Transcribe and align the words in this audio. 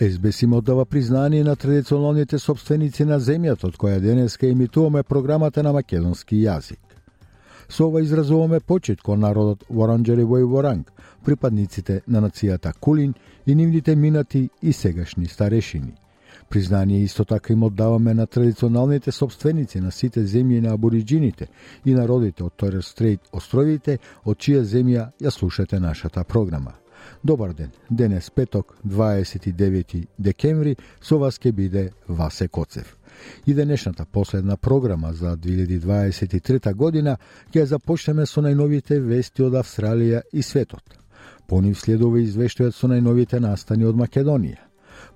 СБС 0.00 0.42
им 0.42 0.52
оддава 0.52 0.84
признание 0.84 1.44
на 1.44 1.56
традиционалните 1.56 2.38
собственици 2.38 3.04
на 3.04 3.18
земјата, 3.18 3.66
од 3.66 3.76
која 3.76 3.98
денеска 3.98 4.46
имитуваме 4.46 5.02
програмата 5.02 5.62
на 5.62 5.72
македонски 5.72 6.38
јазик. 6.38 6.78
Со 7.68 7.88
ова 7.88 8.00
изразуваме 8.00 8.60
почит 8.60 9.02
кон 9.02 9.20
народот 9.20 9.64
Воранџери 9.68 10.24
во 10.24 10.38
Воранг, 10.46 10.92
припадниците 11.24 12.02
на 12.06 12.20
нацијата 12.20 12.72
Кулин 12.80 13.14
и 13.46 13.54
нивните 13.54 13.96
минати 13.96 14.50
и 14.62 14.72
сегашни 14.72 15.26
старешини. 15.26 15.94
Признание 16.48 17.02
исто 17.02 17.24
така 17.24 17.52
им 17.52 17.62
оддаваме 17.62 18.14
на 18.14 18.26
традиционалните 18.26 19.12
собственици 19.12 19.80
на 19.80 19.90
сите 19.90 20.20
земји 20.20 20.60
на 20.60 20.74
абориджините 20.74 21.46
и 21.84 21.94
народите 21.94 22.44
од 22.44 22.52
Торес 22.56 22.86
Стрейт 22.86 23.20
островите, 23.32 23.98
од 24.24 24.38
чија 24.38 24.62
земја 24.62 25.10
ја 25.20 25.30
слушате 25.30 25.80
нашата 25.80 26.24
програма. 26.24 26.72
Добар 27.24 27.52
ден. 27.52 27.70
Денес 27.90 28.30
петок, 28.30 28.76
29 28.86 30.06
декември, 30.18 30.76
со 31.00 31.18
вас 31.18 31.38
ке 31.38 31.52
биде 31.52 31.90
Васе 32.08 32.48
Коцев. 32.48 32.96
И 33.46 33.54
денешната 33.54 34.04
последна 34.04 34.56
програма 34.56 35.12
за 35.12 35.36
2023 35.36 36.74
година 36.74 37.16
ќе 37.52 37.64
започнеме 37.64 38.26
со 38.26 38.40
најновите 38.40 39.00
вести 39.00 39.42
од 39.42 39.58
Австралија 39.58 40.22
и 40.32 40.42
светот. 40.42 40.84
По 41.48 41.60
нив 41.60 41.80
следува 41.80 42.20
извештајот 42.22 42.76
со 42.76 42.86
најновите 42.86 43.40
настани 43.40 43.84
од 43.84 43.96
Македонија. 43.96 44.67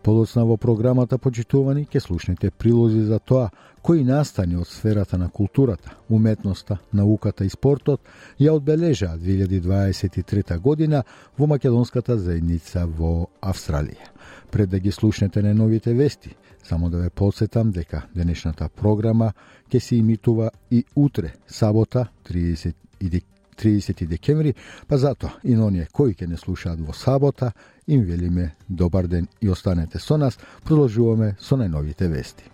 Подоцна 0.02 0.42
во 0.42 0.56
програмата 0.58 1.14
почитувани 1.18 1.84
ќе 1.86 2.00
слушнете 2.02 2.50
прилози 2.50 3.04
за 3.06 3.20
тоа 3.22 3.50
кои 3.82 4.02
настани 4.04 4.56
од 4.58 4.66
сферата 4.66 5.18
на 5.18 5.28
културата, 5.30 5.94
уметноста, 6.10 6.78
науката 6.92 7.44
и 7.46 7.50
спортот 7.50 8.00
ја 8.40 8.56
одбележаа 8.58 9.14
2023 9.18 10.58
година 10.58 11.04
во 11.38 11.46
македонската 11.46 12.18
заедница 12.18 12.86
во 12.86 13.28
Австралија. 13.40 14.10
Пред 14.50 14.70
да 14.70 14.78
ги 14.78 14.92
слушнете 14.92 15.42
на 15.42 15.54
новите 15.54 15.94
вести, 15.94 16.34
само 16.62 16.90
да 16.90 16.98
ве 16.98 17.10
подсетам 17.10 17.70
дека 17.70 18.02
денешната 18.14 18.68
програма 18.68 19.32
ќе 19.70 19.78
се 19.78 19.96
имитува 19.96 20.50
и 20.70 20.84
утре, 20.96 21.34
сабота, 21.46 22.08
30 22.26 22.74
30 23.56 24.06
декември, 24.06 24.54
па 24.88 24.98
затоа 24.98 25.30
и 25.44 25.54
на 25.54 25.66
оние 25.66 25.88
кои 25.92 26.14
ќе 26.14 26.26
не 26.26 26.36
слушаат 26.36 26.80
во 26.80 26.92
сабота, 26.92 27.52
им 27.86 28.02
велиме 28.02 28.54
добар 28.68 29.06
ден 29.06 29.28
и 29.40 29.48
останете 29.48 29.98
со 29.98 30.16
нас, 30.16 30.38
продолжуваме 30.64 31.36
со 31.40 31.56
најновите 31.56 32.08
вести. 32.08 32.44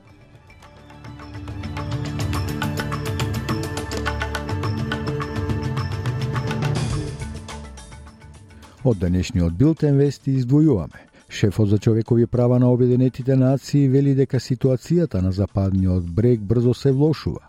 Од 8.84 8.98
денешниот 8.98 9.52
билтен 9.52 9.98
вести 9.98 10.38
издвојуваме. 10.38 11.08
Шефот 11.28 11.68
за 11.68 11.78
човекови 11.78 12.26
права 12.26 12.58
на 12.58 12.70
Обединетите 12.72 13.36
нации 13.36 13.88
вели 13.88 14.14
дека 14.14 14.40
ситуацијата 14.40 15.20
на 15.20 15.32
западниот 15.32 16.06
брег 16.10 16.40
брзо 16.40 16.74
се 16.74 16.92
влошува. 16.92 17.44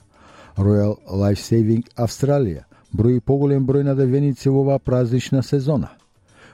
Royal 0.57 0.97
Life 1.07 1.39
Saving 1.39 1.85
Австралија 1.95 2.68
брои 2.91 3.19
поголем 3.19 3.65
број 3.67 3.83
на 3.83 3.95
девеници 3.95 4.49
во 4.49 4.61
оваа 4.63 4.79
празнична 4.79 5.43
сезона. 5.43 5.89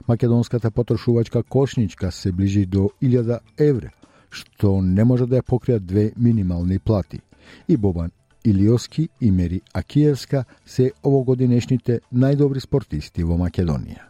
Македонската 0.08 0.72
потрошувачка 0.72 1.44
кошничка 1.44 2.12
се 2.12 2.32
ближи 2.32 2.66
до 2.66 2.90
1000 3.02 3.40
евра, 3.58 3.92
што 4.30 4.82
не 4.82 5.04
може 5.04 5.26
да 5.26 5.40
ја 5.40 5.48
покријат 5.48 5.86
две 5.86 6.12
минимални 6.18 6.80
плати. 6.80 7.22
И 7.68 7.78
Бобан 7.78 8.12
Илиоски 8.46 9.10
и 9.22 9.32
Мери 9.32 9.62
Акиевска 9.74 10.46
се 10.66 10.92
овогодинешните 11.04 12.00
најдобри 12.14 12.60
спортисти 12.60 13.24
во 13.24 13.38
Македонија. 13.42 14.06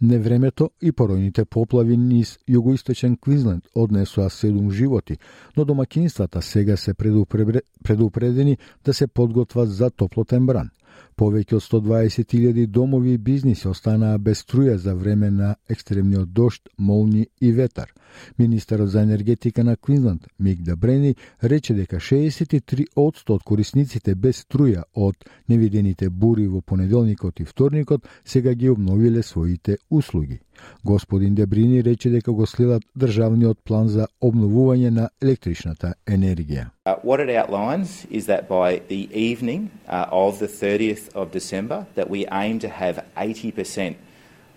Невремето 0.00 0.70
и 0.80 0.92
поројните 0.92 1.44
поплави 1.44 1.96
низ 1.96 2.36
југоисточен 2.46 3.16
Квинсленд 3.18 3.64
однесоа 3.74 4.30
седум 4.30 4.70
животи, 4.70 5.18
но 5.56 5.64
домакинствата 5.64 6.42
сега 6.42 6.76
се 6.76 6.94
предупредени 6.94 8.58
да 8.84 8.94
се 8.94 9.06
подготват 9.06 9.70
за 9.70 9.90
топлотен 9.90 10.46
бран. 10.46 10.70
Повеќе 11.18 11.56
од 11.56 11.64
120.000 11.64 12.66
домови 12.70 13.16
и 13.16 13.18
бизниси 13.18 13.66
останаа 13.68 14.18
без 14.18 14.44
струја 14.44 14.76
за 14.78 14.94
време 14.94 15.30
на 15.30 15.56
екстремниот 15.68 16.32
дошт, 16.32 16.68
молни 16.78 17.26
и 17.40 17.52
ветар. 17.52 17.90
Министерот 18.38 18.90
за 18.90 19.02
енергетика 19.02 19.64
на 19.64 19.76
Квинсленд, 19.76 20.28
Мик 20.38 20.62
Дабрени, 20.62 21.14
рече 21.42 21.74
дека 21.74 21.96
63% 21.96 23.34
од 23.34 23.42
корисниците 23.42 24.14
без 24.14 24.44
струја 24.46 24.84
од 24.94 25.26
невидените 25.48 26.08
бури 26.08 26.46
во 26.46 26.60
понеделникот 26.60 27.40
и 27.40 27.44
вторникот 27.44 28.06
сега 28.24 28.54
ги 28.54 28.70
обновиле 28.70 29.22
своите 29.22 29.78
услуги. 29.90 30.38
Господин 30.84 31.34
Дебрини 31.34 31.84
рече 31.84 32.10
дека 32.10 32.32
го 32.32 32.46
следат 32.46 32.82
државниот 32.98 33.58
план 33.64 33.88
за 33.88 34.06
обновување 34.22 34.90
на 34.90 35.08
електричната 35.22 35.94
енергија. 36.06 36.70
Uh, 36.86 36.96
what 37.02 37.20
it 37.20 37.30
outlines 37.30 38.06
is 38.10 38.26
that 38.26 38.48
by 38.48 38.80
the 38.88 39.08
evening 39.12 39.70
uh, 39.88 40.06
of 40.10 40.38
the 40.38 40.48
30th 40.48 41.14
of 41.14 41.30
December 41.30 41.86
that 41.94 42.08
we 42.10 42.26
aim 42.32 42.58
to 42.58 42.68
have 42.68 43.04
80% 43.16 43.96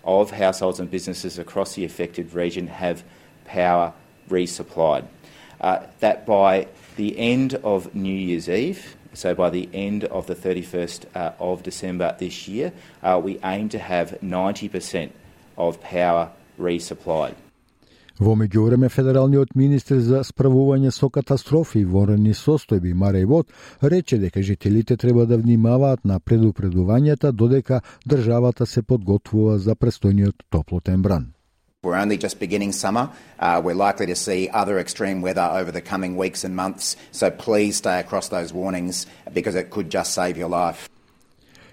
of 0.04 0.30
households 0.30 0.80
and 0.80 0.90
businesses 0.90 1.38
across 1.38 1.74
the 1.74 1.84
affected 1.84 2.34
region 2.34 2.66
have 2.66 3.04
power 3.44 3.92
resupplied. 4.28 5.04
Uh, 5.60 5.78
that 6.00 6.26
by 6.26 6.66
the 6.96 7.18
end 7.18 7.54
of 7.62 7.94
New 7.94 8.14
Year's 8.14 8.48
Eve, 8.48 8.96
so 9.14 9.34
by 9.34 9.50
the 9.50 9.68
end 9.72 10.04
of 10.04 10.26
the 10.26 10.34
31st 10.34 11.04
uh, 11.14 11.32
of 11.38 11.62
December 11.62 12.16
this 12.18 12.48
year, 12.48 12.72
uh, 13.02 13.20
we 13.22 13.38
aim 13.44 13.68
to 13.68 13.78
have 13.78 14.18
90% 14.22 15.10
of 15.56 15.80
power 15.80 16.28
resupplied. 16.58 17.34
Во 18.22 18.34
меѓувреме, 18.36 18.90
федералниот 18.92 19.54
министр 19.56 19.98
за 20.04 20.20
справување 20.22 20.92
со 20.92 21.08
катастрофи 21.10 21.80
и 21.80 21.88
ворени 21.88 22.34
состојби 22.36 22.92
Мареј 22.94 23.24
Вод 23.26 23.48
рече 23.82 24.18
дека 24.18 24.42
жителите 24.42 24.96
треба 24.96 25.26
да 25.26 25.38
внимаваат 25.38 26.04
на 26.04 26.20
предупредувањата 26.20 27.32
додека 27.32 27.80
државата 28.06 28.66
се 28.66 28.82
подготвува 28.82 29.58
за 29.58 29.74
престојниот 29.74 30.44
топлотен 30.50 31.02
бран. 31.02 31.32
We're 31.82 31.98
only 31.98 32.16
just 32.16 32.38
beginning 32.38 32.70
summer. 32.70 33.08
Uh, 33.40 33.60
we're 33.64 33.74
likely 33.74 34.06
to 34.06 34.14
see 34.14 34.48
other 34.52 34.78
extreme 34.78 35.20
weather 35.20 35.48
over 35.60 35.72
the 35.72 35.80
coming 35.80 36.16
weeks 36.16 36.44
and 36.44 36.54
months, 36.54 36.96
so 37.10 37.28
please 37.28 37.78
stay 37.78 37.98
across 37.98 38.28
those 38.28 38.52
warnings 38.52 39.06
because 39.34 39.56
it 39.56 39.70
could 39.70 39.90
just 39.90 40.14
save 40.14 40.36
your 40.36 40.48
life. 40.48 40.88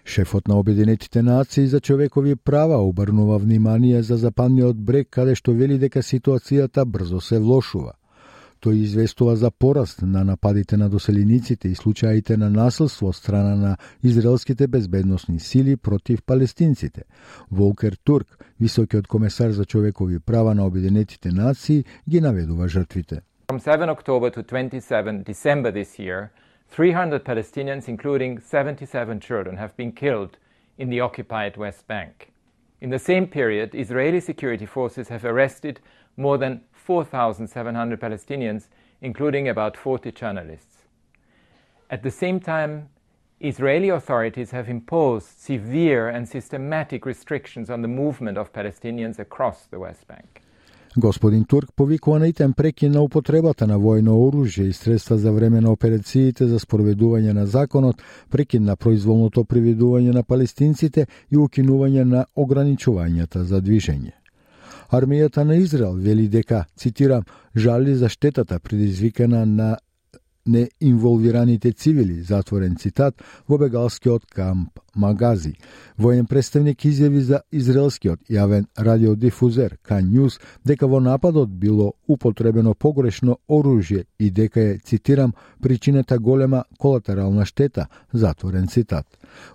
Шефот 0.09 0.47
на 0.47 0.59
Обединетите 0.59 1.21
нации 1.21 1.67
за 1.67 1.79
човекови 1.79 2.35
права 2.35 2.77
обрнува 2.77 3.37
внимание 3.37 4.03
за 4.03 4.17
западниот 4.17 4.77
брег 4.77 5.07
каде 5.09 5.35
што 5.37 5.53
вели 5.53 5.77
дека 5.77 6.01
ситуацијата 6.01 6.85
брзо 6.85 7.21
се 7.21 7.37
влошува. 7.37 7.93
Тој 8.57 8.81
известува 8.87 9.35
за 9.35 9.51
пораст 9.51 10.01
на 10.01 10.23
нападите 10.23 10.77
на 10.77 10.89
доселениците 10.89 11.69
и 11.69 11.75
случаите 11.75 12.37
на 12.37 12.49
насилство 12.49 13.07
од 13.13 13.15
страна 13.15 13.55
на 13.55 13.77
израелските 14.03 14.67
безбедносни 14.67 15.39
сили 15.39 15.77
против 15.77 16.23
палестинците. 16.23 17.03
Волкер 17.51 17.97
Турк, 18.03 18.37
високиот 18.59 19.07
комесар 19.07 19.51
за 19.51 19.65
човекови 19.65 20.19
права 20.19 20.55
на 20.55 20.65
Обединетите 20.65 21.29
нации, 21.31 21.85
ги 22.09 22.21
наведува 22.21 22.67
жртвите. 22.67 23.21
From 23.47 23.59
7 23.59 23.89
October 23.93 24.29
to 24.31 24.41
27 24.43 25.23
December 25.23 25.71
this 25.71 25.99
year, 25.99 26.29
300 26.69 27.23
Palestinians, 27.25 27.87
including 27.87 28.39
77 28.39 29.19
children, 29.19 29.57
have 29.57 29.75
been 29.75 29.91
killed 29.91 30.37
in 30.77 30.89
the 30.89 30.99
occupied 30.99 31.57
West 31.57 31.87
Bank. 31.87 32.31
In 32.79 32.89
the 32.89 32.99
same 32.99 33.27
period, 33.27 33.73
Israeli 33.73 34.19
security 34.19 34.65
forces 34.65 35.09
have 35.09 35.25
arrested 35.25 35.79
more 36.15 36.37
than 36.37 36.61
4,700 36.71 37.99
Palestinians, 37.99 38.67
including 39.01 39.49
about 39.49 39.75
40 39.75 40.11
journalists. 40.11 40.83
At 41.89 42.03
the 42.03 42.11
same 42.11 42.39
time, 42.39 42.89
Israeli 43.39 43.89
authorities 43.89 44.51
have 44.51 44.69
imposed 44.69 45.39
severe 45.39 46.09
and 46.09 46.27
systematic 46.27 47.05
restrictions 47.05 47.69
on 47.69 47.81
the 47.81 47.87
movement 47.87 48.37
of 48.37 48.53
Palestinians 48.53 49.17
across 49.17 49.65
the 49.65 49.79
West 49.79 50.07
Bank. 50.07 50.41
Господин 50.97 51.45
Турк 51.45 51.69
повикува 51.75 52.19
на 52.19 52.27
итен 52.27 52.53
прекин 52.53 52.91
на 52.91 53.01
употребата 53.01 53.67
на 53.67 53.77
војно 53.77 54.15
оружје 54.17 54.69
и 54.69 54.73
средства 54.73 55.17
за 55.17 55.31
време 55.31 55.61
на 55.61 55.71
операциите 55.71 56.47
за 56.47 56.59
спроведување 56.59 57.33
на 57.33 57.45
законот, 57.45 58.01
прекин 58.29 58.63
на 58.65 58.75
произволното 58.75 59.43
приведување 59.43 60.13
на 60.13 60.23
палестинците 60.23 61.05
и 61.31 61.37
укинување 61.37 62.03
на 62.03 62.25
ограничувањата 62.35 63.43
за 63.43 63.61
движење. 63.61 64.17
Армијата 64.89 65.43
на 65.43 65.55
Израел 65.55 65.93
вели 65.93 66.27
дека, 66.27 66.65
цитирам, 66.75 67.23
жали 67.55 67.95
за 67.95 68.09
штетата 68.09 68.59
предизвикана 68.59 69.45
на 69.45 69.77
неинволвираните 70.49 71.71
цивили, 71.71 72.21
затворен 72.21 72.75
цитат, 72.75 73.21
во 73.47 73.57
бегалскиот 73.57 74.25
камп 74.25 74.79
Магази. 74.95 75.53
Воен 75.97 76.25
представник 76.25 76.85
изјави 76.85 77.21
за 77.23 77.41
израелскиот 77.51 78.29
јавен 78.29 78.65
радиодифузер 78.77 79.77
Кан 79.83 80.09
Ньюс 80.11 80.39
дека 80.65 80.87
во 80.87 80.99
нападот 80.99 81.49
било 81.49 81.93
употребено 82.07 82.73
погрешно 82.73 83.37
оружје 83.49 84.05
и 84.19 84.31
дека 84.31 84.61
е, 84.61 84.77
цитирам, 84.79 85.33
причината 85.61 86.19
голема 86.19 86.63
колатерална 86.77 87.45
штета, 87.45 87.87
затворен 88.13 88.67
цитат. 88.67 89.05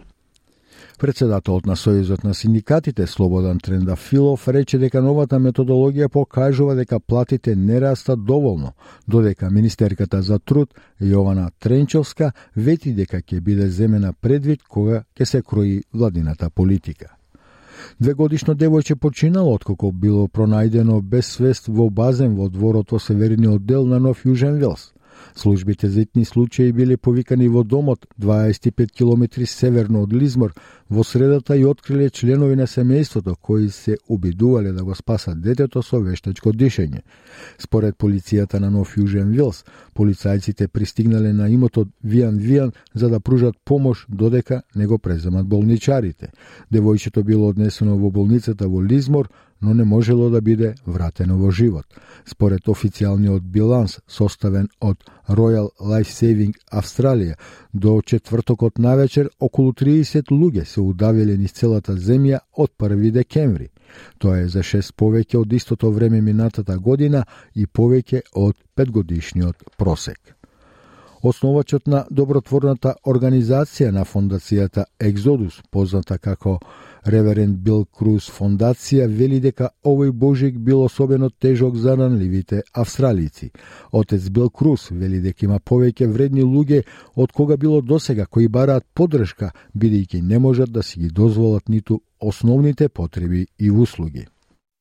Председателот 0.97 1.67
на 1.69 1.75
Сојузот 1.77 2.23
на 2.25 2.33
синдикатите 2.33 3.05
Слободан 3.07 3.59
Трендафилов 3.59 4.47
рече 4.47 4.79
дека 4.81 5.01
новата 5.01 5.37
методологија 5.37 6.09
покажува 6.09 6.73
дека 6.75 6.99
платите 6.99 7.55
не 7.55 7.81
растат 7.81 8.25
доволно, 8.25 8.73
додека 9.07 9.51
министерката 9.51 10.21
за 10.21 10.39
труд 10.39 10.73
Јована 11.01 11.51
Тренчовска 11.59 12.31
вети 12.55 12.95
дека 12.97 13.21
ќе 13.21 13.41
биде 13.41 13.69
земена 13.69 14.13
предвид 14.21 14.63
кога 14.63 15.03
ќе 15.13 15.25
се 15.25 15.41
крои 15.41 15.83
владината 15.93 16.49
политика. 16.49 17.16
Две 17.99 18.13
годишно 18.13 18.55
девојче 18.55 18.95
починало 18.95 19.55
откако 19.55 19.91
било 19.91 20.27
пронајдено 20.27 21.01
без 21.01 21.25
свест 21.25 21.67
во 21.67 21.89
базен 21.89 22.35
во 22.35 22.49
дворот 22.49 22.91
во 22.91 22.99
северниот 22.99 23.65
дел 23.65 23.85
на 23.85 23.99
Нов 23.99 24.25
Јужен 24.25 24.59
Велс. 24.59 24.91
Службите 25.35 25.89
за 25.89 26.01
итни 26.01 26.25
случаи 26.25 26.71
биле 26.71 26.97
повикани 26.97 27.47
во 27.47 27.63
домот 27.63 28.05
25 28.21 28.91
км 28.91 29.45
северно 29.45 30.01
од 30.01 30.13
Лизмор 30.13 30.53
во 30.89 31.03
средата 31.03 31.55
и 31.57 31.65
откриле 31.65 32.09
членови 32.09 32.55
на 32.55 32.67
семејството 32.67 33.35
кои 33.41 33.69
се 33.69 33.97
обидувале 34.09 34.71
да 34.71 34.83
го 34.83 34.95
спасат 34.95 35.41
детето 35.41 35.83
со 35.83 35.99
вештачко 35.99 36.51
дишење. 36.53 37.01
Според 37.57 37.97
полицијата 37.97 38.59
на 38.59 38.69
Нов 38.71 38.95
Јужен 38.97 39.29
Вилс, 39.31 39.63
полицајците 39.95 40.67
пристигнале 40.67 41.33
на 41.33 41.49
имотот 41.49 41.87
Вијан 42.05 42.39
Вијан 42.39 42.71
за 42.93 43.09
да 43.09 43.19
пружат 43.19 43.55
помош 43.65 44.05
додека 44.09 44.61
не 44.75 44.87
го 44.87 44.97
преземат 44.97 45.45
болничарите. 45.45 46.31
Девојчето 46.71 47.23
било 47.23 47.49
однесено 47.49 47.97
во 47.97 48.09
болницата 48.11 48.67
во 48.67 48.81
Лизмор, 48.81 49.29
но 49.61 49.73
не 49.73 49.83
можело 49.83 50.29
да 50.29 50.41
биде 50.41 50.75
вратено 50.85 51.37
во 51.37 51.51
живот. 51.51 51.85
Според 52.25 52.67
официјалниот 52.67 53.41
биланс 53.41 53.99
составен 54.07 54.67
од 54.81 55.03
Royal 55.29 55.69
Life 55.81 56.11
Saving 56.11 56.53
Австралија, 56.71 57.35
до 57.73 58.01
четвртокот 58.01 58.77
навечер 58.77 59.29
околу 59.39 59.73
30 59.73 60.31
луѓе 60.31 60.65
се 60.65 60.81
удавиле 60.81 61.37
низ 61.37 61.51
целата 61.51 61.93
земја 61.93 62.39
од 62.53 62.71
1 62.79 63.11
декември. 63.11 63.69
Тоа 64.17 64.39
е 64.43 64.47
за 64.47 64.63
6 64.63 64.93
повеќе 64.95 65.37
од 65.41 65.53
истото 65.53 65.91
време 65.91 66.21
минатата 66.21 66.77
година 66.77 67.25
и 67.55 67.65
повеќе 67.65 68.21
од 68.33 68.55
петгодишниот 68.75 69.63
просек. 69.77 70.37
Основачот 71.21 71.87
на 71.87 72.03
добротворната 72.11 72.93
организација 73.05 73.89
на 73.91 74.03
фондацијата 74.05 74.85
Екзодус, 74.99 75.61
позната 75.71 76.17
како 76.17 76.59
Реверен 77.07 77.53
Бил 77.63 77.85
Круз 77.85 78.27
фондација 78.27 79.05
вели 79.07 79.39
дека 79.39 79.69
овој 79.85 80.11
божик 80.11 80.57
бил 80.59 80.81
особено 80.83 81.29
тежок 81.29 81.75
за 81.75 81.95
ранливите 81.97 82.63
австралици. 82.73 83.51
Отец 83.91 84.29
Бил 84.29 84.49
Круз 84.49 84.89
вели 84.91 85.21
дека 85.21 85.45
има 85.45 85.59
повеќе 85.59 86.07
вредни 86.11 86.43
луѓе 86.43 86.83
од 87.15 87.31
кога 87.31 87.57
било 87.57 87.81
досега 87.81 88.25
кои 88.25 88.47
бараат 88.47 88.85
подршка 88.93 89.51
бидејќи 89.77 90.21
не 90.21 90.39
можат 90.39 90.71
да 90.71 90.83
си 90.83 90.99
ги 90.99 91.07
дозволат 91.07 91.69
ниту 91.69 92.01
основните 92.19 92.89
потреби 92.89 93.47
и 93.59 93.71
услуги. 93.71 94.27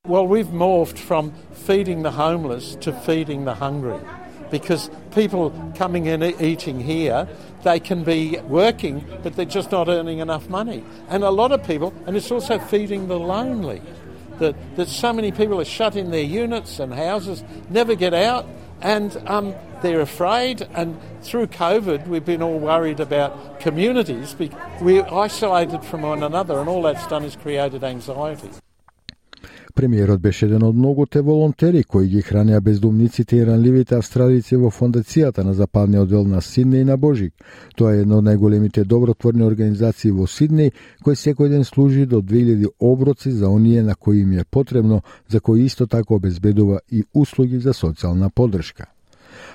Well, 0.08 0.26
we've 0.26 0.52
morphed 0.52 0.98
from 0.98 1.32
feeding 1.66 2.02
the 2.02 2.12
homeless 2.12 2.76
to 2.80 2.92
feeding 2.92 3.44
the 3.44 3.54
hungry. 3.54 4.25
Because 4.50 4.90
people 5.12 5.50
coming 5.76 6.06
in 6.06 6.22
eating 6.22 6.80
here, 6.80 7.28
they 7.62 7.80
can 7.80 8.04
be 8.04 8.38
working, 8.40 9.04
but 9.22 9.34
they're 9.34 9.44
just 9.44 9.72
not 9.72 9.88
earning 9.88 10.18
enough 10.18 10.48
money. 10.48 10.84
And 11.08 11.24
a 11.24 11.30
lot 11.30 11.52
of 11.52 11.66
people, 11.66 11.92
and 12.06 12.16
it's 12.16 12.30
also 12.30 12.58
feeding 12.58 13.08
the 13.08 13.18
lonely, 13.18 13.82
that, 14.38 14.54
that 14.76 14.88
so 14.88 15.12
many 15.12 15.32
people 15.32 15.60
are 15.60 15.64
shut 15.64 15.96
in 15.96 16.10
their 16.10 16.22
units 16.22 16.78
and 16.78 16.92
houses, 16.92 17.42
never 17.70 17.94
get 17.94 18.14
out, 18.14 18.46
and 18.82 19.16
um, 19.26 19.54
they're 19.82 20.00
afraid. 20.00 20.62
And 20.74 21.00
through 21.22 21.48
COVID, 21.48 22.06
we've 22.06 22.24
been 22.24 22.42
all 22.42 22.58
worried 22.58 23.00
about 23.00 23.60
communities. 23.60 24.36
We're 24.80 25.06
isolated 25.06 25.82
from 25.84 26.02
one 26.02 26.22
another, 26.22 26.58
and 26.58 26.68
all 26.68 26.82
that's 26.82 27.06
done 27.06 27.24
is 27.24 27.36
created 27.36 27.82
anxiety. 27.82 28.50
Премиерот 29.76 30.20
беше 30.20 30.46
еден 30.46 30.62
од 30.64 30.76
многуте 30.76 31.20
волонтери 31.20 31.82
кои 31.84 32.06
ги 32.08 32.22
хранеа 32.22 32.60
бездумниците 32.60 33.36
и 33.36 33.46
ранливите 33.46 33.98
австралици 33.98 34.56
во 34.56 34.70
фондацијата 34.72 35.44
на 35.44 35.52
западниот 35.52 36.08
дел 36.08 36.24
на 36.24 36.40
Сиднеј 36.40 36.84
на 36.88 36.96
Божик. 36.96 37.34
Тоа 37.76 37.92
е 37.92 38.00
една 38.06 38.22
од 38.22 38.24
најголемите 38.24 38.86
добротворни 38.88 39.44
организации 39.44 40.14
во 40.16 40.24
Сиднеј, 40.24 40.72
кој 41.04 41.20
секој 41.26 41.52
ден 41.52 41.68
служи 41.68 42.06
до 42.06 42.22
2000 42.24 42.72
оброци 42.80 43.30
за 43.30 43.52
оние 43.52 43.82
на 43.82 43.94
кои 43.94 44.24
им 44.24 44.32
е 44.32 44.44
потребно, 44.50 45.02
за 45.28 45.40
кои 45.40 45.68
исто 45.68 45.86
така 45.86 46.14
обезбедува 46.14 46.80
и 46.90 47.04
услуги 47.14 47.60
за 47.60 47.76
социјална 47.76 48.30
поддршка 48.30 48.95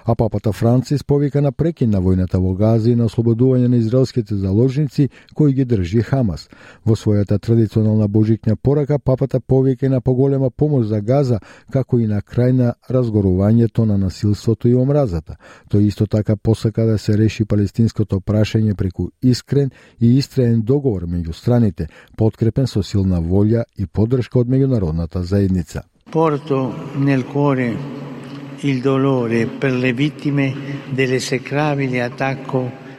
а 0.05 0.15
папата 0.15 0.51
Францис 0.51 1.03
повика 1.03 1.41
на 1.41 1.51
прекин 1.51 1.89
на 1.89 2.01
војната 2.01 2.39
во 2.39 2.53
Газа 2.55 2.91
и 2.91 2.96
на 2.96 3.05
ослободување 3.05 3.67
на 3.67 3.77
израелските 3.77 4.36
заложници 4.36 5.10
кои 5.34 5.53
ги 5.53 5.65
држи 5.65 6.01
Хамас. 6.01 6.50
Во 6.86 6.96
својата 6.96 7.39
традиционална 7.39 8.08
божикња 8.08 8.55
порака 8.55 9.00
папата 9.00 9.39
повика 9.39 9.86
и 9.86 9.89
на 9.89 10.01
поголема 10.01 10.50
помош 10.50 10.86
за 10.86 11.01
Газа, 11.01 11.39
како 11.72 12.00
и 12.00 12.08
на 12.08 12.22
крај 12.22 12.51
на 12.51 12.74
разгорувањето 12.89 13.86
на 13.86 13.98
насилството 13.98 14.67
и 14.67 14.75
омразата. 14.75 15.36
Тој 15.72 15.88
исто 15.88 16.08
така 16.08 16.36
посака 16.36 16.86
да 16.86 16.98
се 16.98 17.17
реши 17.17 17.46
палестинското 17.46 18.20
прашање 18.20 18.75
преку 18.75 19.10
искрен 19.22 19.72
и 20.00 20.17
истраен 20.17 20.62
договор 20.62 21.08
меѓу 21.08 21.34
страните, 21.34 21.88
подкрепен 22.17 22.67
со 22.67 22.84
силна 22.84 23.22
волја 23.22 23.63
и 23.77 23.86
поддршка 23.86 24.39
од 24.39 24.48
меѓународната 24.48 25.22
заедница. 25.22 25.84
Порто 26.12 26.74
nel 26.98 27.24
cuore 27.24 27.72
il 28.62 28.82
dolore 28.82 29.46
per 29.48 29.72
le 29.72 29.94
vittime 29.94 30.84
dell'esecrabile 30.89 32.01
attacco 32.01 32.89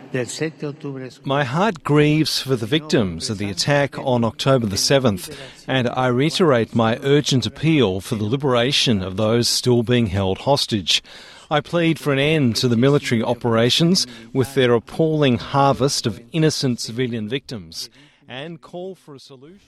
My 1.25 1.43
heart 1.43 1.83
grieves 1.83 2.39
for 2.39 2.55
the 2.55 2.67
victims 2.67 3.31
of 3.31 3.39
the 3.39 3.49
attack 3.49 3.99
on 3.99 4.25
October 4.25 4.67
the 4.67 4.77
7th, 4.77 5.35
and 5.67 5.89
I 5.89 6.09
reiterate 6.09 6.75
my 6.75 6.99
urgent 7.03 7.47
appeal 7.47 8.03
for 8.03 8.17
the 8.17 8.25
liberation 8.25 9.01
of 9.01 9.17
those 9.17 9.49
still 9.49 9.83
being 9.83 10.09
held 10.09 10.41
hostage. 10.41 11.03
I 11.51 11.63
plead 11.63 11.99
for 11.99 12.13
an 12.13 12.19
end 12.19 12.57
to 12.57 12.69
the 12.69 12.77
military 12.77 13.23
operations 13.23 14.07
with 14.35 14.55
their 14.55 14.75
appalling 14.75 15.39
harvest 15.39 16.05
of 16.05 16.21
innocent 16.33 16.81
civilian 16.81 17.27
victims 17.27 17.89
and 18.29 18.61
call 18.61 18.95
for 18.95 19.15
a 19.15 19.19
solution. 19.19 19.61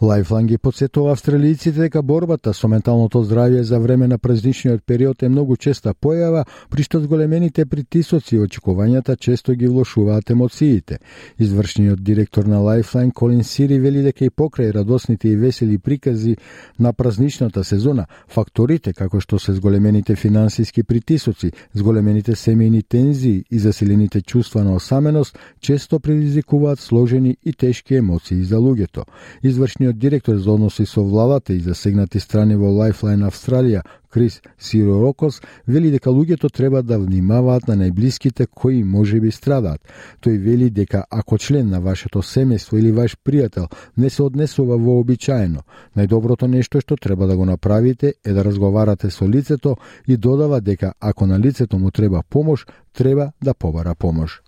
Лайфлайн 0.00 0.46
ги 0.46 0.56
подсетува 0.58 1.12
австралијците 1.12 1.82
дека 1.82 2.00
борбата 2.02 2.54
со 2.56 2.68
менталното 2.68 3.20
здравје 3.20 3.60
за 3.60 3.78
време 3.78 4.06
на 4.08 4.18
празничниот 4.18 4.84
период 4.86 5.22
е 5.22 5.28
многу 5.28 5.56
честа 5.56 5.92
појава, 5.92 6.46
при 6.70 6.82
што 6.82 7.00
зголемените 7.00 7.66
притисоци 7.66 8.36
и 8.36 8.40
очекувањата 8.40 9.16
често 9.16 9.52
ги 9.52 9.68
влошуваат 9.68 10.30
емоциите. 10.30 10.98
Извршниот 11.38 12.00
директор 12.02 12.44
на 12.44 12.60
Лайфлайн 12.60 13.10
Колин 13.10 13.44
Сири 13.44 13.78
вели 13.78 14.02
дека 14.02 14.24
и 14.24 14.30
покрај 14.30 14.72
радосните 14.72 15.28
и 15.28 15.36
весели 15.36 15.78
прикази 15.78 16.36
на 16.78 16.92
празничната 16.92 17.64
сезона, 17.64 18.06
факторите 18.28 18.92
како 18.92 19.20
што 19.20 19.38
се 19.38 19.52
зголемените 19.52 20.16
финансиски 20.16 20.82
притисоци, 20.82 21.52
зголемените 21.74 22.32
семејни 22.32 22.82
тензии 22.88 23.44
и 23.50 23.58
засилените 23.58 24.22
чувства 24.22 24.64
на 24.64 24.74
осаменост 24.74 25.38
често 25.60 26.00
предизвикуваат 26.00 26.80
сложени 26.80 27.36
и 27.44 27.52
тешки 27.52 27.94
емоции 27.94 28.44
за 28.44 28.56
луѓето. 28.56 29.04
Извршниот 29.42 29.79
директор 29.80 30.36
за 30.36 30.52
односи 30.52 30.86
со 30.86 31.02
владата 31.02 31.52
и 31.52 31.60
засегнати 31.60 32.20
страни 32.20 32.56
во 32.56 32.68
Lifeline 32.68 33.24
Австралија, 33.26 33.82
Крис 34.10 34.42
Сиророкос, 34.58 35.40
вели 35.66 35.90
дека 35.90 36.10
луѓето 36.10 36.52
треба 36.52 36.82
да 36.82 36.98
внимаваат 36.98 37.68
на 37.68 37.76
најблиските 37.76 38.46
кои 38.46 38.84
може 38.84 39.20
би 39.20 39.30
страдаат. 39.30 39.80
Тој 40.20 40.38
вели 40.38 40.70
дека 40.70 41.04
ако 41.10 41.38
член 41.38 41.70
на 41.70 41.80
вашето 41.80 42.18
семејство 42.18 42.78
или 42.78 42.92
ваш 42.92 43.16
пријател 43.16 43.70
не 43.96 44.10
се 44.10 44.22
однесува 44.22 44.76
вообичаено, 44.76 45.62
најдоброто 45.96 46.46
нешто 46.46 46.80
што 46.80 46.96
треба 46.96 47.26
да 47.26 47.36
го 47.36 47.44
направите 47.44 48.14
е 48.24 48.32
да 48.32 48.44
разговарате 48.44 49.10
со 49.10 49.28
лицето 49.28 49.76
и 50.08 50.16
додава 50.16 50.60
дека 50.60 50.92
ако 51.00 51.26
на 51.26 51.40
лицето 51.40 51.78
му 51.78 51.90
треба 51.90 52.22
помош, 52.30 52.66
треба 52.92 53.32
да 53.44 53.54
побара 53.54 53.94
помош. 53.94 54.42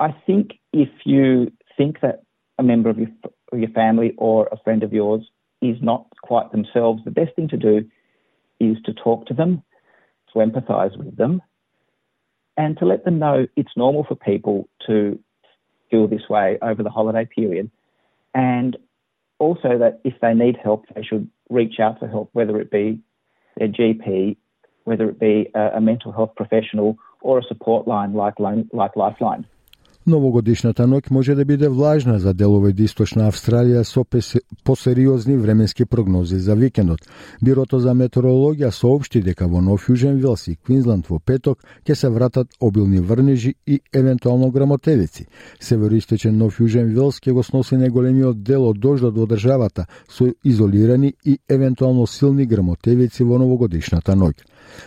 I 0.00 0.12
think 0.28 0.46
if 0.72 0.90
you 1.06 1.50
think 1.78 2.00
that 2.02 2.22
a 2.58 2.62
member 2.62 2.90
of 2.90 2.98
your 2.98 3.08
or 3.52 3.58
your 3.58 3.70
family 3.70 4.14
or 4.18 4.48
a 4.52 4.58
friend 4.58 4.82
of 4.82 4.92
yours 4.92 5.22
is 5.60 5.76
not 5.82 6.06
quite 6.22 6.50
themselves, 6.52 7.02
the 7.04 7.10
best 7.10 7.34
thing 7.34 7.48
to 7.48 7.56
do 7.56 7.88
is 8.60 8.76
to 8.84 8.92
talk 8.92 9.26
to 9.26 9.34
them, 9.34 9.62
to 10.32 10.38
empathise 10.38 10.96
with 10.96 11.16
them, 11.16 11.42
and 12.56 12.76
to 12.78 12.84
let 12.84 13.04
them 13.04 13.18
know 13.18 13.46
it's 13.56 13.76
normal 13.76 14.04
for 14.04 14.14
people 14.14 14.68
to 14.86 15.18
feel 15.90 16.06
this 16.06 16.28
way 16.28 16.58
over 16.62 16.82
the 16.82 16.90
holiday 16.90 17.24
period. 17.24 17.70
And 18.34 18.76
also 19.38 19.78
that 19.78 20.00
if 20.04 20.14
they 20.20 20.34
need 20.34 20.56
help, 20.62 20.84
they 20.94 21.02
should 21.02 21.28
reach 21.48 21.80
out 21.80 21.98
for 21.98 22.08
help, 22.08 22.30
whether 22.32 22.60
it 22.60 22.70
be 22.70 23.00
their 23.56 23.68
GP, 23.68 24.36
whether 24.84 25.08
it 25.08 25.18
be 25.18 25.50
a, 25.54 25.76
a 25.76 25.80
mental 25.80 26.12
health 26.12 26.32
professional 26.36 26.98
or 27.20 27.38
a 27.38 27.42
support 27.42 27.86
line 27.86 28.12
like, 28.12 28.34
like 28.38 28.96
Lifeline. 28.96 29.46
Новогодишната 30.08 30.86
ноќ 30.88 31.10
може 31.10 31.34
да 31.34 31.44
биде 31.44 31.68
влажна 31.68 32.18
за 32.18 32.32
делови 32.32 32.70
од 32.72 32.78
источна 32.80 33.26
Австралија 33.28 33.82
со 33.84 34.04
посериозни 34.64 35.36
временски 35.36 35.84
прогнози 35.84 36.38
за 36.40 36.54
викендот. 36.54 37.00
Бирото 37.44 37.78
за 37.78 37.92
метеорологија 37.92 38.70
соопшти 38.72 39.20
дека 39.20 39.46
во 39.46 39.60
Нов 39.60 39.88
Јужен 39.90 40.16
Вилс 40.16 40.48
и 40.48 40.56
Квинсленд 40.56 41.10
во 41.10 41.18
петок 41.18 41.60
ќе 41.84 41.94
се 41.94 42.08
вратат 42.08 42.48
обилни 42.60 43.00
врнежи 43.00 43.54
и 43.66 43.80
евентуално 43.92 44.50
грамотевици. 44.50 45.26
Североисточен 45.60 46.38
Нов 46.38 46.60
Јужен 46.60 46.88
Вилс 46.88 47.20
ќе 47.20 47.32
го 47.32 47.42
сноси 47.42 47.76
најголемиот 47.76 48.40
дел 48.42 48.64
од 48.64 48.80
дождот 48.80 49.14
во 49.14 49.26
државата 49.26 49.86
со 50.08 50.32
изолирани 50.44 51.12
и 51.24 51.38
евентуално 51.48 52.06
силни 52.06 52.46
грамотевици 52.46 53.24
во 53.24 53.38
новогодишната 53.38 54.16
ноќ. 54.16 54.40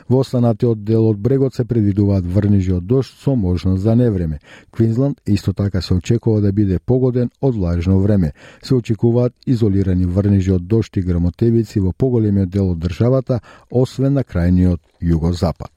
Во 0.09 0.21
останатиот 0.21 0.83
дел 0.83 1.07
од 1.09 1.17
брегот 1.17 1.55
се 1.55 1.65
предвидуваат 1.65 2.25
врнежи 2.25 2.73
од 2.73 2.85
дожд 2.85 3.13
со 3.23 3.35
можност 3.35 3.83
за 3.83 3.95
невреме. 3.95 4.39
Квинсленд 4.71 5.21
исто 5.25 5.53
така 5.53 5.81
се 5.81 5.93
очекува 5.93 6.41
да 6.41 6.51
биде 6.51 6.79
погоден 6.79 7.29
од 7.41 7.55
влажно 7.55 7.99
време. 7.99 8.31
Се 8.63 8.75
очекуваат 8.75 9.33
изолирани 9.45 10.05
врнежи 10.05 10.51
од 10.51 10.67
дожд 10.67 10.97
и 10.97 11.01
грамотевици 11.01 11.79
во 11.79 11.91
поголемиот 11.91 12.49
дел 12.49 12.71
од 12.71 12.79
државата, 12.79 13.39
освен 13.69 14.13
на 14.13 14.23
крајниот 14.23 14.79
југозапад. 15.01 15.71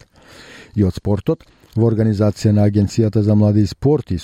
И 0.75 0.85
од 0.85 0.95
спортот, 0.95 1.45
Во 1.75 1.89
организација 1.91 2.53
на 2.55 2.69
Агенцијата 2.69 3.25
за 3.27 3.35
млади 3.35 3.65
и 3.65 3.67
спорт 3.67 4.11
и 4.11 4.19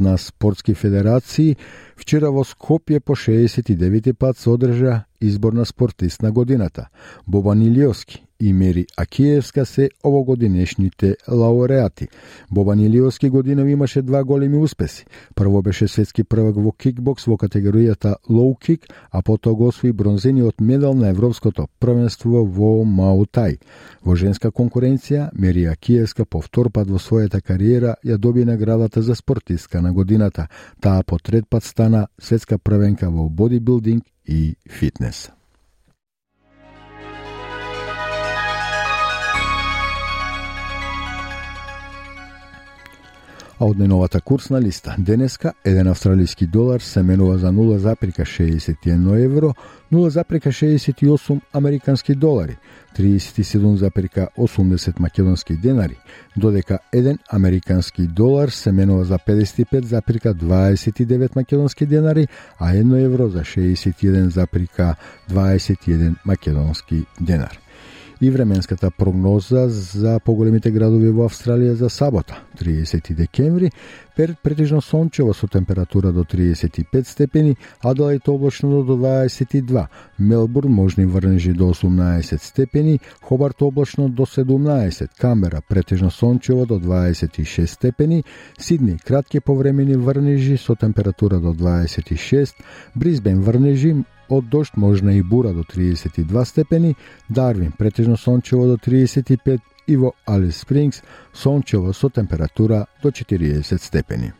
на 0.00 0.16
спортски 0.16 0.74
федерации, 0.74 1.56
вчера 1.96 2.30
во 2.30 2.44
Скопје 2.44 3.00
по 3.00 3.16
69 3.16 4.12
пат 4.12 4.36
се 4.36 4.50
одржа 4.50 5.04
избор 5.20 5.52
на 5.52 5.64
спортист 5.64 6.22
на 6.22 6.32
годината. 6.32 6.88
Бобан 7.26 7.62
Илиоски 7.62 8.24
и 8.40 8.52
Мери 8.52 8.86
Акиевска 8.96 9.66
се 9.66 9.90
овогодинешните 10.06 11.16
лауреати. 11.28 12.08
Бобан 12.50 12.80
Илиоски 12.80 13.28
годинови 13.28 13.72
имаше 13.72 14.02
два 14.02 14.24
големи 14.24 14.56
успеси. 14.56 15.06
Прво 15.34 15.62
беше 15.62 15.88
светски 15.88 16.24
првак 16.24 16.56
во 16.56 16.72
кикбокс 16.72 17.24
во 17.26 17.36
категоријата 17.38 18.16
лоу 18.28 18.54
кик, 18.54 18.86
а 19.10 19.22
потоа 19.22 19.54
го 19.54 19.68
освои 19.68 19.92
бронзениот 19.92 20.60
медал 20.60 20.94
на 20.94 21.08
Европското 21.08 21.68
првенство 21.80 22.44
во 22.44 22.84
Маутај. 22.84 23.58
Во 24.04 24.16
женска 24.16 24.50
конкуренција, 24.50 25.30
Мери 25.32 25.64
Акиевска 25.64 26.24
по 26.24 26.42
втор 26.42 26.70
пат 26.70 26.90
во 26.90 26.98
својата 26.98 27.40
кариера 27.40 27.96
ја 28.04 28.18
доби 28.18 28.44
наградата 28.44 29.02
за 29.02 29.14
спортистка 29.14 29.82
на 29.82 29.92
годината. 29.92 30.48
Таа 30.80 31.02
по 31.06 31.18
трет 31.18 31.46
пат 31.48 31.64
стана 31.64 31.83
светска 32.20 32.58
првенка 32.58 33.10
во 33.10 33.28
бодибилдинг 33.28 34.04
и 34.24 34.56
фитнес. 34.66 35.30
А 43.58 43.64
од 43.64 43.78
најновата 43.78 44.20
курсна 44.20 44.60
листа. 44.60 44.94
Денеска, 44.98 45.52
еден 45.64 45.88
австралиски 45.88 46.46
долар 46.46 46.80
се 46.80 47.02
менува 47.02 47.38
за 47.38 47.52
0,61 47.52 49.24
евро, 49.24 49.54
0,68 49.92 51.40
американски 51.52 52.14
долари, 52.14 52.56
37,80 52.98 55.00
македонски 55.00 55.56
денари, 55.56 55.96
додека 56.36 56.78
еден 56.92 57.18
американски 57.32 58.06
долар 58.06 58.48
се 58.48 58.72
менува 58.72 59.04
за 59.04 59.18
55,29 59.18 61.36
македонски 61.36 61.86
денари, 61.86 62.28
а 62.58 62.72
1 62.72 63.04
евро 63.04 63.28
за 63.28 63.40
61,21 63.40 66.14
македонски 66.24 67.04
денар 67.20 67.63
и 68.20 68.30
временската 68.30 68.90
прогноза 68.90 69.68
за 69.68 70.20
поголемите 70.24 70.70
градови 70.70 71.10
во 71.10 71.28
Австралија 71.28 71.72
за 71.72 71.88
сабота, 71.90 72.38
30 72.60 73.14
декември, 73.14 73.70
пер 74.16 74.36
претежно 74.42 74.80
сончево 74.80 75.32
со 75.32 75.48
температура 75.48 76.12
до 76.12 76.24
35 76.24 77.08
степени, 77.08 77.56
Аделајд 77.82 78.28
облачно 78.28 78.82
до 78.84 78.96
22, 78.96 79.86
Мелбурн 80.18 80.72
можни 80.72 81.06
врнежи 81.06 81.52
до 81.52 81.72
18 81.72 82.42
степени, 82.42 83.00
Хобарт 83.22 83.62
облачно 83.62 84.08
до 84.08 84.22
17, 84.22 85.08
Камера 85.18 85.60
претежно 85.68 86.10
сончево 86.10 86.66
до 86.66 86.78
26 86.78 87.66
степени, 87.66 88.24
Сидни 88.58 88.98
кратки 88.98 89.40
повремени 89.40 89.96
врнежи 89.96 90.56
со 90.56 90.74
температура 90.76 91.40
до 91.40 91.52
26, 91.52 92.54
Бризбен 92.94 93.40
врнежи 93.40 94.04
од 94.28 94.48
дошт 94.48 94.76
можна 94.76 95.12
и 95.12 95.22
бура 95.22 95.52
до 95.52 95.64
32 95.64 96.44
степени, 96.44 96.94
Дарвин 97.28 97.72
претежно 97.72 98.16
сончево 98.16 98.66
до 98.66 98.76
35 98.76 99.60
и 99.86 99.96
во 99.96 100.12
Алис 100.26 100.60
Спрингс 100.60 101.02
сончево 101.32 101.92
со 101.92 102.08
температура 102.08 102.86
до 103.02 103.10
40 103.10 103.80
степени. 103.80 104.32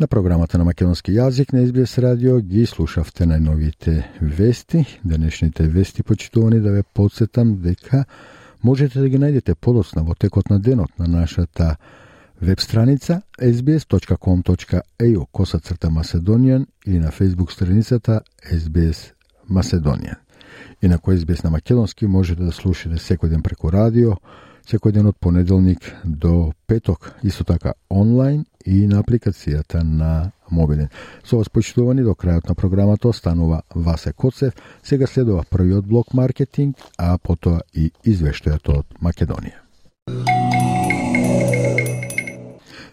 На 0.00 0.06
програмата 0.06 0.58
на 0.58 0.64
македонски 0.64 1.10
јазик 1.10 1.50
на 1.52 1.64
SBS 1.66 1.98
радио 1.98 2.36
ги 2.38 2.60
слушавте 2.70 3.26
најновите 3.26 4.04
вести. 4.20 4.84
Денешните 5.04 5.66
вести 5.66 6.02
почитувани 6.02 6.60
да 6.60 6.70
ве 6.70 6.82
подсетам 6.94 7.56
дека 7.62 8.04
можете 8.62 9.00
да 9.00 9.08
ги 9.08 9.18
најдете 9.18 9.54
подоцна 9.54 10.04
во 10.06 10.14
текот 10.14 10.50
на 10.50 10.60
денот 10.60 10.94
на 10.98 11.08
нашата 11.08 11.76
веб 12.40 12.60
страница 12.60 13.22
sbs.com.eu 13.42 15.26
коса 15.32 15.58
црта 15.58 15.88
Macedonian 15.88 16.66
или 16.86 16.98
на 16.98 17.10
Facebook 17.10 17.50
страницата 17.50 18.20
SBS 18.52 19.12
Macedonian. 19.50 20.16
Инако 20.82 21.12
SBS 21.12 21.44
на 21.44 21.50
македонски 21.50 22.06
можете 22.06 22.42
да 22.42 22.52
слушате 22.52 23.02
секој 23.02 23.28
ден 23.28 23.42
преку 23.42 23.72
радио, 23.72 24.14
секој 24.68 24.92
ден 24.92 25.08
од 25.08 25.16
понеделник 25.16 25.84
до 26.04 26.52
петок, 26.66 27.12
исто 27.24 27.44
така 27.44 27.72
онлайн 27.90 28.44
и 28.66 28.86
на 28.86 29.00
апликацијата 29.00 29.82
на 29.82 30.32
мобилен. 30.50 30.88
Со 31.24 31.38
вас 31.38 31.48
почитувани 31.48 32.04
до 32.04 32.12
крајот 32.12 32.48
на 32.48 32.54
програмата 32.54 33.08
останува 33.08 33.62
Васе 33.74 34.12
Коцев, 34.12 34.52
сега 34.82 35.06
следува 35.06 35.44
првиот 35.50 35.86
блок 35.86 36.12
маркетинг, 36.14 36.76
а 36.98 37.16
потоа 37.18 37.62
и 37.74 37.90
извештајот 38.04 38.68
од 38.68 38.86
Македонија. 39.00 39.64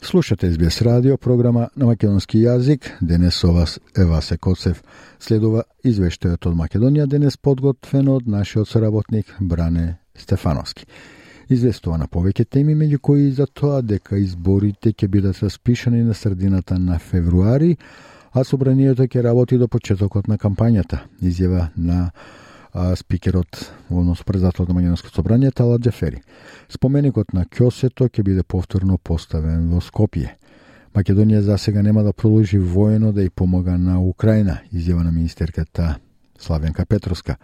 Слушате 0.05 0.51
СБС 0.51 0.82
радио, 0.82 1.17
програма 1.17 1.70
на 1.75 1.86
македонски 1.86 2.38
јазик. 2.38 2.91
Денес 3.01 3.36
со 3.36 3.51
вас 3.51 3.79
е 3.98 4.05
Васе 4.05 4.38
Коцев. 4.38 4.84
Следува 5.20 5.63
извештајот 5.84 6.46
од 6.46 6.55
Македонија, 6.55 7.08
денес 7.08 7.38
подготвен 7.38 8.08
од 8.13 8.27
нашиот 8.27 8.70
соработник 8.70 9.34
Бране 9.39 9.98
Стефановски. 10.15 10.86
Известува 11.50 12.00
на 12.02 12.08
повеќе 12.10 12.48
теми, 12.50 12.74
меѓу 12.74 12.98
кои 12.98 13.30
за 13.32 13.46
тоа 13.46 13.82
дека 13.86 14.18
изборите 14.18 14.94
ќе 14.94 15.08
бидат 15.08 15.44
распишани 15.44 16.02
на 16.04 16.14
средината 16.14 16.80
на 16.80 16.98
февруари, 17.00 17.75
а 18.34 18.44
собранието 18.44 19.06
ќе 19.06 19.22
работи 19.24 19.58
до 19.58 19.68
почетокот 19.68 20.28
на 20.28 20.38
кампањата, 20.38 21.06
изјава 21.22 21.70
на 21.78 22.10
а, 22.74 22.96
спикерот, 22.96 23.72
односно 23.90 24.25
председателот 24.25 24.70
на 24.70 24.74
Македонското 24.74 25.16
собрание 25.16 25.52
Тала 25.52 25.80
Джафери. 25.80 26.22
Споменикот 26.70 27.34
на 27.34 27.46
Кјосето 27.46 28.10
ќе 28.10 28.24
биде 28.24 28.44
повторно 28.44 28.98
поставен 28.98 29.70
во 29.70 29.80
Скопје. 29.80 30.34
Македонија 30.96 31.40
за 31.40 31.58
сега 31.58 31.82
нема 31.82 32.04
да 32.04 32.14
продолжи 32.14 32.58
воено 32.58 33.12
да 33.12 33.22
ја 33.22 33.30
помага 33.30 33.78
на 33.78 34.02
Украина, 34.02 34.60
изјава 34.74 35.04
на 35.04 35.12
министерката 35.12 35.96
Славенка 36.40 36.86
Петровска. 36.86 37.38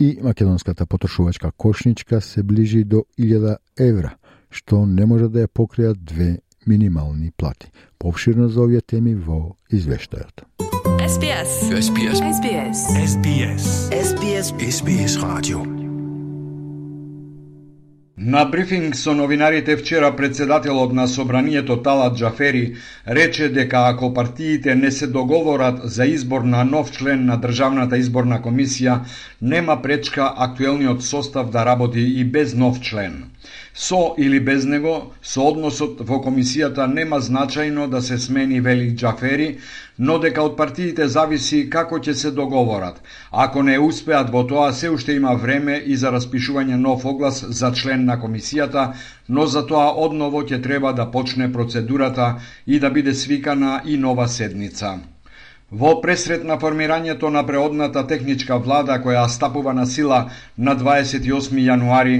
И 0.00 0.18
македонската 0.22 0.86
потрошувачка 0.86 1.50
кошничка 1.56 2.20
се 2.20 2.42
ближи 2.42 2.84
до 2.84 3.04
1000 3.18 3.56
евра, 3.80 4.14
што 4.50 4.86
не 4.86 5.06
може 5.06 5.28
да 5.28 5.44
ја 5.44 5.52
покријат 5.52 6.00
две 6.00 6.38
минимални 6.66 7.32
плати. 7.36 7.70
Повширно 7.98 8.48
за 8.48 8.62
овие 8.62 8.80
теми 8.80 9.14
во 9.14 9.56
извештајот. 9.72 10.48
SBS. 11.04 11.52
SBS. 11.84 12.18
SBS. 12.36 12.78
SBS. 13.12 13.64
SBS. 14.08 14.46
SBS 14.58 15.20
Radio. 15.20 15.79
На 18.22 18.44
брифинг 18.44 18.96
со 18.96 19.14
новинарите 19.14 19.76
вчера 19.76 20.16
председателот 20.16 20.92
на 20.92 21.08
собранието 21.08 21.82
Талат 21.82 22.16
Джафери 22.18 22.74
рече 23.08 23.48
дека 23.48 23.76
ако 23.88 24.14
партиите 24.14 24.74
не 24.74 24.90
се 24.90 25.06
договорат 25.06 25.80
за 25.84 26.04
избор 26.04 26.40
на 26.40 26.64
нов 26.64 26.92
член 26.92 27.24
на 27.24 27.38
Државната 27.40 27.96
изборна 27.96 28.42
комисија, 28.44 28.98
нема 29.42 29.82
пречка 29.82 30.34
актуелниот 30.36 31.02
состав 31.02 31.50
да 31.50 31.64
работи 31.64 32.00
и 32.20 32.24
без 32.24 32.54
нов 32.54 32.80
член. 32.80 33.24
Со 33.74 34.14
или 34.18 34.38
без 34.38 34.64
него, 34.64 35.12
соодносот 35.22 36.00
во 36.08 36.18
комисијата 36.24 36.86
нема 36.92 37.20
значајно 37.20 37.86
да 37.90 38.00
се 38.02 38.18
смени 38.18 38.60
Вели 38.60 38.90
Джафери, 38.96 39.58
но 39.98 40.18
дека 40.18 40.42
од 40.42 40.56
партиите 40.56 41.08
зависи 41.08 41.60
како 41.70 41.98
ќе 41.98 42.14
се 42.22 42.30
договорат. 42.30 43.02
Ако 43.30 43.62
не 43.62 43.78
успеат 43.78 44.30
во 44.30 44.42
тоа, 44.46 44.72
се 44.72 44.90
уште 44.90 45.14
има 45.16 45.34
време 45.34 45.76
и 45.86 45.96
за 45.96 46.10
распишување 46.16 46.80
нов 46.80 47.04
оглас 47.04 47.44
за 47.60 47.72
член 47.72 48.04
на 48.04 48.18
комисијата, 48.20 48.92
но 49.28 49.46
за 49.46 49.66
тоа 49.66 49.94
одново 50.06 50.42
ќе 50.42 50.62
треба 50.62 50.92
да 50.92 51.10
почне 51.10 51.52
процедурата 51.52 52.34
и 52.66 52.78
да 52.78 52.90
биде 52.90 53.14
свикана 53.14 53.80
и 53.84 53.96
нова 53.96 54.28
седница. 54.28 54.98
Во 55.70 55.90
пресрет 56.02 56.42
на 56.42 56.56
формирањето 56.58 57.28
на 57.30 57.44
преодната 57.46 58.02
техничка 58.12 58.56
влада 58.58 58.96
која 59.04 59.28
стапува 59.30 59.72
на 59.72 59.84
сила 59.86 60.18
на 60.58 60.74
28 60.74 61.60
јануари, 61.62 62.16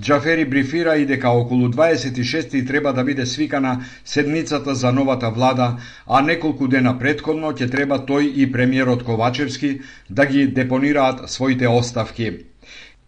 Джафери 0.00 0.44
брифира 0.44 0.96
и 0.96 1.06
дека 1.06 1.28
околу 1.30 1.68
26 1.68 2.66
треба 2.66 2.92
да 2.92 3.04
биде 3.04 3.26
свикана 3.26 3.84
седницата 4.04 4.74
за 4.74 4.92
новата 4.92 5.30
влада, 5.30 5.76
а 6.06 6.22
неколку 6.22 6.68
дена 6.68 6.98
предходно 6.98 7.52
ќе 7.54 7.70
треба 7.70 7.98
тој 8.02 8.26
и 8.34 8.52
премиерот 8.52 9.04
Ковачевски 9.04 9.80
да 10.10 10.26
ги 10.26 10.46
депонираат 10.46 11.30
своите 11.30 11.68
оставки. 11.68 12.53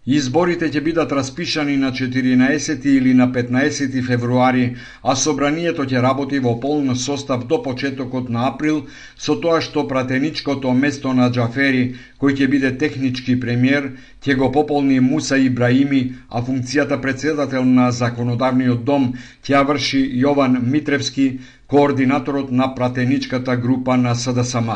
Изборите 0.06 0.68
ќе 0.70 0.80
бидат 0.86 1.12
распишани 1.18 1.72
на 1.76 1.88
14 1.90 2.84
или 2.86 3.14
на 3.20 3.26
15 3.36 3.96
февруари, 4.06 4.76
а 5.02 5.16
собранието 5.18 5.82
ќе 5.82 6.02
работи 6.04 6.38
во 6.44 6.52
полн 6.62 6.94
состав 6.94 7.42
до 7.50 7.58
почетокот 7.64 8.28
на 8.30 8.44
април, 8.46 8.78
со 9.18 9.34
тоа 9.34 9.58
што 9.60 9.88
пратеничкото 9.88 10.76
место 10.84 11.12
на 11.12 11.26
Джафери, 11.34 11.96
кој 12.22 12.38
ќе 12.38 12.50
биде 12.54 12.70
технички 12.78 13.34
премиер, 13.34 13.90
ќе 14.22 14.38
го 14.38 14.52
пополни 14.54 15.00
Муса 15.00 15.42
Ибраими, 15.42 16.14
а 16.30 16.38
функцијата 16.38 17.02
председател 17.02 17.64
на 17.64 17.90
Законодавниот 17.90 18.84
дом 18.84 19.14
ќе 19.42 19.58
ја 19.58 19.66
врши 19.66 20.06
Јован 20.22 20.60
Митревски, 20.62 21.40
координаторот 21.66 22.52
на 22.52 22.74
пратеничката 22.78 23.56
група 23.56 23.96
на 23.96 24.14
СДСМ. 24.14 24.70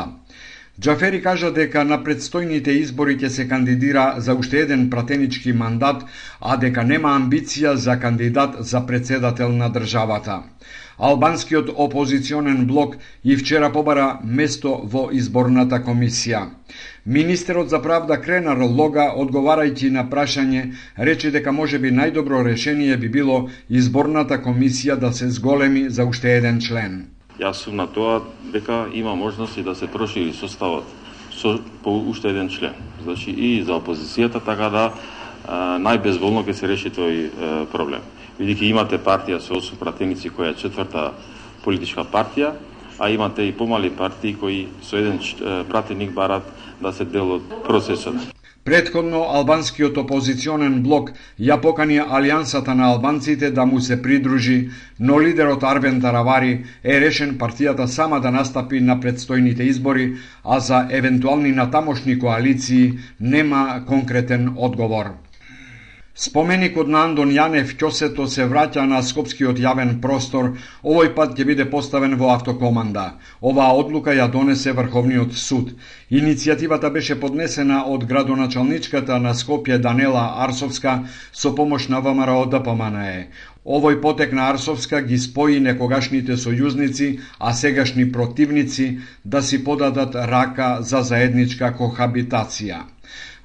Джафери 0.79 1.19
кажа 1.21 1.49
дека 1.51 1.81
на 1.83 1.97
предстојните 2.03 2.71
избори 2.81 3.17
ќе 3.19 3.29
се 3.29 3.45
кандидира 3.47 4.03
за 4.27 4.35
уште 4.39 4.61
еден 4.61 4.89
пратенички 4.89 5.51
мандат, 5.53 6.05
а 6.39 6.55
дека 6.57 6.83
нема 6.83 7.11
амбиција 7.19 7.73
за 7.73 7.97
кандидат 7.99 8.55
за 8.69 8.85
председател 8.85 9.51
на 9.51 9.69
државата. 9.69 10.37
Албанскиот 10.97 11.69
опозиционен 11.75 12.65
блок 12.67 12.95
и 13.23 13.35
вчера 13.35 13.71
побара 13.71 14.19
место 14.23 14.79
во 14.83 15.09
изборната 15.11 15.83
комисија. 15.83 16.47
Министерот 17.05 17.69
за 17.69 17.81
правда 17.81 18.21
Кренар 18.21 18.63
Лога, 18.63 19.11
одговарајќи 19.17 19.89
на 19.91 20.07
прашање, 20.09 20.67
рече 20.97 21.31
дека 21.31 21.51
може 21.51 21.79
би 21.79 21.91
најдобро 21.91 22.45
решение 22.45 22.97
би 22.97 23.09
било 23.09 23.49
изборната 23.69 24.39
комисија 24.39 24.95
да 24.95 25.11
се 25.11 25.29
зголеми 25.29 25.89
за 25.89 26.05
уште 26.05 26.37
еден 26.37 26.61
член. 26.61 27.01
Јас 27.41 27.63
сум 27.65 27.75
на 27.75 27.87
тоа 27.89 28.19
дека 28.53 28.85
има 28.93 29.15
можност 29.15 29.57
и 29.57 29.63
да 29.63 29.73
се 29.75 29.87
прошири 29.87 30.33
составот 30.33 30.85
со 31.33 31.57
по 31.83 31.97
уште 32.09 32.29
еден 32.29 32.49
член. 32.49 32.73
Значи 33.03 33.31
и 33.31 33.63
за 33.63 33.79
опозицијата 33.81 34.43
така 34.45 34.69
да 34.69 34.83
најбезволно 35.81 36.45
ќе 36.45 36.53
се 36.53 36.67
реши 36.69 36.91
тој 36.93 37.65
проблем. 37.71 38.05
Бидејќи 38.37 38.69
имате 38.69 39.01
партија 39.01 39.39
со 39.41 39.57
8 39.57 39.79
пратеници 39.81 40.29
која 40.29 40.53
е 40.53 40.59
четврта 40.61 41.11
политичка 41.63 42.05
партија, 42.05 42.53
а 42.99 43.09
имате 43.09 43.47
и 43.49 43.57
помали 43.57 43.89
партии 43.89 44.37
кои 44.37 44.67
со 44.81 45.01
еден 45.01 45.17
пратеник 45.69 46.13
барат 46.13 46.45
да 46.81 46.93
се 46.93 47.05
дел 47.05 47.39
од 47.39 47.49
процесот. 47.65 48.40
Предходно, 48.63 49.23
албанскиот 49.33 49.95
опозиционен 49.97 50.75
блок 50.85 51.07
ја 51.41 51.55
покани 51.61 51.95
Алијансата 52.17 52.75
на 52.77 52.91
албанците 52.93 53.49
да 53.51 53.65
му 53.65 53.79
се 53.81 53.97
придружи, 54.01 54.69
но 54.99 55.17
лидерот 55.21 55.63
Арбен 55.63 55.97
Таравари 56.01 56.51
е 56.83 56.99
решен 57.01 57.37
партијата 57.39 57.85
сама 57.85 58.19
да 58.21 58.31
настапи 58.31 58.79
на 58.79 58.99
предстојните 58.99 59.65
избори, 59.65 60.13
а 60.43 60.59
за 60.59 60.85
евентуални 60.89 61.51
натамошни 61.51 62.19
коалиции 62.19 62.93
нема 63.19 63.83
конкретен 63.87 64.53
одговор. 64.57 65.09
Споменикот 66.13 66.89
на 66.91 67.01
Андон 67.07 67.29
Јанев 67.31 67.69
Ќосето 67.79 68.25
се 68.31 68.43
враќа 68.53 68.81
на 68.87 68.97
Скопскиот 69.09 69.61
јавен 69.63 69.93
простор, 70.05 70.49
овој 70.83 71.13
пат 71.15 71.37
ќе 71.37 71.45
биде 71.49 71.65
поставен 71.75 72.17
во 72.19 72.33
автокоманда. 72.33 73.05
Оваа 73.51 73.77
одлука 73.83 74.11
ја 74.17 74.25
донесе 74.33 74.73
Врховниот 74.75 75.31
суд. 75.43 75.71
Иницијативата 76.11 76.91
беше 76.91 77.19
поднесена 77.21 77.79
од 77.93 78.03
градоначалничката 78.11 79.21
на 79.23 79.31
Скопје 79.43 79.79
Данела 79.79 80.27
Арсовска 80.47 80.99
со 81.31 81.55
помош 81.55 81.87
на 81.87 82.03
ВМРО 82.03 82.45
ДПМНЕ. 82.51 83.27
Овој 83.65 84.01
потек 84.01 84.33
на 84.33 84.51
Арсовска 84.51 85.01
ги 85.01 85.17
спои 85.17 85.59
некогашните 85.63 86.35
сојузници, 86.35 87.19
а 87.39 87.53
сегашни 87.53 88.11
противници 88.11 88.97
да 89.23 89.41
си 89.41 89.63
подадат 89.63 90.15
рака 90.15 90.77
за 90.81 91.07
заедничка 91.07 91.71
кохабитација. 91.71 92.83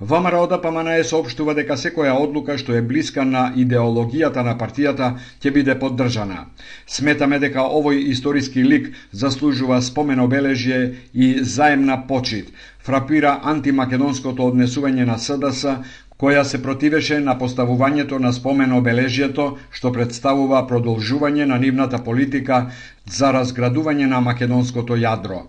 ВМРО 0.01 0.45
ДПМНЕ 0.47 1.05
соопштува 1.09 1.55
дека 1.57 1.73
секоја 1.81 2.19
одлука 2.21 2.59
што 2.61 2.75
е 2.77 2.83
блиска 2.85 3.25
на 3.25 3.45
идеологијата 3.57 4.43
на 4.45 4.53
партијата 4.61 5.07
ќе 5.41 5.53
биде 5.55 5.75
поддржана. 5.81 6.43
Сметаме 6.87 7.39
дека 7.41 7.65
овој 7.79 8.03
историски 8.13 8.65
лик 8.65 8.91
заслужува 9.13 9.79
спомен 9.81 10.21
обележје 10.21 10.81
и 11.15 11.29
заемна 11.41 11.97
почит. 12.11 12.53
Фрапира 12.85 13.41
антимакедонското 13.55 14.51
однесување 14.53 15.07
на 15.09 15.17
СДС, 15.17 15.79
која 16.21 16.45
се 16.45 16.61
противеше 16.63 17.21
на 17.21 17.39
поставувањето 17.41 18.21
на 18.21 18.35
спомен 18.37 18.77
обележјето 18.77 19.49
што 19.73 19.95
представува 19.97 20.61
продолжување 20.69 21.49
на 21.49 21.57
нивната 21.65 22.05
политика 22.05 22.67
за 23.09 23.33
разградување 23.33 24.13
на 24.13 24.21
македонското 24.21 25.01
јадро. 25.01 25.41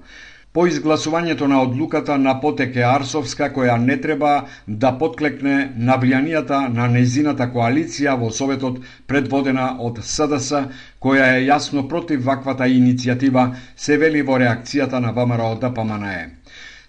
По 0.58 0.64
изгласувањето 0.66 1.48
на 1.48 1.60
одлуката 1.62 2.16
на 2.18 2.32
Потеке 2.42 2.82
Арсовска, 2.82 3.52
која 3.54 3.76
не 3.78 3.98
треба 4.02 4.32
да 4.68 4.90
подклекне 5.02 5.58
навлијанијата 5.90 6.64
на 6.78 6.88
незината 6.90 7.46
коалиција 7.54 8.16
во 8.18 8.32
Советот 8.38 8.80
предводена 9.06 9.68
од 9.90 10.02
СДС, 10.02 10.64
која 11.00 11.28
е 11.36 11.46
јасно 11.52 11.86
против 11.92 12.26
ваквата 12.26 12.66
иницијатива, 12.80 13.52
се 13.76 14.00
вели 14.02 14.26
во 14.32 14.42
реакцијата 14.42 14.98
на 15.06 15.14
ВМРО 15.14 15.54
ДПМНЕ. 15.62 16.18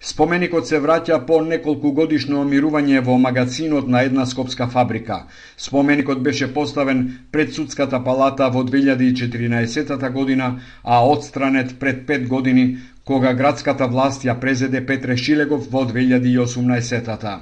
Споменикот 0.01 0.67
се 0.67 0.77
враќа 0.79 1.15
по 1.27 1.41
неколку 1.45 1.89
годишно 1.91 2.41
мирување 2.47 3.01
во 3.05 3.17
магазинот 3.19 3.87
на 3.95 4.01
една 4.07 4.25
скопска 4.25 4.67
фабрика. 4.67 5.17
Споменикот 5.57 6.21
беше 6.23 6.53
поставен 6.53 7.01
пред 7.31 7.53
судската 7.53 7.99
палата 8.03 8.47
во 8.49 8.63
2014 8.63 10.09
година, 10.13 10.61
а 10.83 11.03
отстранет 11.05 11.79
пред 11.79 12.07
5 12.07 12.27
години, 12.27 12.77
кога 13.09 13.31
градската 13.33 13.87
власт 13.89 14.21
ја 14.21 14.35
презеде 14.37 14.79
Петре 14.85 15.15
Шилегов 15.17 15.63
во 15.71 15.81
2018 15.85 17.05
-та. 17.05 17.39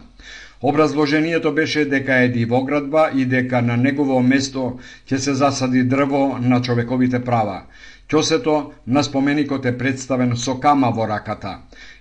Образложението 0.62 1.54
беше 1.54 1.86
дека 1.86 2.16
е 2.16 2.30
дивоградба 2.30 3.10
и 3.16 3.26
дека 3.26 3.62
на 3.62 3.78
негово 3.78 4.22
место 4.24 4.80
ќе 5.10 5.18
се 5.18 5.34
засади 5.34 5.84
дрво 5.84 6.38
на 6.42 6.62
човековите 6.62 7.20
права. 7.20 7.62
Ќосето 8.10 8.72
на 8.88 9.04
споменикот 9.04 9.66
е 9.66 9.78
представен 9.78 10.36
со 10.38 10.60
кама 10.60 10.92
во 10.96 11.08
раката. 11.08 11.58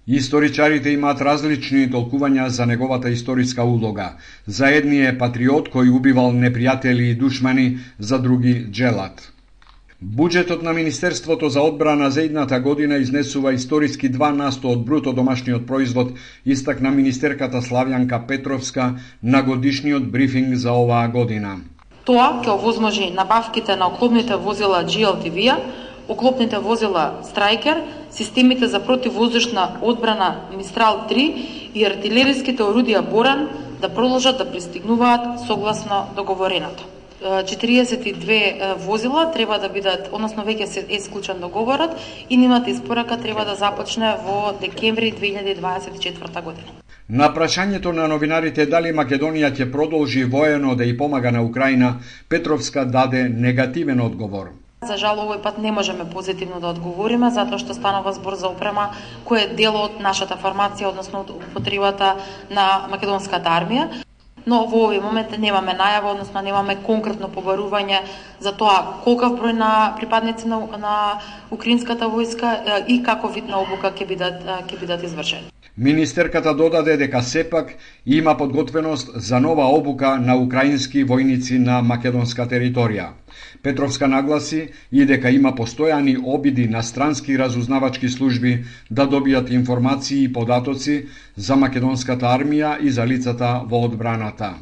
Историчарите 0.06 0.90
имаат 0.90 1.20
различни 1.20 1.90
толкувања 1.90 2.46
за 2.46 2.66
неговата 2.66 3.10
историска 3.10 3.64
улога. 3.64 4.12
За 4.46 4.70
едни 4.70 5.06
е 5.06 5.18
патриот 5.18 5.68
кој 5.74 5.90
убивал 5.90 6.30
непријатели 6.32 7.10
и 7.10 7.14
душмани, 7.14 7.78
за 7.98 8.18
други 8.18 8.66
джелат. 8.70 9.35
Буџетот 10.02 10.62
на 10.62 10.72
Министерството 10.72 11.48
за 11.48 11.60
одбрана 11.62 12.10
за 12.10 12.22
едната 12.22 12.60
година 12.60 12.96
изнесува 12.96 13.52
историски 13.52 14.10
2 14.12 14.30
насто 14.36 14.68
од 14.68 14.84
бруто 14.84 15.12
домашниот 15.12 15.66
производ, 15.66 16.12
истакна 16.44 16.90
министерката 16.90 17.62
Славјанка 17.64 18.26
Петровска 18.28 19.00
на 19.22 19.42
годишниот 19.42 20.10
брифинг 20.12 20.54
за 20.54 20.72
оваа 20.72 21.08
година. 21.08 21.56
Тоа 22.04 22.44
ќе 22.44 22.52
овозможи 22.52 23.08
набавките 23.10 23.76
на 23.76 23.88
оклопните 23.88 24.36
возила 24.36 24.84
GLTV-а, 24.84 25.56
оклопните 26.08 26.58
возила 26.58 27.24
Страйкер, 27.24 27.80
системите 28.10 28.68
за 28.68 28.80
противвоздушна 28.84 29.80
одбрана 29.80 30.44
Мистрал 30.56 31.06
3 31.08 31.72
и 31.74 31.86
артилериските 31.86 32.62
орудија 32.62 33.00
Боран 33.00 33.48
да 33.80 33.88
продолжат 33.88 34.38
да 34.38 34.44
пристигнуваат 34.52 35.40
согласно 35.46 36.04
договореното. 36.16 36.84
42 37.22 38.74
возила 38.76 39.32
треба 39.32 39.58
да 39.58 39.68
бидат, 39.68 40.08
односно 40.12 40.44
веќе 40.44 40.66
се 40.66 40.86
е 40.88 41.00
склучен 41.00 41.40
договорот 41.40 41.96
и 42.30 42.36
нивната 42.36 42.70
испорака 42.70 43.16
треба 43.20 43.44
да 43.44 43.54
започне 43.54 44.16
во 44.24 44.52
декември 44.60 45.12
2024 45.12 46.42
година. 46.42 46.68
На 47.08 47.28
прашањето 47.34 47.92
на 47.94 48.08
новинарите 48.10 48.66
дали 48.66 48.90
Македонија 48.90 49.52
ќе 49.54 49.70
продолжи 49.72 50.24
воено 50.24 50.74
да 50.74 50.84
и 50.84 50.96
помага 50.98 51.30
на 51.32 51.42
Украина, 51.42 52.00
Петровска 52.28 52.84
даде 52.84 53.28
негативен 53.28 54.00
одговор. 54.00 54.50
За 54.82 54.96
жал 55.00 55.18
овој 55.22 55.38
пат 55.42 55.58
не 55.58 55.72
можеме 55.72 56.04
позитивно 56.10 56.60
да 56.60 56.68
одговориме 56.74 57.30
затоа 57.30 57.58
што 57.58 57.74
станува 57.74 58.12
збор 58.12 58.34
за 58.34 58.50
опрема 58.50 58.90
која 59.24 59.46
е 59.46 59.54
дел 59.54 59.78
од 59.80 60.02
нашата 60.02 60.36
формација, 60.36 60.90
односно 60.90 61.22
од 61.24 61.30
употребата 61.30 62.16
на 62.50 62.66
македонската 62.90 63.54
армија. 63.54 64.05
Но 64.46 64.60
во 64.70 64.84
овој 64.86 65.00
момент 65.02 65.32
немаме 65.42 65.72
најава, 65.74 66.12
односно 66.14 66.42
немаме 66.46 66.76
конкретно 66.86 67.26
побарување 67.34 67.98
за 68.38 68.52
тоа 68.54 68.76
колкав 69.02 69.34
број 69.40 69.56
на 69.58 69.70
припадници 69.98 70.46
на, 70.46 70.60
на 70.78 70.94
украинската 71.50 72.06
војска 72.12 72.52
и 72.86 73.00
како 73.02 73.32
вид 73.34 73.50
на 73.50 73.58
обука 73.64 73.90
ќе 73.90 74.06
бидат 74.06 74.46
ќе 74.70 74.78
бидат 74.80 75.02
извршени. 75.02 75.50
Министерката 75.76 76.54
додаде 76.54 76.96
дека 76.96 77.22
сепак 77.22 77.74
има 78.06 78.36
подготвеност 78.36 79.10
за 79.14 79.40
нова 79.40 79.66
обука 79.80 80.14
на 80.16 80.38
украински 80.38 81.04
војници 81.04 81.58
на 81.58 81.82
македонска 81.82 82.46
територија. 82.46 83.10
Петровска 83.62 84.08
нагласи 84.08 84.68
и 84.92 85.06
дека 85.06 85.30
има 85.30 85.52
постојани 85.56 86.16
обиди 86.22 86.68
на 86.68 86.82
странски 86.82 87.38
разузнавачки 87.38 88.08
служби 88.08 88.64
да 88.90 89.08
добијат 89.08 89.50
информации 89.50 90.22
и 90.24 90.32
податоци 90.32 91.06
за 91.36 91.56
македонската 91.56 92.26
армија 92.26 92.80
и 92.80 92.90
за 92.90 93.06
лицата 93.06 93.60
во 93.68 93.84
одбраната. 93.84 94.54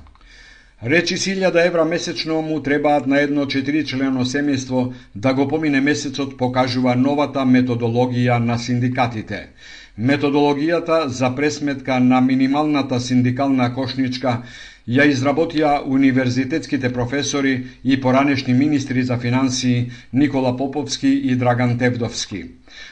Речи 0.85 1.17
1000 1.17 1.67
евра 1.67 1.85
месечно 1.85 2.43
му 2.43 2.61
требаат 2.63 3.07
на 3.07 3.21
едно 3.21 3.47
четиричлено 3.47 4.25
семејство 4.25 4.93
да 5.15 5.33
го 5.35 5.49
помине 5.49 5.81
месецот 5.81 6.37
покажува 6.37 6.97
новата 6.97 7.41
методологија 7.41 8.37
на 8.39 8.59
синдикатите. 8.59 9.49
Методологијата 9.99 11.07
за 11.07 11.31
пресметка 11.35 12.01
на 12.01 12.21
минималната 12.21 13.01
синдикална 13.01 13.75
кошничка 13.75 14.43
ја 14.89 15.07
изработија 15.09 15.79
универзитетските 15.87 16.93
професори 16.93 17.55
и 17.85 18.01
поранешни 18.01 18.55
министри 18.55 19.03
за 19.03 19.17
финансии 19.19 19.91
Никола 20.13 20.57
Поповски 20.57 21.09
и 21.09 21.37
Драган 21.37 21.79
Тевдовски. 21.79 22.45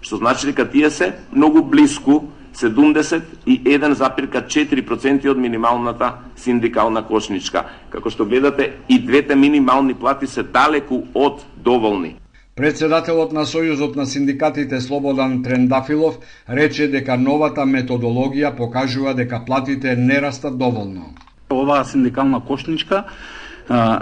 што 0.00 0.16
значи 0.16 0.46
дека 0.46 0.70
тие 0.70 0.90
се 0.94 1.14
многу 1.32 1.62
близко 1.66 2.24
71,4% 2.54 5.26
од 5.26 5.38
минималната 5.42 6.12
синдикална 6.38 7.02
кошничка. 7.02 7.66
Како 7.90 8.06
што 8.06 8.22
гледате, 8.22 8.78
и 8.88 9.02
двете 9.02 9.34
минимални 9.34 9.90
плати 9.94 10.26
се 10.30 10.46
далеку 10.46 11.02
од 11.18 11.42
доволни. 11.56 12.14
Председателот 12.58 13.30
на 13.30 13.44
Сојузот 13.46 13.94
на 13.94 14.02
синдикатите 14.02 14.80
Слободан 14.82 15.42
Трендафилов 15.44 16.16
рече 16.50 16.88
дека 16.90 17.14
новата 17.14 17.62
методологија 17.62 18.50
покажува 18.58 19.12
дека 19.14 19.38
платите 19.46 19.94
не 19.94 20.16
растат 20.18 20.56
доволно. 20.58 21.12
Оваа 21.54 21.84
синдикална 21.86 22.40
кошничка 22.40 23.04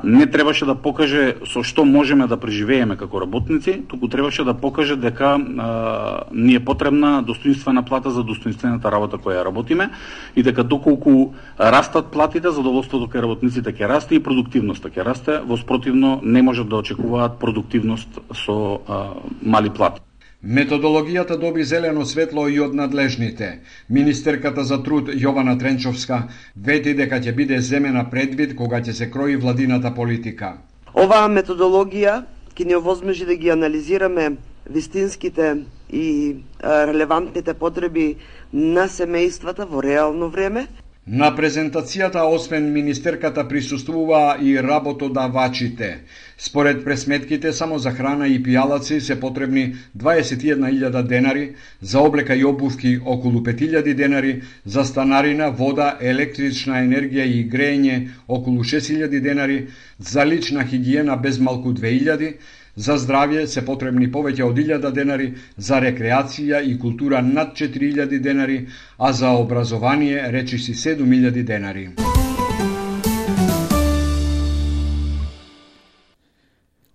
не 0.05 0.27
требаше 0.27 0.67
да 0.67 0.75
покаже 0.75 1.37
со 1.47 1.63
што 1.67 1.85
можеме 1.85 2.27
да 2.27 2.37
преживееме 2.37 2.97
како 2.97 3.21
работници, 3.21 3.83
туку 3.89 4.09
требаше 4.09 4.45
да 4.45 4.55
покаже 4.55 4.97
дека 4.97 5.35
а, 5.35 6.23
ни 6.33 6.55
е 6.55 6.65
потребна 6.65 7.23
достоинствена 7.23 7.83
плата 7.83 8.11
за 8.11 8.23
достоинствената 8.23 8.93
работа 8.93 9.19
која 9.19 9.45
работиме 9.45 9.91
и 10.37 10.43
дека 10.43 10.65
доколку 10.65 11.35
растат 11.59 12.13
платите, 12.15 12.51
задоволството 12.51 13.11
кај 13.11 13.27
работниците 13.27 13.75
ќе 13.75 13.91
расте 13.91 14.15
и 14.15 14.23
продуктивноста 14.23 14.89
ќе 14.89 15.03
расте, 15.03 15.41
во 15.43 15.59
спротивно 15.59 16.21
не 16.23 16.43
можат 16.43 16.69
да 16.69 16.77
очекуваат 16.77 17.39
продуктивност 17.43 18.21
со 18.33 18.81
а, 18.87 19.19
мали 19.43 19.71
плати. 19.71 20.06
Методологијата 20.43 21.37
доби 21.41 21.65
зелено 21.65 22.05
светло 22.05 22.49
и 22.49 22.61
од 22.61 22.75
надлежните. 22.75 23.61
Министерката 23.89 24.65
за 24.65 24.83
труд 24.83 25.09
Јована 25.09 25.59
Тренчовска 25.59 26.29
вети 26.57 26.93
дека 26.95 27.21
ќе 27.21 27.33
биде 27.35 27.61
земена 27.61 28.05
предвид 28.11 28.55
кога 28.57 28.81
ќе 28.81 28.93
се 28.93 29.11
крои 29.11 29.37
владината 29.37 29.95
политика. 29.95 30.59
Оваа 30.95 31.29
методологија 31.29 32.23
ќе 32.55 32.67
ни 32.67 32.77
овозможи 32.77 33.25
да 33.25 33.35
ги 33.35 33.51
анализираме 33.51 34.37
вистинските 34.71 35.65
и 35.91 36.37
релевантните 36.63 37.55
потреби 37.55 38.17
на 38.53 38.87
семејствата 38.89 39.65
во 39.65 39.83
реално 39.83 40.29
време, 40.29 40.67
На 41.07 41.29
презентацијата 41.31 42.25
освен 42.27 42.65
министерката 42.75 43.45
присуствуваа 43.49 44.39
и 44.43 44.57
работодавачите. 44.63 46.01
Според 46.39 46.83
пресметките 46.85 47.53
само 47.53 47.79
за 47.79 47.93
храна 47.95 48.27
и 48.27 48.41
пијалаци 48.43 48.99
се 48.99 49.21
потребни 49.21 49.77
21.000 49.97 51.03
денари, 51.03 51.55
за 51.81 52.01
облека 52.01 52.35
и 52.35 52.45
обувки 52.45 52.99
околу 53.05 53.41
5.000 53.41 53.95
денари, 53.95 54.43
за 54.65 54.85
станарина, 54.85 55.51
вода, 55.51 55.97
електрична 56.01 56.83
енергија 56.83 57.23
и 57.23 57.47
грејење 57.51 58.09
околу 58.29 58.65
6.000 58.65 59.21
денари, 59.21 59.67
за 59.99 60.27
лична 60.27 60.67
хигиена 60.67 61.17
без 61.17 61.39
малку 61.39 61.73
2.000, 61.73 62.35
За 62.77 62.99
здравје 63.01 63.47
се 63.49 63.63
потребни 63.65 64.07
повеќе 64.13 64.45
од 64.45 64.59
1000 64.61 64.91
денари, 64.93 65.31
за 65.57 65.81
рекреација 65.81 66.61
и 66.61 66.75
култура 66.79 67.23
над 67.23 67.55
4000 67.57 68.21
денари, 68.21 68.67
а 68.99 69.13
за 69.13 69.31
образование 69.31 70.33
речиси 70.33 70.75
7000 70.75 71.45
денари. 71.45 71.89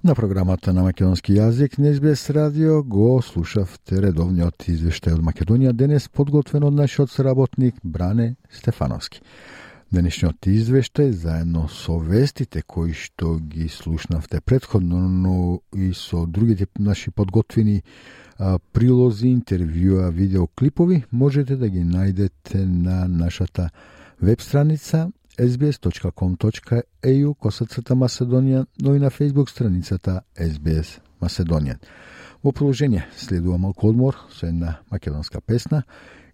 На 0.03 0.15
програмата 0.15 0.73
на 0.73 0.83
македонски 0.83 1.33
јазик 1.33 1.79
на 1.79 1.89
Избес 1.89 2.29
радио 2.29 2.83
го 2.83 3.21
слушавте 3.21 4.01
редовниот 4.01 4.65
извештај 4.69 5.13
од 5.17 5.21
Македонија 5.25 5.73
денес 5.73 6.07
подготвен 6.09 6.63
од 6.63 6.73
нашиот 6.73 7.09
сработник 7.09 7.75
Бране 7.83 8.35
Стефановски. 8.49 9.21
Денешниот 9.91 10.47
извештај 10.47 11.09
заедно 11.11 11.65
со 11.67 11.97
вестите 11.99 12.61
кои 12.63 12.93
што 12.95 13.35
ги 13.39 13.67
слушнавте 13.67 14.39
предходно, 14.39 15.09
но 15.09 15.59
и 15.75 15.91
со 15.93 16.25
другите 16.25 16.67
наши 16.79 17.11
подготвени 17.11 17.83
прилози, 18.71 19.27
интервјуа, 19.27 20.09
видеоклипови 20.11 21.03
можете 21.11 21.57
да 21.57 21.67
ги 21.67 21.83
најдете 21.83 22.63
на 22.65 23.07
нашата 23.07 23.69
веб 24.21 24.41
страница 24.41 25.09
sbs.com.eu 25.37 27.33
косацата 27.35 27.95
Маседонија, 27.95 28.65
но 28.81 28.95
и 28.95 28.99
на 28.99 29.11
Facebook 29.11 29.49
страницата 29.49 30.21
SBS 30.37 30.99
Маседонија. 31.21 31.75
Во 32.43 32.51
продолжение 32.51 33.07
следува 33.17 33.57
малку 33.57 33.89
одмор 33.89 34.15
со 34.31 34.47
една 34.47 34.79
македонска 34.89 35.41
песна 35.41 35.83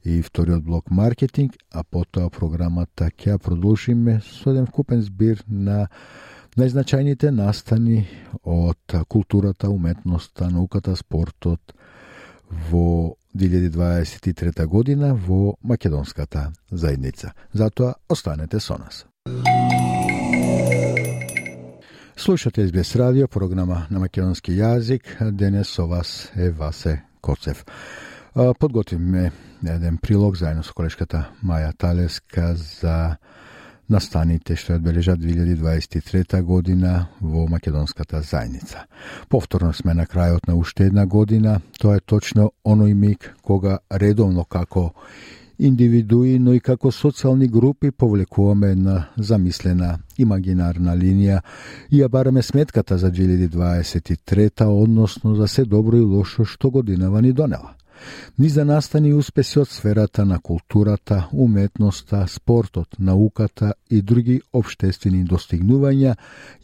и 0.08 0.22
вториот 0.22 0.63
блок 0.63 0.91
маркетинг, 0.91 1.58
а 1.72 1.84
потоа 1.84 2.30
програмата 2.30 3.10
ќе 3.12 3.36
продолжиме 3.43 4.22
со 4.24 4.54
еден 4.54 4.67
вкупен 4.70 5.02
збир 5.04 5.41
на 5.48 5.89
најзначајните 6.56 7.32
настани 7.36 8.06
од 8.43 8.96
културата, 9.12 9.67
уметноста, 9.70 10.48
науката, 10.50 10.96
спортот 10.96 11.76
во 12.70 13.17
2023 13.36 14.65
година 14.65 15.12
во 15.13 15.58
македонската 15.62 16.54
заедница. 16.72 17.34
Затоа 17.52 17.96
останете 18.08 18.60
со 18.60 18.78
нас. 18.80 19.06
Слушате 22.15 22.67
СБС 22.67 22.96
радио, 22.96 23.28
програма 23.28 23.88
на 23.89 24.00
македонски 24.00 24.56
јазик. 24.56 25.32
Денес 25.32 25.67
со 25.67 25.86
вас 25.86 26.32
е 26.36 26.50
Васе 26.50 27.04
Коцев. 27.22 27.65
Подготвиме 28.60 29.32
еден 29.65 29.98
прилог 29.98 30.38
заедно 30.38 30.63
со 30.63 30.74
колешката 30.74 31.30
Маја 31.43 31.74
Талеска 31.78 32.56
за 32.56 33.17
настаните 33.89 34.56
што 34.56 34.76
одбележат 34.76 35.20
2023 35.20 36.41
година 36.41 37.08
во 37.22 37.48
македонската 37.48 38.22
заедница. 38.22 38.86
Повторно 39.30 39.74
сме 39.74 39.93
на 39.93 40.06
крајот 40.06 40.48
на 40.48 40.56
уште 40.56 40.86
една 40.86 41.06
година, 41.06 41.62
тоа 41.80 41.98
е 41.98 42.06
точно 42.06 42.52
оној 42.65 42.93
миг 42.93 43.34
кога 43.41 43.80
редовно 43.91 44.43
како 44.46 44.91
индивидуи, 45.60 46.38
но 46.39 46.54
и 46.54 46.60
како 46.60 46.91
социјални 46.91 47.48
групи 47.50 47.91
повлекуваме 47.91 48.72
една 48.72 49.08
замислена 49.17 49.98
имагинарна 50.17 50.93
линија 50.93 51.41
и 51.89 52.04
ја 52.04 52.10
бараме 52.10 52.41
сметката 52.41 52.98
за 52.98 53.12
2023, 53.12 54.65
односно 54.65 55.36
за 55.36 55.48
се 55.48 55.65
добро 55.65 55.98
и 55.98 56.06
лошо 56.06 56.46
што 56.46 56.70
годинава 56.70 57.22
ни 57.22 57.34
донела. 57.34 57.74
Низа 58.38 58.65
настани 58.65 59.13
успеси 59.13 59.60
од 59.60 59.69
сферата 59.69 60.25
на 60.25 60.39
културата, 60.39 61.27
уметноста, 61.33 62.25
спортот, 62.27 62.99
науката 62.99 63.73
и 63.89 64.01
други 64.01 64.41
обштествени 64.53 65.23
достигнувања 65.23 66.15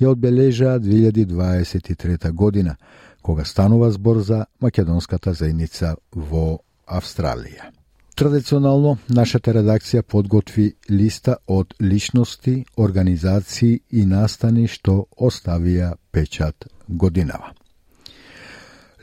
ја 0.01 0.07
одбележаа 0.07 0.79
2023 0.79 2.31
година, 2.31 2.75
кога 3.21 3.45
станува 3.45 3.91
збор 3.91 4.19
за 4.19 4.45
македонската 4.61 5.33
заедница 5.33 5.95
во 6.15 6.59
Австралија. 6.87 7.71
Традиционално, 8.15 8.97
нашата 9.09 9.53
редакција 9.55 10.03
подготви 10.05 10.75
листа 10.91 11.39
од 11.47 11.73
личности, 11.81 12.65
организации 12.77 13.79
и 13.89 14.05
настани 14.05 14.67
што 14.67 15.07
оставија 15.17 15.95
печат 16.11 16.69
годинава. 16.87 17.55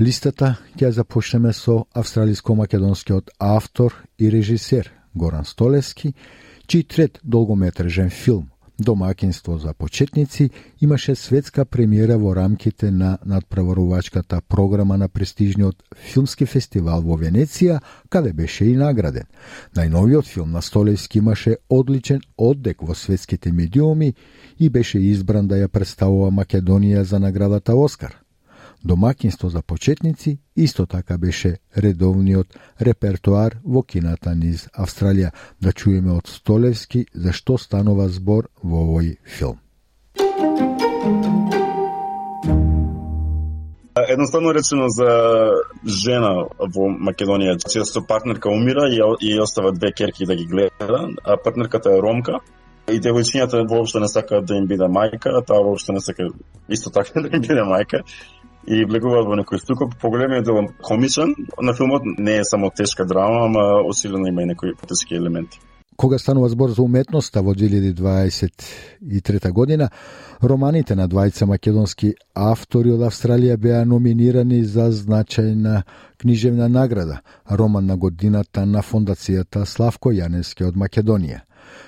Листата 0.00 0.54
ќе 0.80 0.88
започнеме 0.96 1.52
со 1.52 1.84
австралиско-македонскиот 1.92 3.30
автор 3.38 3.92
и 4.18 4.30
режисер 4.32 4.88
Горан 5.14 5.44
Столески, 5.44 6.14
чиј 6.66 6.86
трет 6.88 7.18
долгометражен 7.22 8.08
филм 8.08 8.48
Домакинство 8.80 9.58
за 9.58 9.74
почетници 9.74 10.50
имаше 10.80 11.14
светска 11.14 11.64
премиера 11.64 12.16
во 12.18 12.32
рамките 12.36 12.90
на 12.90 13.18
надпреварувачката 13.26 14.40
програма 14.48 14.96
на 14.96 15.08
престижниот 15.08 15.76
филмски 15.96 16.46
фестивал 16.46 17.02
во 17.02 17.18
Венеција, 17.20 17.80
каде 18.08 18.32
беше 18.32 18.64
и 18.64 18.76
награден. 18.76 19.28
Најновиот 19.76 20.24
филм 20.24 20.56
на 20.56 20.62
Столевски 20.62 21.18
имаше 21.18 21.58
одличен 21.68 22.22
оддек 22.38 22.80
во 22.80 22.94
светските 22.94 23.52
медиуми 23.52 24.14
и 24.58 24.70
беше 24.70 24.98
избран 24.98 25.48
да 25.48 25.60
ја 25.60 25.68
представува 25.68 26.30
Македонија 26.30 27.02
за 27.02 27.20
наградата 27.20 27.76
Оскар– 27.76 28.16
Домакинство 28.84 29.48
за 29.48 29.62
почетници 29.62 30.38
исто 30.56 30.86
така 30.86 31.18
беше 31.18 31.56
редовниот 31.76 32.46
репертуар 32.80 33.58
во 33.64 33.82
кината 33.82 34.32
низ 34.34 34.68
Австралија. 34.72 35.32
Да 35.60 35.72
чуеме 35.72 36.14
од 36.16 36.28
Столевски 36.28 37.04
за 37.14 37.32
што 37.36 37.58
станува 37.58 38.08
збор 38.08 38.48
во 38.64 38.80
овој 38.86 39.18
филм. 39.24 39.60
Едноставно 44.08 44.54
речено 44.56 44.88
за 44.88 45.10
жена 45.84 46.48
во 46.56 46.88
Македонија, 46.88 47.58
често 47.60 48.00
партнерка 48.00 48.48
умира 48.48 48.88
и, 48.88 49.02
и 49.20 49.40
остава 49.40 49.72
две 49.72 49.92
керки 49.92 50.24
да 50.24 50.36
ги 50.36 50.46
гледа, 50.46 51.08
а 51.24 51.36
партнерката 51.36 51.92
е 51.92 52.00
ромка 52.00 52.40
и 52.88 52.98
девојчињата 52.98 53.66
воопшто 53.68 54.00
не 54.00 54.08
сакаат 54.08 54.46
да 54.46 54.56
им 54.56 54.66
биде 54.66 54.88
мајка, 54.88 55.36
а 55.36 55.44
таа 55.44 55.60
воопшто 55.62 55.92
не 55.92 56.00
сака 56.00 56.30
исто 56.68 56.90
така 56.90 57.20
да 57.28 57.28
им 57.28 57.42
биде 57.42 57.60
мајка 57.60 58.04
и 58.70 58.84
влегуваат 58.86 59.26
во 59.26 59.38
некој 59.40 59.58
сукоп. 59.64 59.96
Поголемиот 60.00 60.44
дел 60.46 60.68
комичен 60.82 61.34
на 61.60 61.74
филмот 61.74 62.06
не 62.18 62.38
е 62.38 62.44
само 62.44 62.70
тешка 62.70 63.06
драма, 63.06 63.46
ама 63.46 63.82
усилено 63.88 64.26
има 64.28 64.42
и 64.42 64.46
некои 64.46 64.74
тешки 64.86 65.14
елементи. 65.14 65.58
Кога 65.96 66.18
станува 66.18 66.48
збор 66.48 66.70
за 66.70 66.82
уметноста 66.82 67.42
во 67.42 67.52
2023 67.52 69.50
година, 69.52 69.90
романите 70.42 70.94
на 70.96 71.08
двајца 71.08 71.44
македонски 71.44 72.14
автори 72.34 72.94
од 72.94 73.02
Австралија 73.04 73.56
беа 73.60 73.84
номинирани 73.84 74.62
за 74.64 74.88
значајна 74.96 75.82
книжевна 76.16 76.68
награда, 76.68 77.20
роман 77.50 77.86
на 77.86 77.96
годината 77.96 78.64
на 78.66 78.80
фондацијата 78.80 79.66
Славко 79.66 80.08
Јанески 80.08 80.64
од 80.64 80.76
Македонија. 80.76 81.42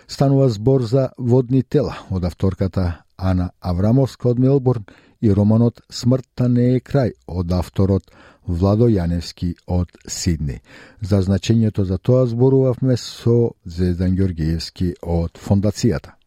Станува 0.07 0.49
збор 0.49 0.83
за 0.83 1.09
Водни 1.19 1.63
тела 1.63 1.97
од 2.11 2.25
авторката 2.25 3.05
Ана 3.17 3.51
Аврамовска 3.61 4.29
од 4.29 4.39
Мелбурн 4.39 4.85
и 5.23 5.33
романот 5.35 5.81
Смртта 5.89 6.49
не 6.49 6.77
е 6.77 6.81
крај 6.81 7.15
од 7.27 7.53
авторот 7.55 8.11
Владо 8.47 8.89
Јаневски 8.91 9.55
од 9.71 9.89
Сидни. 10.07 10.59
За 11.01 11.23
значењето 11.23 11.87
за 11.87 11.99
тоа 11.99 12.27
зборувавме 12.27 12.97
со 12.99 13.55
Зездан 13.65 14.17
Георгиевски 14.19 14.95
од 15.03 15.39
фондацијата. 15.39 16.19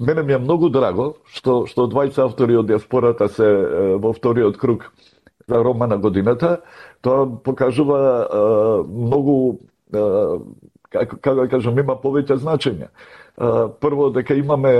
Мене 0.00 0.22
ми 0.22 0.32
е 0.32 0.38
многу 0.38 0.70
драго 0.70 1.16
што 1.34 1.66
што 1.66 1.88
двајца 1.90 2.24
автори 2.30 2.56
од 2.56 2.70
диаспората 2.70 3.28
се 3.28 3.48
во 3.98 4.14
вториот 4.14 4.56
круг 4.56 4.92
за 5.48 5.62
романа 5.64 5.96
на 5.96 6.00
годината. 6.00 6.60
Тоа 7.00 7.26
покажува 7.42 7.98
е, 7.98 8.38
многу 8.86 9.58
е, 9.90 9.98
како 10.90 11.16
како 11.16 11.34
да 11.42 11.48
кажам 11.48 11.78
има 11.78 11.98
повеќе 11.98 12.38
значење. 12.38 12.88
Прво 13.80 14.10
дека 14.10 14.34
имаме 14.34 14.72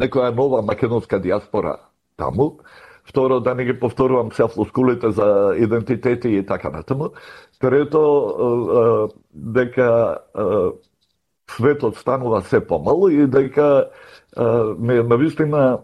некоја 0.00 0.34
нова 0.34 0.62
македонска 0.62 1.20
диаспора 1.20 1.76
таму. 2.16 2.58
Второ, 3.04 3.40
да 3.40 3.54
не 3.54 3.64
ги 3.64 3.80
повторувам 3.80 4.32
се 4.32 4.48
флоскулите 4.48 5.10
за 5.10 5.54
идентитети 5.56 6.28
и 6.28 6.46
така 6.46 6.70
натаму. 6.70 7.10
Трето, 7.60 9.16
дека 9.34 10.18
светот 11.50 11.96
станува 11.96 12.42
се 12.42 12.66
помал 12.66 13.08
и 13.10 13.26
дека 13.26 13.90
ме 14.78 15.02
навистина 15.02 15.80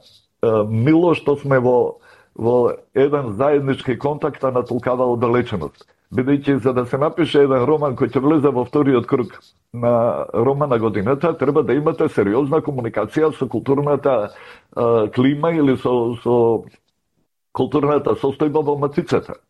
мило 0.69 1.15
што 1.15 1.37
сме 1.37 1.59
во 1.59 1.99
во 2.37 2.77
еден 2.95 3.33
заеднички 3.33 3.99
контакт 3.99 4.43
на 4.43 4.63
толкава 4.65 5.07
оддалеченост 5.13 5.87
бидејќи 6.17 6.59
за 6.65 6.73
да 6.73 6.87
се 6.87 6.99
напише 6.99 7.45
еден 7.45 7.65
роман 7.69 7.97
кој 7.97 8.11
ќе 8.15 8.23
влезе 8.25 8.53
во 8.55 8.65
вториот 8.65 9.07
круг 9.07 9.37
на 9.73 10.27
роман 10.33 10.71
на 10.71 10.79
годината, 10.79 11.37
треба 11.39 11.63
да 11.63 11.75
имате 11.75 12.09
сериозна 12.09 12.63
комуникација 12.65 13.33
со 13.39 13.49
културната 13.49 14.17
а, 14.75 15.09
клима 15.15 15.53
или 15.53 15.77
со, 15.77 16.17
со 16.23 16.37
културната 17.53 18.17
состојба 18.17 18.65
во 18.65 18.77
мацицата. 18.79 19.41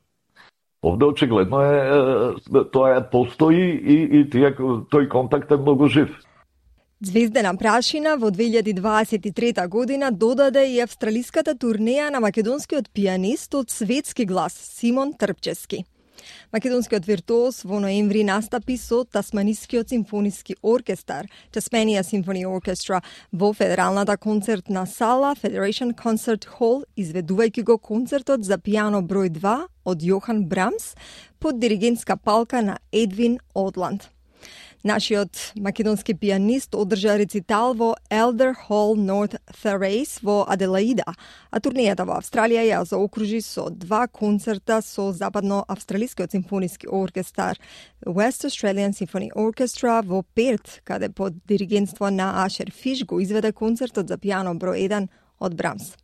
Овде 0.83 1.05
очигледно 1.05 1.63
е, 1.63 2.65
тоа 2.73 2.97
е 2.97 3.03
постои 3.11 3.65
и, 3.75 4.21
и 4.21 4.31
тие, 4.31 4.53
тој 4.93 5.09
контакт 5.09 5.51
е 5.51 5.57
многу 5.57 5.89
жив. 5.89 6.13
Звездена 7.01 7.57
прашина 7.57 8.17
во 8.17 8.31
2023 8.31 9.69
година 9.69 10.13
додаде 10.13 10.65
и 10.73 10.81
австралиската 10.81 11.53
турнеја 11.55 12.09
на 12.11 12.21
македонскиот 12.25 12.89
пианист 12.95 13.55
од 13.55 13.71
светски 13.71 14.25
глас 14.25 14.55
Симон 14.55 15.13
Трпчески. 15.13 15.85
Македонскиот 16.53 17.07
виртуоз 17.07 17.65
во 17.65 17.81
ноември 17.81 18.25
настапи 18.25 18.77
со 18.77 19.05
Тасманискиот 19.05 19.91
симфониски 19.91 20.57
оркестар, 20.63 21.27
Tasmania 21.53 22.03
Symphony 22.03 22.45
Orchestra, 22.45 23.03
во 23.33 23.53
Федералната 23.53 24.17
концертна 24.17 24.87
сала 24.87 25.35
Federation 25.35 25.95
Concert 25.95 26.47
Hall, 26.59 26.85
изведувајќи 26.97 27.63
го 27.63 27.79
концертот 27.79 28.45
за 28.45 28.59
пијано 28.59 29.03
број 29.03 29.31
2 29.31 29.57
од 29.85 30.03
Јохан 30.03 30.45
Брамс 30.49 30.95
под 31.39 31.61
диригентска 31.61 32.17
палка 32.17 32.63
на 32.63 32.79
Едвин 32.93 33.39
Одланд. 33.55 34.16
Нашиот 34.87 35.53
македонски 35.57 36.15
пианист 36.15 36.75
одржа 36.75 37.19
рецитал 37.19 37.75
во 37.75 37.97
Elder 38.09 38.55
Hall 38.55 38.95
North 38.95 39.35
Therace 39.51 40.21
во 40.23 40.47
Аделаида, 40.47 41.03
а 41.51 41.59
турнијата 41.59 42.07
во 42.07 42.21
Австралија 42.21 42.63
ја 42.63 42.85
заокружи 42.87 43.41
со 43.43 43.67
два 43.69 44.07
концерта 44.07 44.79
со 44.87 45.11
западно-австралискиот 45.11 46.31
симфониски 46.31 46.87
оркестар 46.87 47.59
West 48.07 48.47
Australian 48.47 48.95
Symphony 48.95 49.35
Orchestra 49.35 50.07
во 50.07 50.23
Перт, 50.23 50.83
каде 50.85 51.09
под 51.11 51.35
диригентство 51.49 52.09
на 52.09 52.45
Ашер 52.45 52.71
Фиш 52.71 53.05
го 53.05 53.19
изведе 53.19 53.51
концертот 53.51 54.07
за 54.07 54.15
пијано 54.23 54.55
број 54.55 54.87
1 54.87 55.09
од 55.41 55.55
Брамс. 55.57 55.97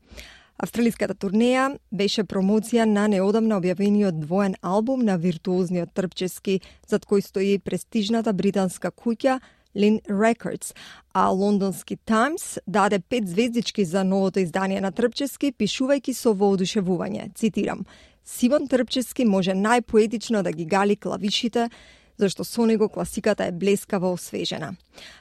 Австралиската 0.62 1.16
турнеја 1.18 1.72
беше 1.90 2.22
промоција 2.22 2.84
на 2.86 3.08
неодамна 3.10 3.56
објавениот 3.58 4.20
двоен 4.22 4.52
албум 4.62 5.00
на 5.02 5.16
виртуозниот 5.18 5.90
трпчески, 5.90 6.60
зад 6.86 7.02
кој 7.02 7.24
стои 7.26 7.56
престижната 7.58 8.30
британска 8.32 8.92
куќа 8.94 9.40
Lin 9.74 9.98
Records, 10.06 10.70
а 11.14 11.28
лондонски 11.34 11.96
Таймс 11.96 12.58
даде 12.66 13.00
пет 13.00 13.28
звездички 13.28 13.84
за 13.84 14.04
новото 14.04 14.38
издание 14.38 14.80
на 14.80 14.92
Трпчески, 14.92 15.50
пишувајќи 15.52 16.14
со 16.14 16.30
воодушевување. 16.30 17.32
Цитирам, 17.34 17.82
Сивон 18.24 18.68
Трпчески 18.68 19.24
може 19.24 19.56
најпоетично 19.58 20.42
да 20.42 20.52
ги 20.52 20.64
гали 20.64 20.96
клавишите, 20.96 21.70
зашто 22.18 22.44
со 22.44 22.66
него 22.66 22.88
класиката 22.88 23.44
е 23.44 23.52
блескаво 23.52 24.12
освежена. 24.12 24.76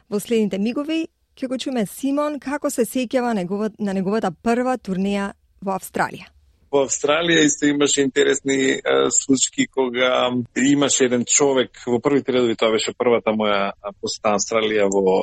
Во 0.10 0.19
следните 0.19 0.60
мигови 0.60 1.08
ќе 1.41 1.47
го 1.47 1.58
чуме 1.58 1.86
Симон 1.89 2.38
како 2.39 2.69
се 2.69 2.84
сеќава 2.86 3.32
на 3.34 3.93
неговата 3.93 4.30
прва 4.32 4.77
турнеја 4.77 5.32
во 5.65 5.73
Австралија 5.73 6.30
во 6.71 6.86
Австралија 6.86 7.43
исто 7.45 7.67
имаше 7.67 8.01
интересни 8.05 8.57
е, 8.71 8.79
случаи 9.12 9.67
кога 9.67 10.31
имаше 10.55 11.05
еден 11.10 11.25
човек 11.27 11.81
во 11.86 11.99
првите 11.99 12.31
редови, 12.31 12.55
тоа 12.55 12.71
беше 12.71 12.93
првата 12.97 13.34
моја 13.36 13.73
посета 13.99 14.36
Австралија 14.38 14.88
во 14.91 15.17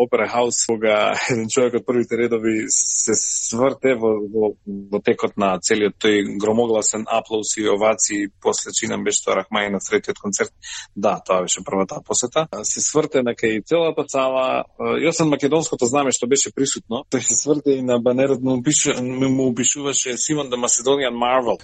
Опера 0.00 0.28
Хаус, 0.32 0.62
кога 0.70 1.12
еден 1.30 1.50
човек 1.52 1.76
од 1.80 1.86
првите 1.86 2.16
редови 2.20 2.64
се 2.72 3.16
сврте 3.18 3.94
во, 4.00 4.14
во, 4.32 4.52
во 4.64 5.02
текот 5.04 5.36
на 5.36 5.58
целиот 5.60 5.98
тој 6.00 6.38
громогласен 6.40 7.04
аплауз 7.04 7.52
и 7.60 7.68
овации 7.68 8.30
после 8.40 8.72
чинам 8.72 9.04
беше 9.04 9.26
тоа 9.26 9.42
Рахмај 9.42 9.74
на 9.74 9.82
третиот 9.84 10.18
концерт. 10.22 10.54
Да, 10.96 11.18
тоа 11.20 11.42
беше 11.44 11.64
првата 11.64 12.00
посета. 12.06 12.46
Се 12.62 12.80
сврте 12.80 13.22
на 13.22 13.36
кај 13.36 13.60
целата 13.66 14.06
цала 14.08 14.64
Јосен 14.80 15.28
македонското 15.28 15.84
знаме 15.86 16.16
што 16.16 16.26
беше 16.30 16.54
присутно. 16.54 17.04
Тој 17.12 17.20
се 17.28 17.36
сврте 17.36 17.76
и 17.76 17.82
на 17.82 18.00
банерот 18.00 18.40
му, 18.40 18.56
му 18.56 19.48
опишуваше 19.52 20.16
Симон 20.16 20.48
да 20.48 20.56
Македон 20.56 20.93
Macedonian 20.94 21.14
Marvel. 21.14 21.58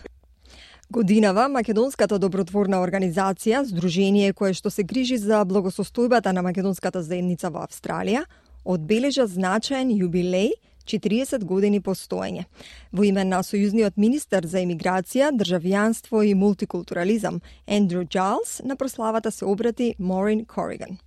Годинава, 0.90 1.48
Македонската 1.48 2.18
добротворна 2.18 2.80
организација, 2.82 3.62
здружение 3.62 4.32
кое 4.32 4.52
што 4.52 4.70
се 4.70 4.82
грижи 4.82 5.16
за 5.18 5.44
благосостојбата 5.46 6.32
на 6.32 6.42
македонската 6.42 7.02
заедница 7.02 7.50
во 7.50 7.62
Австралија, 7.62 8.24
одбележа 8.64 9.26
значаен 9.26 9.90
јубилеј 9.94 10.50
40 10.84 11.44
години 11.44 11.80
постоење. 11.80 12.46
Во 12.92 13.04
име 13.06 13.24
на 13.24 13.44
сојузниот 13.46 13.94
министер 13.96 14.46
за 14.46 14.64
имиграција, 14.66 15.30
државјанство 15.30 16.24
и 16.26 16.34
мултикултурализам 16.34 17.40
Ендрю 17.66 18.04
Джайлс 18.04 18.60
на 18.64 18.76
прославата 18.76 19.30
се 19.30 19.44
обрати 19.44 19.94
Морин 19.98 20.44
Кориган. 20.44 20.98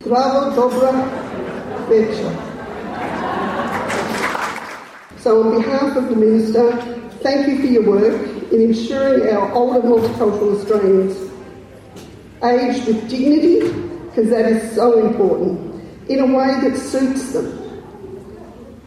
Здраво, 0.00 0.54
добра 0.54 1.04
вечер. 1.88 2.32
So 5.20 5.42
on 5.42 5.50
behalf 5.58 5.96
of 5.96 6.08
the 6.08 6.16
minister, 6.16 6.97
Thank 7.27 7.47
you 7.47 7.57
for 7.59 7.67
your 7.67 7.83
work 7.83 8.51
in 8.51 8.61
ensuring 8.61 9.33
our 9.33 9.51
older 9.53 9.81
multicultural 9.87 10.57
Australians 10.57 11.15
age 12.43 12.85
with 12.85 13.09
dignity, 13.09 13.71
because 14.05 14.29
that 14.29 14.51
is 14.51 14.75
so 14.75 14.99
important, 15.05 15.81
in 16.09 16.19
a 16.19 16.25
way 16.25 16.59
that 16.63 16.77
suits 16.77 17.31
them. 17.31 17.47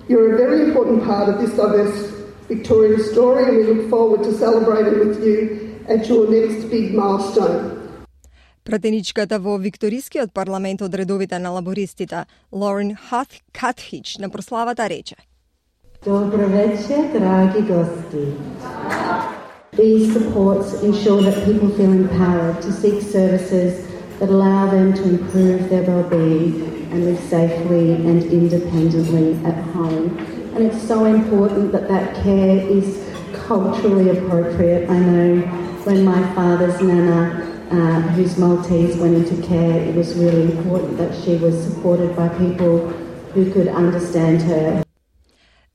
You're 0.09 0.35
a 0.35 0.39
very 0.39 0.69
important 0.69 1.05
part 1.05 1.29
of 1.29 1.41
this 1.41 1.57
diverse 1.57 2.13
Victorian 2.49 3.03
story, 3.03 3.45
and 3.49 3.57
we 3.57 3.65
look 3.65 3.91
forward 3.91 4.23
to 4.25 4.33
celebrating 4.39 5.09
with 5.09 5.25
you 5.25 5.83
at 5.89 6.07
your 6.09 6.31
next 6.31 6.71
big 6.71 6.95
milestone. 6.95 7.73
Пратеничката 8.65 9.39
во 9.39 9.59
Викторискиот 9.59 10.33
парламент 10.33 10.83
од 10.83 10.95
редовите 10.95 11.39
на 11.39 11.51
лабористите, 11.51 12.27
Лорен 12.53 12.97
Катхич, 13.53 14.19
на 14.19 14.29
прославата 14.29 14.89
рече – 14.89 15.30
Dobro 16.06 16.48
večer, 16.48 17.14
dragi 17.14 17.62
gosti. 17.68 18.34
These 19.78 20.14
supports 20.14 20.82
ensure 20.82 21.22
that 21.22 21.46
people 21.46 21.70
feel 21.78 21.92
empowered 21.92 22.60
to 22.62 22.72
seek 22.72 23.04
services 23.04 23.86
that 24.20 24.30
allow 24.30 24.66
them 24.72 24.94
to 24.94 25.04
improve 25.04 25.70
their 25.70 25.84
well-being 25.84 26.90
and 26.92 27.06
live 27.06 27.20
safely 27.30 27.94
and 27.94 28.24
independently 28.24 29.38
at 29.46 29.58
home. 29.76 30.18
And 30.56 30.66
it's 30.66 30.82
so 30.88 31.06
important 31.06 31.72
that 31.72 31.88
that 31.88 32.16
care 32.24 32.58
is 32.68 32.98
culturally 33.48 34.10
appropriate. 34.10 34.90
I 34.90 34.98
know 34.98 35.42
when 35.86 36.04
my 36.04 36.22
father's 36.34 36.82
nana, 36.82 37.46
uh, 37.70 38.02
who's 38.16 38.40
Maltese, 38.40 38.98
went 38.98 39.14
into 39.14 39.38
care, 39.48 39.78
it 39.90 39.96
was 39.96 40.16
really 40.16 40.52
important 40.52 40.98
that 40.98 41.14
she 41.24 41.38
was 41.38 41.54
supported 41.64 42.16
by 42.16 42.28
people 42.30 42.90
who 43.34 43.54
could 43.54 43.68
understand 43.68 44.42
her. 44.42 44.84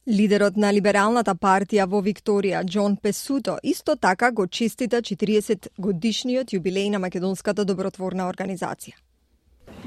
Лидерот 0.06 0.54
на 0.56 0.68
Либералната 0.70 1.32
партија 1.34 1.82
во 1.90 1.98
Викторија, 1.98 2.60
Џон 2.62 2.92
Песуто, 3.02 3.56
исто 3.64 3.96
така 3.96 4.30
го 4.30 4.46
честита 4.46 5.00
40 5.02 5.66
годишниот 5.82 6.54
јубилеј 6.54 6.92
на 6.92 7.00
Македонската 7.02 7.64
добротворна 7.64 8.28
организација. 8.30 8.94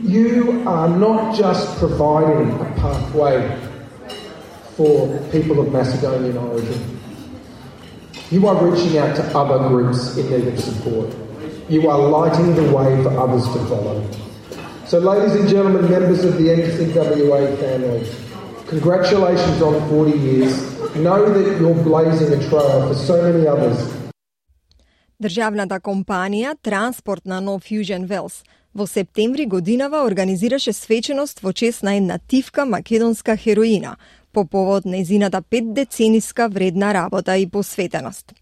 You 0.04 0.68
are 0.68 0.90
not 0.90 1.40
just 1.40 1.80
providing 1.80 2.52
a 2.60 2.68
pathway 2.82 3.40
for 4.76 5.08
people 5.32 5.62
of 5.62 5.72
Macedonian 5.72 6.38
origin. 6.38 6.84
You 8.30 8.46
are 8.50 8.60
reaching 8.60 8.98
out 8.98 9.16
to 9.16 9.24
other 9.34 9.70
groups 9.70 10.18
in 10.18 10.30
need 10.30 10.48
of 10.54 10.60
support. 10.60 11.16
You 11.70 11.90
are 11.90 11.98
lighting 11.98 12.56
the 12.56 12.68
way 12.76 13.04
for 13.04 13.18
others 13.18 13.48
to 13.54 13.60
follow. 13.72 14.04
So, 14.86 15.00
ladies 15.00 15.36
and 15.40 15.48
gentlemen, 15.48 15.90
members 15.90 16.26
of 16.26 16.38
the 16.38 16.50
NCWA 16.50 17.58
family, 17.58 18.29
Congratulations 18.70 19.64
on 19.64 19.90
40 19.90 20.12
years. 20.20 20.54
Know 20.96 21.26
that 21.34 21.60
you're 21.60 21.84
blazing 21.84 22.32
a 22.34 22.50
trail 22.50 22.88
for 22.88 22.94
so 22.94 23.16
many 23.24 23.48
others. 23.48 23.78
Државната 25.20 25.80
компанија 25.80 26.54
Транспорт 26.62 27.26
на 27.26 27.42
Нов 27.42 27.64
Fusion 27.64 28.06
Велс 28.06 28.44
во 28.76 28.88
септември 28.88 29.46
годинава 29.46 30.04
организираше 30.06 30.74
свеченост 30.74 31.40
во 31.40 31.54
чест 31.54 31.84
на 31.84 31.96
една 31.96 32.20
тивка 32.28 32.66
македонска 32.66 33.36
хероина 33.38 33.96
по 34.34 34.46
повод 34.46 34.86
незината 34.86 35.42
пет 35.42 35.74
децениска 35.74 36.50
вредна 36.50 36.94
работа 36.94 37.38
и 37.38 37.50
посветеност. 37.50 38.34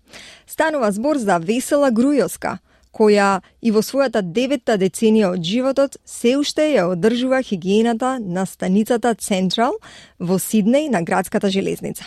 Станува 0.48 0.92
збор 0.92 1.18
за 1.18 1.40
Весела 1.40 1.92
Грујоска, 1.92 2.58
која 2.98 3.42
и 3.62 3.72
во 3.72 3.84
својата 3.86 4.22
деветта 4.22 4.78
деценија 4.82 5.34
од 5.36 5.44
животот 5.46 5.98
се 6.06 6.36
уште 6.42 6.72
ја 6.74 6.88
одржува 6.94 7.44
хигиената 7.46 8.18
на 8.20 8.46
станицата 8.46 9.14
Централ 9.16 9.78
во 10.20 10.40
Сиднеј 10.42 10.90
на 10.90 11.04
градската 11.04 11.50
железница. 11.50 12.06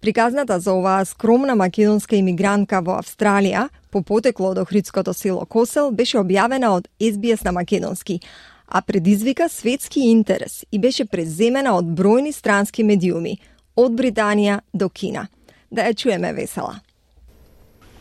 Приказната 0.00 0.58
за 0.60 0.72
оваа 0.74 1.04
скромна 1.04 1.54
македонска 1.54 2.16
имигрантка 2.16 2.80
во 2.82 2.96
Австралија 2.98 3.68
по 3.90 4.02
потекло 4.02 4.50
од 4.50 4.58
Охридското 4.58 5.14
село 5.14 5.44
Косел 5.46 5.92
беше 5.92 6.18
објавена 6.18 6.72
од 6.78 6.88
SBS 6.98 7.44
на 7.44 7.52
македонски, 7.52 8.20
а 8.66 8.82
предизвика 8.82 9.48
светски 9.48 10.00
интерес 10.00 10.64
и 10.72 10.78
беше 10.78 11.04
преземена 11.04 11.76
од 11.76 11.84
бројни 11.84 12.32
странски 12.32 12.82
медиуми, 12.82 13.36
од 13.76 13.92
Британија 13.92 14.60
до 14.74 14.88
Кина. 14.88 15.28
Да 15.70 15.86
ја 15.86 15.94
чуеме 15.94 16.32
весела 16.32 16.80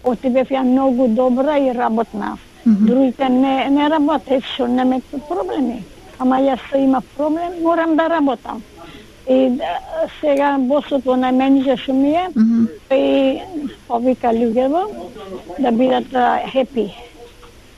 отидев 0.03 0.49
ја 0.51 0.63
многу 0.63 1.07
добра 1.07 1.57
и 1.57 1.73
работна. 1.73 2.37
Mm 2.65 2.75
-hmm. 2.75 2.85
Другите 2.85 3.29
не, 3.29 3.69
не 3.69 3.89
работе, 3.89 4.41
што 4.41 4.67
нема 4.67 5.01
проблеми. 5.29 5.83
Ама 6.17 6.35
јас 6.35 6.77
има 6.77 7.01
проблем, 7.17 7.61
морам 7.63 7.95
да 7.95 8.09
работам. 8.09 8.63
И 9.29 9.49
да, 9.49 9.65
сега 10.21 10.57
босот 10.57 11.05
во 11.05 11.15
најменје 11.15 11.77
што 11.77 11.93
ми 11.93 12.13
е, 12.13 12.27
mm 12.35 12.43
-hmm. 12.43 12.95
и 12.95 13.41
повика 13.87 14.27
луѓево 14.27 14.81
да 15.59 15.71
бидат 15.71 16.05
хепи 16.51 16.93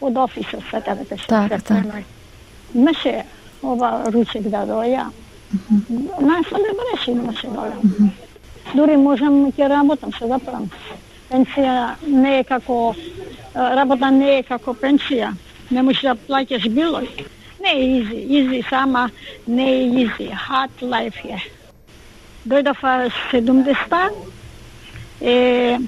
од 0.02 0.18
офисот, 0.18 0.64
така 0.72 0.96
да 0.96 1.18
што 1.18 1.28
така, 1.28 1.58
така. 1.60 2.04
Имаше 2.76 3.24
ова 3.62 4.04
ручек 4.12 4.42
да 4.42 4.66
доја. 4.66 5.06
Mm 5.54 5.60
-hmm. 5.70 6.08
Најсо 6.20 6.52
да 6.52 6.72
беше 6.84 7.12
имаше 7.12 7.48
доја. 7.48 7.76
Mm 7.84 7.90
-hmm. 7.90 8.10
Дури 8.76 8.98
можам 8.98 9.52
ќе 9.52 9.68
работам, 9.68 10.12
се 10.14 10.28
запрам 10.28 10.70
Пенсија 11.34 11.96
не 12.06 12.40
е 12.40 12.44
како 12.46 12.94
работа 13.56 14.12
не 14.14 14.38
е 14.38 14.44
како 14.46 14.76
пенсија. 14.78 15.32
Не 15.74 15.82
можеш 15.82 16.04
да 16.06 16.14
плаќаш 16.28 16.68
било. 16.70 17.02
Не 17.64 17.72
е 17.72 17.86
изи, 17.98 18.20
изи 18.38 18.62
сама 18.70 19.10
не 19.48 19.66
е 19.72 19.84
изи. 20.04 20.30
Hard 20.30 20.84
life 20.94 21.26
е. 21.26 21.40
Дојдов 22.46 22.84
70-та, 23.32 24.10
е, 25.22 25.80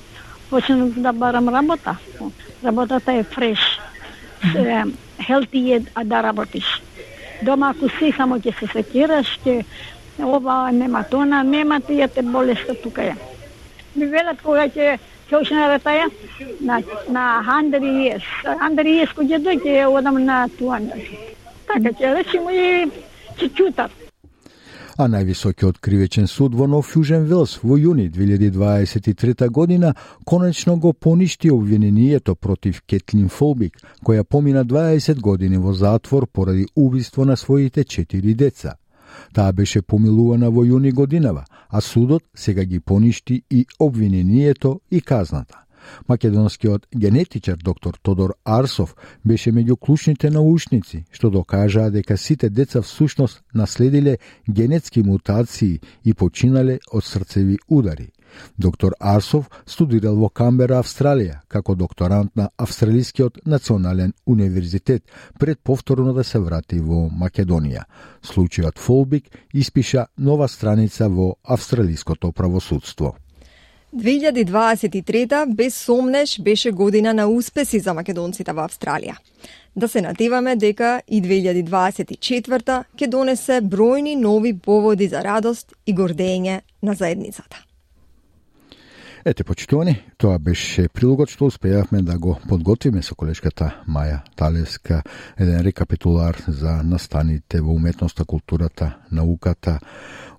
почнав 0.50 0.98
да 0.98 1.14
барам 1.14 1.50
работа. 1.50 1.98
Работата 2.64 3.14
е 3.14 3.24
фреш. 3.24 3.60
Хелти 5.26 5.72
е 5.74 5.80
да 6.04 6.24
работиш. 6.24 6.82
Дома 7.42 7.70
ако 7.76 7.90
си 8.00 8.14
само 8.18 8.40
ќе 8.40 8.54
се 8.60 8.68
секираш, 8.72 9.40
ќе 9.46 9.64
ова 10.24 10.72
нема 10.72 11.04
тона, 11.04 11.44
нема 11.44 11.82
тие 11.82 12.08
те 12.08 12.22
болеста 12.22 12.74
тука 12.82 13.04
е. 13.04 13.16
Ми 13.96 14.06
велат 14.06 14.42
кога 14.42 14.68
ќе 14.68 14.98
ќе 15.30 15.42
ушне 15.42 15.68
ретаја 15.74 16.08
на 16.60 16.82
на 17.10 17.26
100 17.44 17.84
years. 17.84 18.26
100 18.46 18.88
years 18.94 19.14
кога 19.16 19.38
ќе 19.40 19.86
одам 19.86 20.24
на 20.26 20.48
200. 20.60 21.04
Така 21.68 21.90
ќе 22.00 22.16
речемо 22.18 22.50
и 22.52 22.90
ќе 23.38 23.54
чутат 23.58 23.92
а 24.98 25.08
највисокиот 25.12 25.82
кривечен 25.84 26.28
суд 26.32 26.54
во 26.56 26.68
Нов 26.72 26.94
Јужен 26.96 27.26
Велс 27.28 27.58
во 27.64 27.76
јуни 27.78 28.08
2023 28.12 29.50
година 29.50 29.94
конечно 30.26 30.78
го 30.78 30.94
поништи 30.94 31.52
обвинението 31.52 32.36
против 32.36 32.82
Кетлин 32.88 33.28
Фолбик, 33.30 33.78
која 34.06 34.24
помина 34.24 34.66
20 34.66 35.20
години 35.20 35.58
во 35.58 35.74
затвор 35.74 36.28
поради 36.28 36.68
убиство 36.76 37.26
на 37.26 37.36
своите 37.36 37.84
четири 37.84 38.34
деца. 38.34 38.76
Таа 39.34 39.52
беше 39.54 39.82
помилувана 39.82 40.50
во 40.50 40.66
јуни 40.66 40.94
годинава, 40.94 41.46
а 41.70 41.82
судот 41.82 42.24
сега 42.36 42.64
ги 42.64 42.80
поништи 42.80 43.42
и 43.50 43.66
обвинението 43.80 44.82
и 44.92 45.02
казната. 45.02 45.66
Македонскиот 46.08 46.88
генетичар 46.96 47.58
доктор 47.58 47.94
Тодор 48.02 48.34
Арсов 48.46 48.96
беше 49.26 49.52
меѓу 49.52 49.78
клучните 49.78 50.30
научници 50.30 51.06
што 51.12 51.30
докажаа 51.30 51.92
дека 51.92 52.18
сите 52.18 52.50
деца 52.50 52.82
всушност 52.82 53.44
наследиле 53.54 54.18
генетски 54.50 55.04
мутации 55.04 55.80
и 56.04 56.14
починале 56.14 56.80
од 56.92 57.04
срцеви 57.04 57.58
удари. 57.68 58.10
Доктор 58.58 58.94
Арсов 59.00 59.50
студирал 59.66 60.16
во 60.16 60.30
Камбера, 60.30 60.80
Австралија, 60.80 61.42
како 61.48 61.76
докторант 61.76 62.36
на 62.36 62.50
Австралискиот 62.58 63.46
национален 63.46 64.14
универзитет, 64.26 65.04
пред 65.40 65.60
повторно 65.60 66.14
да 66.14 66.24
се 66.24 66.40
врати 66.40 66.80
во 66.80 67.10
Македонија. 67.10 67.84
Случајот 68.24 68.80
Фолбик 68.80 69.30
испиша 69.54 70.08
нова 70.18 70.48
страница 70.48 71.10
во 71.10 71.36
австралиското 71.44 72.32
правосудство. 72.32 73.16
2023 73.96 75.56
без 75.56 75.76
сомнеш 75.76 76.42
беше 76.42 76.72
година 76.72 77.14
на 77.14 77.28
успеси 77.28 77.80
за 77.80 77.94
македонците 77.94 78.52
во 78.52 78.66
Австралија. 78.68 79.16
Да 79.76 79.88
се 79.88 80.02
надеваме 80.02 80.56
дека 80.56 81.02
и 81.08 81.22
2024 81.22 82.84
ќе 82.98 83.08
донесе 83.08 83.62
бројни 83.62 84.16
нови 84.20 84.54
поводи 84.58 85.08
за 85.08 85.24
радост 85.24 85.74
и 85.86 85.96
гордење 85.96 86.62
на 86.82 86.94
заедницата. 86.94 87.65
Ете, 89.28 89.44
почитувани, 89.44 89.96
тоа 90.22 90.38
беше 90.38 90.84
прилогот 90.94 91.32
што 91.34 91.48
успеавме 91.50 92.04
да 92.06 92.14
го 92.22 92.36
подготвиме 92.46 93.02
со 93.02 93.16
колешката 93.18 93.72
Маја 93.90 94.20
Талевска, 94.38 95.00
еден 95.42 95.64
рекапитулар 95.66 96.38
за 96.46 96.76
настаните 96.86 97.58
во 97.58 97.74
уметноста, 97.74 98.22
културата, 98.22 98.92
науката, 99.10 99.80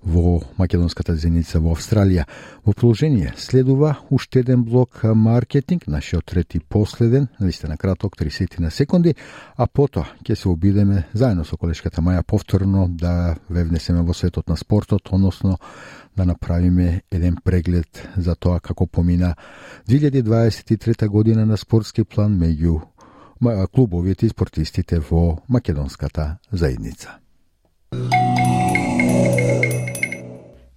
во 0.03 0.41
македонската 0.57 1.15
зеница 1.15 1.59
во 1.59 1.73
Австралија. 1.75 2.25
Во 2.65 2.73
продолжение 2.73 3.33
следува 3.37 3.97
уште 4.09 4.39
еден 4.39 4.63
блок 4.63 5.01
маркетинг, 5.03 5.87
нашиот 5.87 6.25
трети 6.25 6.59
последен, 6.59 7.27
на 7.39 7.77
краток 7.77 8.15
30 8.17 8.59
на 8.59 8.71
секунди, 8.71 9.15
а 9.55 9.67
потоа 9.67 10.05
ќе 10.23 10.35
се 10.35 10.49
обидеме 10.49 11.07
заедно 11.13 11.45
со 11.45 11.57
колешката 11.57 12.01
Маја 12.01 12.23
повторно 12.23 12.87
да 12.89 13.35
ве 13.49 13.63
внесеме 13.63 14.01
во 14.01 14.13
светот 14.13 14.49
на 14.49 14.57
спортот, 14.57 15.09
односно 15.11 15.57
да 16.15 16.25
направиме 16.25 17.01
еден 17.11 17.37
преглед 17.43 18.09
за 18.17 18.35
тоа 18.35 18.59
како 18.59 18.87
помина 18.87 19.35
2023 19.89 21.07
година 21.07 21.45
на 21.45 21.57
спортски 21.57 22.03
план 22.03 22.39
меѓу 22.39 22.81
клубовите 23.71 24.25
и 24.25 24.29
спортистите 24.29 24.99
во 24.99 25.37
македонската 25.47 26.37
заедница. 26.51 27.26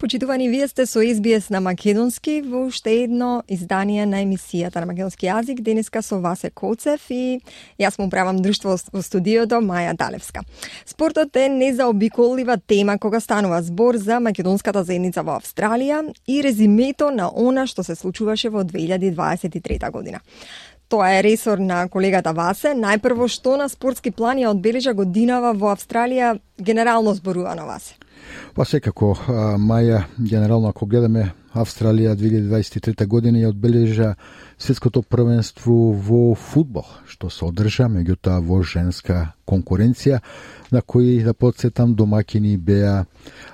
Почитувани, 0.00 0.48
вие 0.48 0.68
сте 0.68 0.86
со 0.86 0.98
SBS 1.02 1.50
на 1.50 1.60
Македонски 1.60 2.40
во 2.40 2.64
уште 2.66 3.02
едно 3.04 3.42
издание 3.48 4.06
на 4.06 4.22
емисијата 4.24 4.80
на 4.80 4.86
македонски 4.88 5.28
јазик, 5.28 5.60
денеска 5.60 6.00
со 6.00 6.16
Васе 6.24 6.48
Коцев 6.48 7.04
и 7.12 7.42
јас 7.76 7.98
му 8.00 8.08
правам 8.08 8.40
друштво 8.40 8.78
во 8.94 9.02
студиото 9.04 9.60
Маја 9.60 9.92
Далевска. 9.92 10.40
Спортот 10.86 11.36
е 11.36 11.50
незаобиколива 11.52 12.56
тема 12.56 12.96
кога 12.98 13.20
станува 13.20 13.60
збор 13.62 14.00
за 14.00 14.20
македонската 14.24 14.84
заедница 14.88 15.20
во 15.20 15.36
Австралија 15.36 16.00
и 16.26 16.40
резимето 16.40 17.10
на 17.10 17.28
она 17.28 17.66
што 17.66 17.84
се 17.84 17.94
случуваше 17.94 18.48
во 18.48 18.64
2023 18.64 19.90
година. 19.92 20.24
Тоа 20.88 21.12
е 21.12 21.22
ресор 21.22 21.58
на 21.58 21.88
колегата 21.92 22.32
Васе. 22.32 22.72
Најпрво 22.72 23.28
што 23.28 23.60
на 23.60 23.68
спортски 23.68 24.10
план 24.10 24.40
ја 24.40 24.56
одбележа 24.56 24.96
годинава 24.96 25.52
во 25.52 25.76
Австралија 25.76 26.38
генерално 26.56 27.12
зборувано 27.12 27.68
Васе? 27.68 27.99
Па 28.54 28.64
секако, 28.64 29.14
Маја, 29.58 30.04
генерално 30.18 30.68
ако 30.68 30.86
гледаме 30.86 31.32
Австралија 31.54 32.14
2023 32.14 33.06
година 33.06 33.38
ја 33.38 33.48
одбележа 33.50 34.14
светското 34.58 35.02
првенство 35.02 35.92
во 35.92 36.34
фудбал, 36.34 36.86
што 37.06 37.30
се 37.30 37.44
одржа, 37.48 37.88
меѓутоа 37.90 38.38
во 38.44 38.62
женска 38.62 39.32
конкуренција, 39.48 40.20
на 40.70 40.82
кои 40.82 41.22
да 41.24 41.34
подсетам 41.34 41.94
домакини 41.94 42.56
беа 42.56 43.04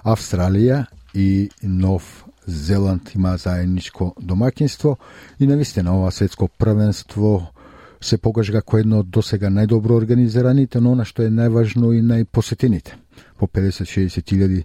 Австралија 0.05 0.85
и 1.15 1.49
Нов 1.63 2.27
Зеланд. 2.47 3.15
Има 3.15 3.37
заедничко 3.37 4.15
домакинство 4.21 4.99
и 5.41 5.47
навистина 5.47 5.97
ова 5.99 6.11
светско 6.11 6.49
првенство 6.49 7.53
се 8.01 8.19
покажа 8.19 8.53
како 8.53 8.79
едно 8.79 9.01
од 9.01 9.09
досега 9.11 9.49
најдобро 9.49 9.97
организираните, 9.97 10.81
но 10.81 10.93
она 10.93 11.05
што 11.05 11.25
е 11.25 11.33
најважно 11.33 11.95
и 11.97 12.03
најпосетените 12.05 13.01
по 13.39 13.47
50-60 13.47 14.33
илјади 14.37 14.65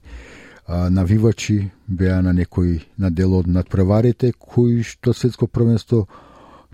навивачи 0.89 1.71
беа 1.87 2.21
на 2.21 2.33
некој 2.33 2.81
на 2.97 3.11
дел 3.11 3.33
од 3.39 3.47
надпреварите 3.47 4.31
кои 4.37 4.83
што 4.83 5.13
светско 5.13 5.47
првенство 5.47 6.07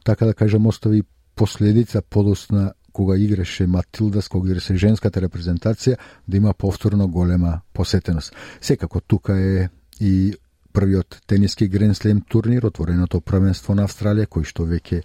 така 0.03 0.25
да 0.25 0.33
кажам 0.33 0.67
остави 0.67 1.03
последица 1.35 2.01
подосна 2.01 2.73
кога 2.97 3.17
играше 3.17 3.67
Матилдас, 3.67 4.27
кога 4.27 4.49
играше 4.49 4.73
женската 4.75 5.21
репрезентација, 5.21 5.97
да 6.27 6.37
има 6.37 6.53
повторно 6.53 7.07
голема 7.07 7.61
посетеност. 7.73 8.33
Секако 8.61 9.01
тука 9.01 9.37
е 9.37 9.69
и 9.99 10.33
првиот 10.77 11.21
тениски 11.25 11.67
Гренслем 11.67 12.21
турнир, 12.21 12.65
отвореното 12.65 13.17
првенство 13.25 13.73
на 13.73 13.87
Австралија, 13.87 14.27
кој 14.29 14.45
што 14.45 14.67
веќе 14.69 14.99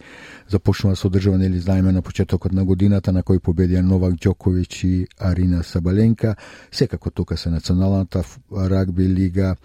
започнува 0.53 0.99
со 1.01 1.09
одржување 1.09 1.49
или 1.49 1.63
знаеме 1.65 1.95
на 1.97 2.03
почетокот 2.05 2.53
на 2.53 2.67
годината, 2.69 3.13
на 3.13 3.23
кој 3.25 3.41
победија 3.41 3.81
Новак 3.81 4.19
Ѓоковиќ 4.21 4.85
и 4.85 5.07
Арина 5.19 5.63
Сабаленка. 5.65 6.35
Секако 6.71 7.11
тука 7.11 7.37
се 7.37 7.51
националната 7.51 8.23
рагби 8.53 9.09
лига, 9.09 9.57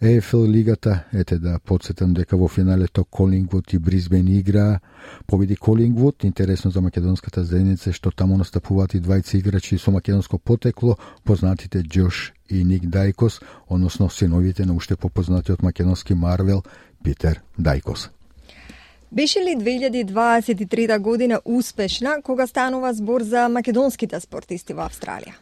ЕФЛ 0.00 0.44
лигата, 0.50 1.04
ете 1.12 1.38
да 1.38 1.60
подсетам 1.64 2.14
дека 2.14 2.36
во 2.36 2.48
финалето 2.48 3.04
Колингвуд 3.04 3.72
и 3.72 3.78
Бризбен 3.78 4.28
игра, 4.28 4.80
победи 5.26 5.56
Колингвуд, 5.56 6.24
интересно 6.24 6.70
за 6.70 6.80
македонската 6.80 7.44
заедница 7.44 7.92
што 7.92 8.10
таму 8.10 8.34
настапуваат 8.38 8.94
и 8.94 9.00
двајца 9.00 9.38
играчи 9.38 9.78
со 9.78 9.94
македонско 9.94 10.38
потекло, 10.38 10.98
познатите 11.22 11.86
Џош 11.86 12.32
и 12.50 12.64
Ник 12.64 12.84
Дајкос, 12.84 13.40
односно 13.68 14.10
синовите 14.10 14.66
на 14.66 14.74
уште 14.74 14.96
попознатиот 14.96 15.62
македонски 15.62 16.14
Марвел 16.14 16.62
Питер 17.04 17.40
Дајкос. 17.60 18.08
Беше 19.12 19.38
ли 19.38 19.56
2023 19.56 20.98
година 20.98 21.40
успешна 21.44 22.22
кога 22.24 22.46
станува 22.46 22.94
збор 22.94 23.22
за 23.22 23.48
македонските 23.48 24.20
спортисти 24.20 24.72
во 24.72 24.86
Австралија? 24.88 25.34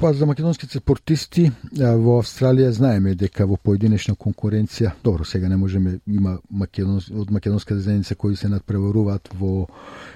Па 0.00 0.14
за 0.14 0.24
македонските 0.26 0.78
спортисти 0.78 1.50
во 1.76 2.20
Австралија 2.22 2.70
знаеме 2.72 3.12
дека 3.14 3.44
во 3.44 3.58
поединечна 3.60 4.14
конкуренција, 4.16 4.94
добро 5.04 5.24
сега 5.28 5.48
не 5.48 5.56
можеме 5.60 5.98
има 6.06 6.38
македонс, 6.50 7.10
од 7.10 7.30
македонската 7.30 7.80
заедница 7.80 8.14
кои 8.14 8.36
се 8.36 8.48
надпреваруваат 8.48 9.28
во 9.34 9.66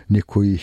некои 0.08 0.56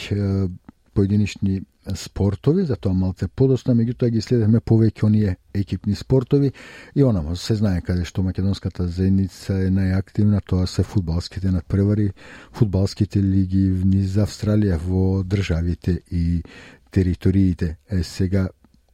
поединечни 0.93 1.61
спортови, 1.95 2.65
затоа 2.65 2.93
малце 2.93 3.27
подосна, 3.27 3.73
меѓутоа 3.75 4.11
ги 4.13 4.21
следевме 4.21 4.59
повеќе 4.59 5.05
оние 5.07 5.35
екипни 5.53 5.95
спортови 5.95 6.51
и 6.95 7.03
онамо 7.03 7.35
се 7.35 7.55
знае 7.55 7.81
каде 7.81 8.05
што 8.05 8.23
македонската 8.23 8.87
заедница 8.87 9.57
е 9.65 9.71
најактивна, 9.73 10.41
тоа 10.45 10.67
се 10.67 10.83
фудбалските 10.83 11.51
надпревари, 11.51 12.11
фудбалските 12.53 13.23
лиги 13.23 13.65
низ 13.85 14.17
Австралија 14.21 14.77
во 14.77 15.23
државите 15.23 16.01
и 16.11 16.43
териториите. 16.91 17.77
Е 17.89 18.03
сега 18.03 18.49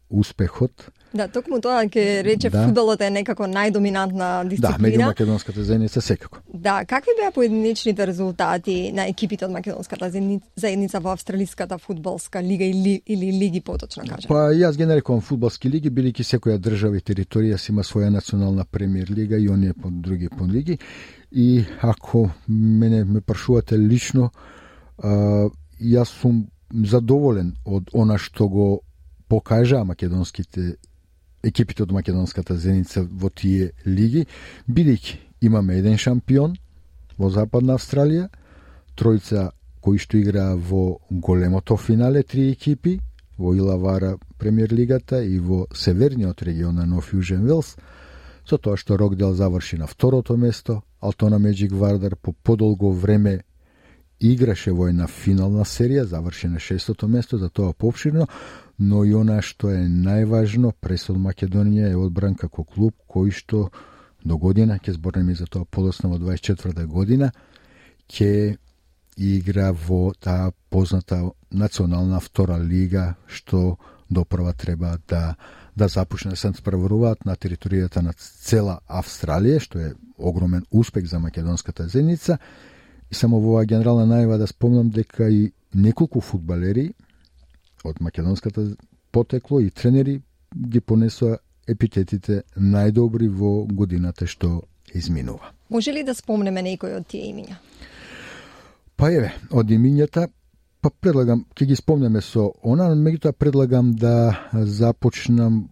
успехот. 0.10 0.90
Да, 1.14 1.28
токму 1.32 1.60
тоа 1.64 1.86
ќе 1.88 2.22
рече 2.26 2.50
да. 2.52 2.66
фудбалот 2.66 3.02
е 3.02 3.10
некако 3.14 3.48
најдоминантна 3.48 4.30
дисциплина. 4.50 4.78
Да, 4.78 4.84
меѓу 4.84 5.06
македонската 5.06 5.64
заедница 5.64 6.02
секако. 6.02 6.42
Да, 6.54 6.82
какви 6.86 7.16
беа 7.20 7.32
поединечните 7.32 8.08
резултати 8.08 8.92
на 8.94 9.08
екипите 9.08 9.46
од 9.48 9.54
македонската 9.56 10.10
заедница 10.12 11.00
во 11.00 11.14
австралиската 11.16 11.78
фудбалска 11.78 12.44
лига 12.44 12.66
или, 12.66 13.02
или 13.06 13.32
лиги 13.32 13.62
поточно 13.62 14.04
кажам? 14.04 14.28
Па 14.28 14.52
јас 14.56 14.78
ги 14.78 14.88
нарекувам 14.90 15.22
фудбалски 15.22 15.72
лиги, 15.72 15.94
бидејќи 15.94 16.28
секоја 16.36 16.60
држава 16.60 17.00
и 17.00 17.06
територија 17.06 17.58
си 17.58 17.72
има 17.72 17.88
своја 17.88 18.12
национална 18.12 18.66
премиер 18.66 19.10
лига 19.10 19.40
и 19.40 19.50
оние 19.50 19.74
по 19.74 19.90
други 19.90 20.30
по 20.30 20.48
лиги. 20.48 20.78
И 21.32 21.66
ако 21.82 22.30
мене 22.48 23.04
ме 23.06 23.22
прашувате 23.22 23.78
лично, 23.80 24.32
а, 24.98 25.48
јас 25.80 26.12
сум 26.20 26.48
задоволен 26.72 27.56
од 27.66 27.90
она 27.94 28.18
што 28.18 28.48
го 28.50 28.68
покажаа 29.28 29.84
македонските 29.86 30.76
екипите 31.48 31.84
од 31.84 31.92
македонската 31.96 32.58
зеница 32.60 33.04
во 33.04 33.30
тие 33.30 33.72
лиги, 33.86 34.26
бидејќи 34.68 35.18
имаме 35.48 35.80
еден 35.80 35.98
шампион 35.98 36.58
во 37.18 37.30
Западна 37.34 37.78
Австралија, 37.78 38.28
тројца 38.98 39.52
кои 39.82 40.02
што 40.02 40.18
играа 40.20 40.56
во 40.56 41.00
големото 41.10 41.78
финале, 41.78 42.24
три 42.24 42.50
екипи, 42.52 43.00
во 43.38 43.54
Илавара 43.56 44.18
премиер 44.38 44.74
лигата 44.74 45.24
и 45.24 45.40
во 45.40 45.68
северниот 45.74 46.42
регион 46.44 46.76
на 46.76 46.86
Нов 46.86 47.14
Јужен 47.14 47.46
Велс, 47.46 47.76
со 48.48 48.58
тоа 48.58 48.78
што 48.78 48.98
Рокдел 48.98 49.34
заврши 49.34 49.78
на 49.78 49.88
второто 49.88 50.38
место, 50.38 50.82
Алтона 51.00 51.40
Меджик 51.40 51.72
Вардар 51.72 52.16
по 52.16 52.34
подолго 52.34 52.92
време 52.92 53.44
играше 54.20 54.72
во 54.72 54.88
една 54.90 55.08
финална 55.08 55.66
серија, 55.66 56.04
заврши 56.04 56.48
на 56.48 56.60
шестото 56.60 57.08
место, 57.08 57.38
за 57.38 57.50
тоа 57.50 57.74
попширно, 57.74 58.28
но 58.80 59.04
и 59.04 59.14
она 59.14 59.42
што 59.42 59.72
е 59.72 59.88
најважно, 59.88 60.74
Пресол 60.80 61.18
Македонија 61.18 61.92
е 61.92 61.98
одбран 61.98 62.36
како 62.36 62.64
клуб 62.64 62.94
кој 63.08 63.32
што 63.32 63.70
до 64.26 64.38
година, 64.38 64.80
ќе 64.80 64.98
зборнеме 64.98 65.36
за 65.36 65.46
тоа 65.46 65.66
подосно 65.66 66.10
во 66.10 66.18
24 66.18 66.86
година, 66.86 67.32
ќе 68.10 68.58
игра 69.18 69.72
во 69.72 70.14
таа 70.14 70.52
позната 70.70 71.24
национална 71.52 72.20
втора 72.20 72.60
лига, 72.60 73.16
што 73.28 73.78
допрва 74.10 74.54
треба 74.54 74.98
да 75.08 75.36
да 75.78 75.88
започне 75.88 76.32
да 76.32 76.38
се 76.38 76.50
спреваруваат 76.58 77.26
на 77.26 77.36
територијата 77.36 78.02
на 78.02 78.14
цела 78.18 78.80
Австралија, 78.90 79.60
што 79.62 79.80
е 79.80 79.94
огромен 80.18 80.66
успех 80.72 81.06
за 81.06 81.20
македонската 81.20 81.88
зеница. 81.88 82.40
И 83.12 83.16
само 83.16 83.40
во 83.40 83.56
оваа 83.56 83.66
генерална 83.66 84.06
најава 84.06 84.38
да 84.38 84.48
спомнам 84.48 84.90
дека 84.90 85.30
и 85.30 85.52
неколку 85.74 86.22
фудбалери 86.22 86.92
од 87.84 88.02
македонската 88.02 88.76
потекло 89.12 89.60
и 89.60 89.70
тренери 89.70 90.22
ги 90.56 90.80
понесоа 90.82 91.38
епитетите 91.68 92.42
најдобри 92.58 93.28
во 93.28 93.66
годината 93.66 94.28
што 94.28 94.62
изминува. 94.94 95.52
Може 95.70 95.92
ли 95.92 96.04
да 96.04 96.16
спомнеме 96.16 96.64
некој 96.64 96.98
од 97.00 97.08
тие 97.08 97.28
имиња? 97.32 97.58
Па 98.98 99.12
еве, 99.14 99.34
од 99.52 99.70
имињата, 99.70 100.28
па 100.82 100.90
предлагам, 100.90 101.46
ќе 101.54 101.68
ги 101.70 101.76
спомнеме 101.76 102.22
со 102.22 102.52
она, 102.64 102.90
меѓутоа 102.96 103.36
предлагам 103.38 103.94
да 103.94 104.48
започнам 104.54 105.68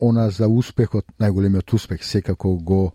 она 0.00 0.30
за 0.30 0.48
успехот, 0.48 1.06
најголемиот 1.20 1.74
успех 1.74 2.04
секако 2.04 2.56
го 2.56 2.92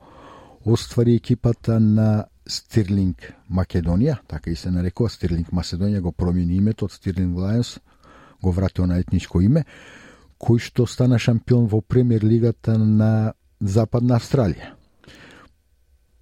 оствари 0.66 1.16
екипата 1.16 1.80
на 1.80 2.26
Стирлинг 2.50 3.34
Македонија, 3.52 4.18
така 4.28 4.50
и 4.50 4.56
се 4.56 4.72
нарекува 4.72 5.10
Стирлинг 5.10 5.52
Македонија, 5.54 6.02
го 6.02 6.12
промени 6.12 6.58
името 6.58 6.90
од 6.90 6.96
Стирлинг 6.98 7.38
Лајонс 7.38 7.78
го 8.42 8.52
вратил 8.52 8.88
на 8.88 8.98
етничко 9.00 9.42
име, 9.42 9.66
кој 10.40 10.60
што 10.64 10.88
стана 10.88 11.20
шампион 11.20 11.68
во 11.68 11.82
премиер 11.82 12.24
лигата 12.24 12.78
на 12.78 13.34
Западна 13.60 14.18
Австралија. 14.18 14.74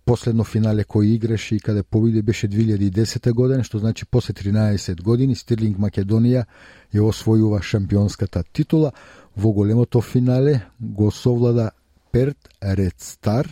Последно 0.07 0.43
финале 0.47 0.86
кој 0.88 1.13
играше 1.17 1.55
и 1.55 1.59
каде 1.59 1.84
победи 1.84 2.21
беше 2.21 2.47
2010 2.47 3.32
година, 3.34 3.63
што 3.63 3.80
значи 3.80 4.05
после 4.05 4.34
13 4.34 5.01
години 5.03 5.36
Стирлинг 5.36 5.78
Македонија 5.78 6.45
ја 6.95 7.03
освојува 7.03 7.61
шампионската 7.61 8.43
титула. 8.53 8.93
Во 9.36 9.51
големото 9.51 10.01
финале 10.01 10.61
го 10.80 11.11
совлада 11.11 11.71
Перт 12.11 12.49
Ред 12.63 12.95
Стар, 12.97 13.51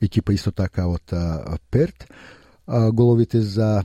екипа 0.00 0.32
исто 0.32 0.52
така 0.52 0.86
од 0.86 1.12
Перт. 1.70 2.06
Головите 2.92 3.40
за 3.40 3.82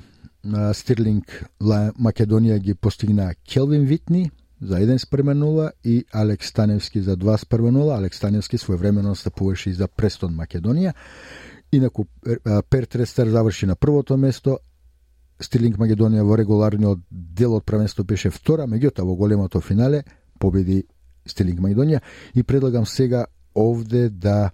Стирлинг 0.73 1.43
Македонија 1.61 2.59
ги 2.59 2.73
постигна 2.73 3.33
Келвин 3.49 3.85
Витни 3.85 4.31
за 4.61 4.75
1 4.79 4.97
спрема 4.97 5.35
0 5.35 5.71
и 5.83 6.05
Алекс 6.13 6.47
Станевски 6.47 7.01
за 7.01 7.17
2 7.17 7.37
спрема 7.37 7.71
0. 7.71 7.97
Алекс 7.97 8.17
Станевски 8.17 8.57
своевремено 8.57 9.15
стапуваше 9.15 9.69
и 9.69 9.73
за 9.73 9.87
Престон 9.87 10.35
Македонија. 10.35 10.93
Инаку 11.71 12.05
Перт 12.69 12.95
Рестер 12.95 13.27
заврши 13.27 13.65
на 13.65 13.75
првото 13.75 14.17
место, 14.17 14.59
Стирлинг 15.41 15.75
Македонија 15.75 16.23
во 16.23 16.37
регуларниот 16.37 16.99
дел 17.11 17.57
од 17.57 17.65
првенството 17.65 18.07
беше 18.07 18.29
втора, 18.31 18.63
меѓутоа 18.63 19.03
во 19.03 19.15
големото 19.15 19.59
финале 19.59 20.03
победи 20.39 20.85
Стирлинг 21.27 21.59
Македонија 21.59 21.99
и 22.35 22.43
предлагам 22.43 22.85
сега 22.85 23.25
овде 23.55 24.09
да 24.09 24.51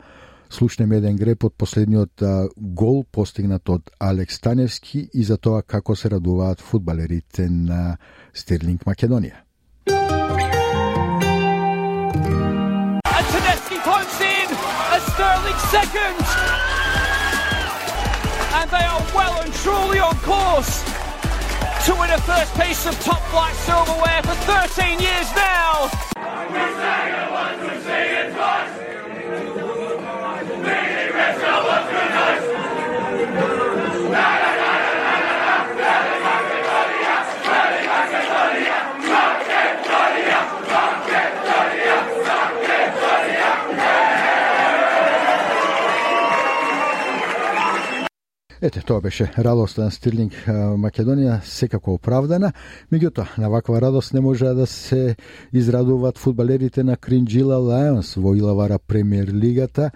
слушнеме 0.52 0.98
еден 1.00 1.16
греп 1.18 1.46
од 1.48 1.54
последниот 1.58 2.24
гол 2.56 3.04
постигнат 3.12 3.70
од 3.70 3.92
Алекс 4.00 4.40
Таневски 4.40 5.08
и 5.14 5.24
за 5.24 5.38
тоа 5.38 5.62
како 5.62 5.96
се 5.96 6.10
радуваат 6.12 6.62
фудбалерите 6.62 7.50
на 7.50 7.98
Стерлинг 8.34 8.86
Македонија. 8.86 9.48
And 18.62 18.70
they 18.70 18.86
are 18.86 19.06
well 19.16 19.36
and 19.42 19.54
truly 19.64 20.00
on 20.00 20.16
course 20.28 20.84
to 21.86 21.96
win 21.96 22.12
a 22.12 22.18
first 22.20 22.54
piece 22.60 22.86
of 22.86 22.94
top 23.00 23.22
flight 23.32 23.56
silverware 23.66 24.22
for 24.22 24.36
13 24.46 25.00
years 25.00 25.28
now. 25.36 25.90
We 26.54 26.60
sang 26.78 27.10
it 27.22 27.32
once, 27.32 27.62
we 27.62 27.76
sing 27.88 28.10
it 28.22 28.36
twice. 28.36 28.82
Ете, 48.62 48.82
тоа 48.86 49.02
беше 49.02 49.26
радоста 49.42 49.82
на 49.82 49.92
Стирлинг 49.92 50.36
Македонија, 50.78 51.40
секако 51.42 51.96
оправдана. 51.98 52.52
Меѓутоа, 52.94 53.40
на 53.42 53.48
ваква 53.50 53.80
радост 53.82 54.14
не 54.14 54.22
може 54.22 54.52
да 54.54 54.68
се 54.70 55.16
израдуваат 55.54 56.18
фудбалерите 56.22 56.84
на 56.84 56.94
Кринджила 56.98 57.58
Лајонс 57.58 58.14
во 58.22 58.36
Илавара 58.38 58.78
премиер 58.78 59.34
лигата 59.34 59.90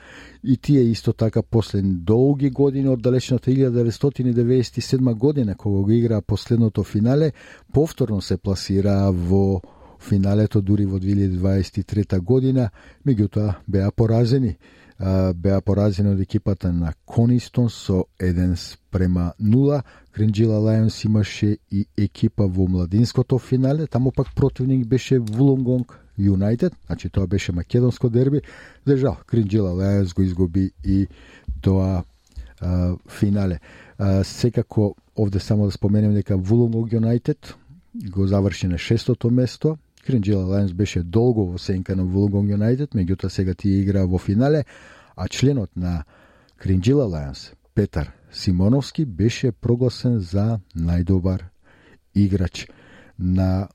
и 0.43 0.57
тие 0.57 0.81
исто 0.81 1.13
така 1.13 1.43
после 1.43 1.81
долги 1.83 2.49
години 2.49 2.89
од 2.89 3.01
далечната 3.01 3.51
1997 3.51 5.13
година 5.13 5.55
кога 5.55 5.83
го 5.83 5.91
играа 5.91 6.21
последното 6.21 6.83
финале, 6.83 7.33
повторно 7.73 8.21
се 8.21 8.37
пласираа 8.37 9.11
во 9.11 9.61
финалето 9.99 10.61
дури 10.61 10.85
во 10.85 10.97
2023 10.97 12.19
година, 12.19 12.69
меѓутоа 13.05 13.61
беа 13.67 13.91
поразени 13.91 14.57
беа 14.99 15.61
поразени 15.61 16.13
од 16.13 16.19
екипата 16.19 16.71
на 16.73 16.93
Конистон 17.05 17.69
со 17.69 18.05
1 18.19 18.55
спрема 18.55 19.33
0. 19.41 19.81
Кринджила 20.11 20.59
Лајонс 20.59 21.05
имаше 21.05 21.57
и 21.71 21.85
екипа 21.97 22.47
во 22.47 22.67
младинското 22.67 23.39
финале, 23.39 23.87
таму 23.87 24.11
пак 24.11 24.27
противник 24.35 24.87
беше 24.87 25.19
Вулонгонг 25.19 25.99
Юнайтед, 26.17 26.73
значи 26.85 27.09
тоа 27.09 27.27
беше 27.27 27.51
македонско 27.51 28.09
дерби. 28.09 28.41
За 28.85 28.97
жал, 28.97 29.17
Кринджила 29.27 29.71
Лајонс 29.71 30.15
го 30.15 30.21
изгуби 30.21 30.71
и 30.85 31.07
тоа 31.61 32.03
а, 32.61 32.95
финале. 33.09 33.59
А, 33.97 34.23
секако 34.23 34.95
овде 35.17 35.39
само 35.39 35.65
да 35.65 35.71
споменем 35.71 36.13
дека 36.13 36.37
Вулонгонг 36.37 36.93
Юнайтед 36.93 37.55
го 37.95 38.27
заврши 38.27 38.67
на 38.67 38.77
шестото 38.77 39.31
место, 39.31 39.77
Кринджила 40.05 40.45
Лајонс 40.45 40.73
беше 40.73 41.03
долго 41.03 41.45
во 41.51 41.57
сенка 41.57 41.95
на 41.95 42.03
Вулгонг 42.03 42.49
Юнайтед, 42.49 42.93
меѓутоа 42.93 43.29
сега 43.29 43.53
тие 43.53 43.81
игра 43.81 44.05
во 44.05 44.17
финале, 44.17 44.65
а 45.15 45.27
членот 45.27 45.71
на 45.75 46.03
Кринджила 46.57 47.05
Лајонс, 47.05 47.53
Петар 47.73 48.11
Симоновски, 48.31 49.05
беше 49.05 49.51
прогласен 49.51 50.19
за 50.19 50.59
најдобар 50.75 51.49
играч 52.15 52.67
на 53.19 53.67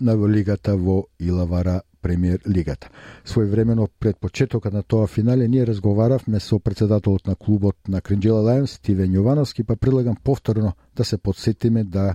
на 0.00 0.28
лигата 0.28 0.76
во 0.76 1.06
Илавара 1.18 1.82
премиер 2.02 2.40
лигата. 2.48 2.90
Своевремено 3.24 3.88
пред 4.00 4.16
почетокот 4.16 4.72
на 4.72 4.82
тоа 4.82 5.06
финале 5.06 5.48
ние 5.48 5.66
разговаравме 5.66 6.40
со 6.40 6.58
председателот 6.58 7.26
на 7.26 7.34
клубот 7.34 7.76
на 7.88 8.00
Кринджила 8.00 8.42
Лајонс, 8.42 8.76
Стивен 8.76 9.12
Јовановски, 9.12 9.64
па 9.64 9.76
предлагам 9.76 10.16
повторно 10.24 10.72
да 10.96 11.04
се 11.04 11.18
подсетиме 11.18 11.84
да 11.84 12.14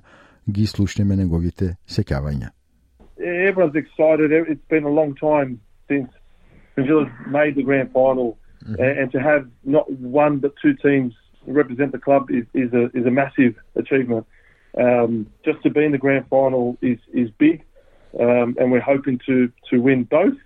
ги 0.51 0.67
слушнеме 0.67 1.17
неговите 1.17 1.77
сеќавања. 1.89 2.51
everyone's 3.25 3.77
excited. 3.77 4.33
It's 4.33 4.69
been 4.69 4.85
a 4.85 4.91
long 4.91 5.15
time 5.15 5.61
since 5.89 6.11
St 6.75 6.87
Villa's 6.87 7.09
made 7.29 7.55
the 7.55 7.63
grand 7.63 7.93
final, 7.93 8.39
mm-hmm. 8.63 8.83
and, 8.83 8.99
and, 8.99 9.13
to 9.13 9.21
have 9.21 9.49
not 9.65 9.91
one 9.91 10.39
but 10.39 10.53
two 10.61 10.75
teams 10.75 11.15
represent 11.47 11.93
the 11.93 11.99
club 11.99 12.31
is, 12.31 12.45
is 12.55 12.73
a 12.73 12.87
is 12.97 13.07
a 13.07 13.11
massive 13.11 13.55
achievement. 13.77 14.27
Um, 14.79 15.29
just 15.45 15.63
to 15.63 15.71
be 15.71 15.85
in 15.85 15.93
the 15.93 15.99
grand 15.99 16.27
final 16.29 16.77
is 16.83 16.99
is 17.13 17.31
big, 17.39 17.65
um, 18.19 18.57
and 18.59 18.73
we're 18.73 18.81
hoping 18.81 19.21
to 19.27 19.53
to 19.71 19.79
win 19.81 20.05
both, 20.05 20.37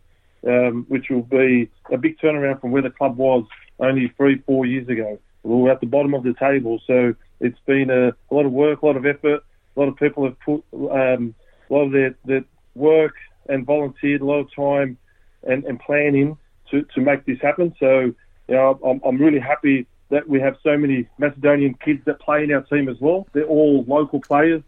um, 0.46 0.84
which 0.88 1.06
will 1.08 1.22
be 1.22 1.70
a 1.90 1.96
big 1.96 2.18
turnaround 2.18 2.60
from 2.60 2.72
where 2.72 2.82
the 2.82 2.90
club 2.90 3.16
was 3.16 3.44
only 3.80 4.12
three 4.16 4.42
four 4.46 4.66
years 4.66 4.88
ago. 4.88 5.18
We 5.44 5.54
were 5.54 5.70
at 5.70 5.80
the 5.80 5.86
bottom 5.86 6.14
of 6.14 6.24
the 6.24 6.34
table, 6.38 6.80
so 6.86 7.14
it's 7.40 7.60
been 7.64 7.90
a, 7.90 8.08
a 8.08 8.34
lot 8.34 8.44
of 8.44 8.52
work, 8.52 8.82
a 8.82 8.86
lot 8.86 8.96
of 8.96 9.06
effort. 9.06 9.42
a 9.75 9.79
lot 9.79 9.89
of 9.89 9.95
people 9.97 10.23
have 10.25 10.39
put 10.39 10.63
um, 10.73 11.33
a 11.69 11.73
lot 11.73 11.85
of 11.85 11.91
their, 11.91 12.15
their 12.25 12.43
work 12.75 13.15
and 13.49 13.65
volunteered 13.65 14.21
a 14.21 14.25
lot 14.25 14.39
of 14.39 14.53
time 14.53 14.97
and, 15.43 15.63
and 15.65 15.79
planning 15.79 16.37
to, 16.71 16.83
to 16.95 17.01
make 17.01 17.25
this 17.25 17.39
happen. 17.41 17.75
So, 17.79 18.13
you 18.47 18.55
know, 18.55 18.79
I'm, 18.85 19.01
I'm 19.03 19.17
really 19.17 19.39
happy 19.39 19.87
that 20.09 20.27
we 20.27 20.39
have 20.39 20.55
so 20.63 20.77
many 20.77 21.07
Macedonian 21.17 21.73
kids 21.73 22.01
that 22.05 22.19
play 22.19 22.43
in 22.43 22.53
our 22.53 22.61
team 22.61 22.87
as 22.87 22.97
well. 22.99 23.27
They're 23.33 23.45
all 23.45 23.83
local 23.87 24.19
players. 24.19 24.61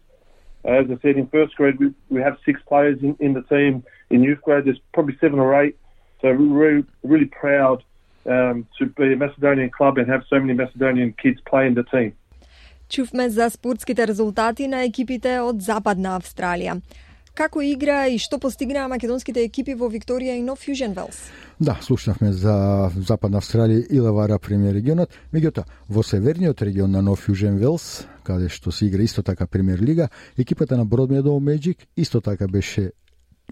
As 0.64 0.86
I 0.90 0.98
said, 1.00 1.16
in 1.16 1.28
first 1.28 1.54
grade, 1.54 1.78
we, 1.78 1.94
we 2.10 2.20
have 2.20 2.36
six 2.44 2.60
players 2.68 2.98
in, 3.00 3.16
in 3.20 3.32
the 3.32 3.42
team. 3.42 3.84
In 4.10 4.22
youth 4.22 4.42
grade, 4.42 4.64
there's 4.64 4.80
probably 4.92 5.16
seven 5.20 5.38
or 5.38 5.62
eight. 5.62 5.76
So 6.20 6.28
we're 6.28 6.34
really, 6.34 6.84
really 7.04 7.26
proud 7.26 7.84
um, 8.26 8.66
to 8.78 8.86
be 8.86 9.12
a 9.12 9.16
Macedonian 9.16 9.70
club 9.70 9.98
and 9.98 10.08
have 10.08 10.24
so 10.28 10.40
many 10.40 10.54
Macedonian 10.54 11.12
kids 11.12 11.40
play 11.46 11.66
in 11.66 11.74
the 11.74 11.84
team. 11.84 12.14
Чувме 12.88 13.30
за 13.30 13.50
спортските 13.50 14.06
резултати 14.06 14.68
на 14.68 14.84
екипите 14.84 15.40
од 15.40 15.60
Западна 15.62 16.16
Австралија. 16.20 16.80
Како 17.36 17.60
игра 17.60 18.06
и 18.08 18.16
што 18.16 18.38
постигнаа 18.40 18.88
македонските 18.88 19.42
екипи 19.44 19.74
во 19.76 19.90
Викторија 19.92 20.38
и 20.38 20.42
Нов 20.42 20.62
Фьюжен 20.64 20.94
Велс? 20.96 21.18
Да, 21.60 21.74
слушнавме 21.82 22.32
за 22.32 22.90
Западна 22.96 23.42
Австралија 23.42 23.84
и 23.90 24.00
Лавара 24.00 24.38
премиер 24.38 24.72
регионот. 24.78 25.12
Меѓутоа, 25.34 25.66
во 25.88 26.02
северниот 26.02 26.62
регион 26.62 26.96
на 26.96 27.02
Нов 27.02 27.28
Южен 27.28 27.58
Велс, 27.60 28.06
каде 28.24 28.48
што 28.48 28.72
се 28.72 28.86
игра 28.86 29.02
исто 29.04 29.22
така 29.22 29.46
премиер 29.46 29.84
лига, 29.84 30.08
екипата 30.38 30.76
на 30.76 30.86
Бродмедоу 30.86 31.40
Меджик 31.40 31.84
исто 31.96 32.20
така 32.20 32.48
беше 32.48 32.92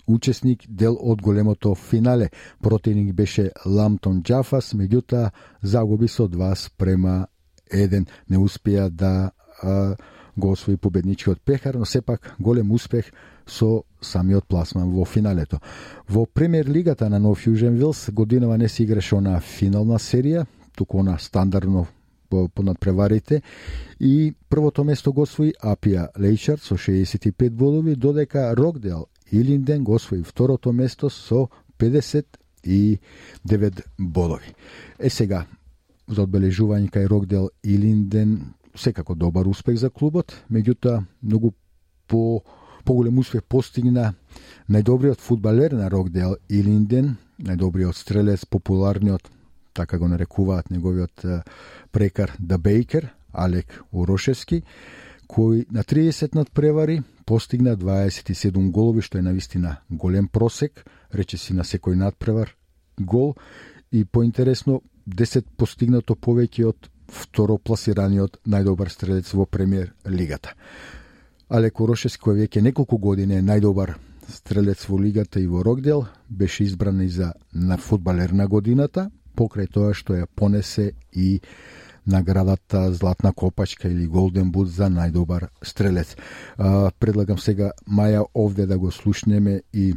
учесник 0.07 0.65
дел 0.69 0.97
од 1.01 1.23
големото 1.23 1.75
финале. 1.75 2.31
Противник 2.63 3.15
беше 3.15 3.51
Ламтон 3.67 4.23
Джафас, 4.23 4.73
меѓутоа 4.75 5.31
загуби 5.63 6.09
со 6.09 6.29
2 6.29 6.55
спрема 6.55 7.27
еден 7.71 8.07
не 8.31 8.39
успеа 8.39 8.91
да 8.91 9.31
а, 9.63 9.97
го 10.37 10.51
освои 10.51 10.77
победничкиот 10.77 11.41
пехар, 11.41 11.75
но 11.75 11.85
сепак 11.85 12.35
голем 12.41 12.73
успех 12.73 13.13
со 13.47 13.83
самиот 14.01 14.47
пласман 14.47 14.91
во 14.91 15.05
финалето. 15.05 15.61
Во 16.09 16.27
премиер 16.27 16.67
лигата 16.67 17.11
на 17.11 17.19
Нов 17.19 17.47
Јужен 17.47 17.77
Вилс 17.77 18.11
годинава 18.11 18.59
не 18.59 18.69
се 18.69 18.83
играше 18.83 19.17
она 19.17 19.41
финална 19.41 19.99
серија, 19.99 20.47
туку 20.77 21.01
она 21.01 21.19
стандардно 21.19 21.87
по, 22.29 22.49
преварите 22.49 22.63
надпреварите 22.63 23.43
и 24.01 24.35
првото 24.49 24.85
место 24.85 25.13
го 25.13 25.23
освои 25.23 25.53
Апија 25.63 26.09
Лейчард 26.19 26.63
со 26.63 26.75
65 26.75 27.51
бодови, 27.51 27.97
додека 27.97 28.57
Рокдел 28.57 29.07
Илинден 29.33 29.85
го 29.85 29.95
освои 29.95 30.23
второто 30.23 30.73
место 30.73 31.11
со 31.11 31.49
59 31.79 33.83
бодови. 33.99 34.55
Е 34.99 35.11
сега, 35.11 35.47
за 36.09 36.25
одбележување 36.25 36.91
кај 36.93 37.09
Рокдел 37.09 37.49
и 37.63 37.79
Линден 37.79 38.55
секако 38.75 39.15
добар 39.15 39.47
успех 39.47 39.79
за 39.79 39.91
клубот, 39.91 40.35
меѓутоа 40.51 41.05
многу 41.23 41.55
по 42.07 42.43
поголем 42.85 43.19
успех 43.19 43.45
постигна 43.45 44.15
најдобриот 44.69 45.21
фудбалер 45.21 45.73
на 45.73 45.89
Рокдел 45.91 46.37
и 46.49 46.63
Линден, 46.63 47.17
најдобриот 47.41 47.97
стрелец, 47.97 48.45
популарниот, 48.45 49.31
така 49.73 49.99
го 49.99 50.09
нарекуваат 50.09 50.71
неговиот 50.71 51.25
прекар 51.93 52.35
Да 52.39 52.59
Бейкер, 52.59 53.11
Алек 53.33 53.83
Урошевски, 53.93 54.63
кој 55.29 55.67
на 55.71 55.83
30 55.83 56.35
надпревари 56.35 57.03
постигна 57.27 57.77
27 57.77 58.71
голови, 58.71 59.03
што 59.03 59.19
е 59.19 59.23
навистина 59.23 59.79
голем 59.91 60.29
просек, 60.29 60.85
рече 61.13 61.39
си 61.39 61.55
на 61.55 61.65
секој 61.65 61.97
надпревар 61.97 62.55
гол. 62.99 63.35
И 63.91 64.05
поинтересно 64.05 64.83
10 65.07 65.45
постигнато 65.57 66.15
повеќе 66.15 66.67
од 66.69 66.89
второпласираниот 67.13 68.41
најдобар 68.49 68.91
стрелец 68.91 69.33
во 69.35 69.47
премиер 69.47 69.93
лигата. 70.07 70.55
Але 71.49 71.71
Орошес, 71.71 72.17
кој 72.17 72.47
веќе 72.47 72.63
неколку 72.63 72.99
години 72.99 73.37
е 73.37 73.43
најдобар 73.43 73.95
стрелец 74.29 74.89
во 74.89 74.99
лигата 74.99 75.41
и 75.41 75.47
во 75.47 75.63
Рокдел, 75.63 76.07
беше 76.29 76.65
избран 76.65 77.01
и 77.03 77.09
за 77.09 77.35
на 77.53 77.77
фудбалер 77.77 78.31
на 78.31 78.49
годината, 78.49 79.11
покрај 79.37 79.69
тоа 79.71 79.95
што 79.95 80.15
ја 80.15 80.27
понесе 80.27 80.93
и 81.13 81.41
наградата 82.07 82.93
Златна 82.93 83.33
копачка 83.33 83.89
или 83.89 84.07
Голден 84.07 84.51
Бут 84.53 84.69
за 84.69 84.89
најдобар 84.89 85.49
стрелец. 85.63 86.17
Предлагам 86.99 87.39
сега 87.39 87.73
Маја 87.89 88.25
овде 88.35 88.67
да 88.67 88.79
го 88.79 88.91
слушнеме 88.91 89.63
и 89.73 89.95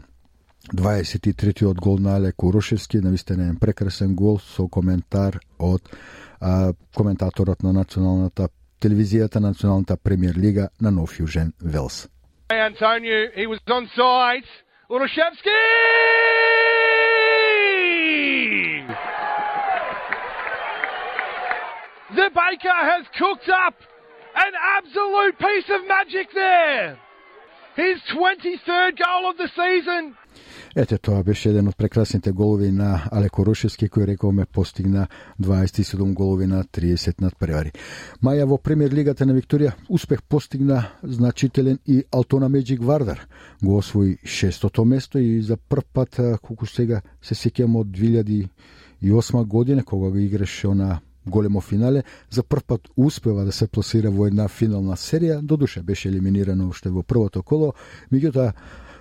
23-тиот 0.74 1.80
гол 1.80 1.98
на 2.00 2.16
Алек 2.16 2.44
Урошевски, 2.44 2.98
навистина 2.98 3.50
е 3.50 3.60
прекрасен 3.60 4.16
гол 4.16 4.40
со 4.40 4.68
коментар 4.68 5.40
од 5.60 5.82
а, 6.42 6.74
коментаторот 6.96 7.64
на 7.64 7.74
националната 7.74 8.50
телевизијата 8.82 9.40
националната 9.40 9.98
премиер 9.98 10.36
лига 10.36 10.70
на 10.82 10.92
Нов 10.92 11.20
Јужен 11.20 11.52
Велс. 11.62 12.08
Antonio, 12.50 13.32
he 13.36 13.48
was 13.48 13.60
on 13.68 13.88
side. 13.96 14.48
Uroshevsky! 14.90 15.62
The 22.16 22.30
Baker 22.32 22.80
has 22.94 23.06
cooked 23.20 23.50
up 23.50 23.76
an 24.46 24.54
absolute 24.78 25.38
piece 25.38 25.70
of 25.70 25.82
magic 25.88 26.32
there. 26.34 26.98
His 27.76 27.98
23rd 28.16 28.98
goal 28.98 29.30
of 29.30 29.38
the 29.38 29.50
season. 29.50 30.16
Ете, 30.76 30.98
тоа 30.98 31.24
беше 31.24 31.50
еден 31.50 31.68
од 31.72 31.78
прекрасните 31.78 32.32
голови 32.32 32.72
на 32.72 33.08
Алеко 33.12 33.46
Рушевски, 33.46 33.88
кој 33.90 34.06
рековме 34.12 34.46
постигна 34.46 35.08
27 35.42 36.14
голови 36.14 36.46
на 36.46 36.64
30 36.64 37.22
надпревари. 37.22 37.72
Маја 38.22 38.46
во 38.46 38.58
премиер 38.58 38.94
лигата 38.94 39.26
на 39.26 39.34
Викторија 39.34 39.74
успех 39.90 40.22
постигна 40.22 40.84
значителен 41.04 41.80
и 41.86 42.04
Алтона 42.12 42.50
Меджик 42.50 42.84
Вардар. 42.84 43.26
Го 43.64 43.78
освои 43.78 44.18
шестото 44.24 44.86
место 44.86 45.20
и 45.20 45.42
за 45.42 45.58
прв 45.58 45.84
пат, 45.94 46.20
колку 46.42 46.66
сега 46.66 47.02
се 47.22 47.36
сеќам 47.36 47.80
од 47.80 47.88
2008 47.88 49.46
година, 49.46 49.84
кога 49.84 50.10
го 50.10 50.18
играше 50.18 50.68
на 50.68 51.00
големо 51.26 51.62
финале, 51.62 52.04
за 52.30 52.44
прв 52.44 52.64
пат 52.64 52.90
успева 52.98 53.46
да 53.46 53.52
се 53.52 53.68
пласира 53.68 54.12
во 54.12 54.28
една 54.28 54.48
финална 54.48 54.96
серија, 54.96 55.42
додуше 55.42 55.82
беше 55.82 56.10
елиминирано 56.10 56.70
уште 56.70 56.90
во 56.90 57.04
првото 57.04 57.44
коло, 57.44 57.74
меѓутоа 58.12 58.54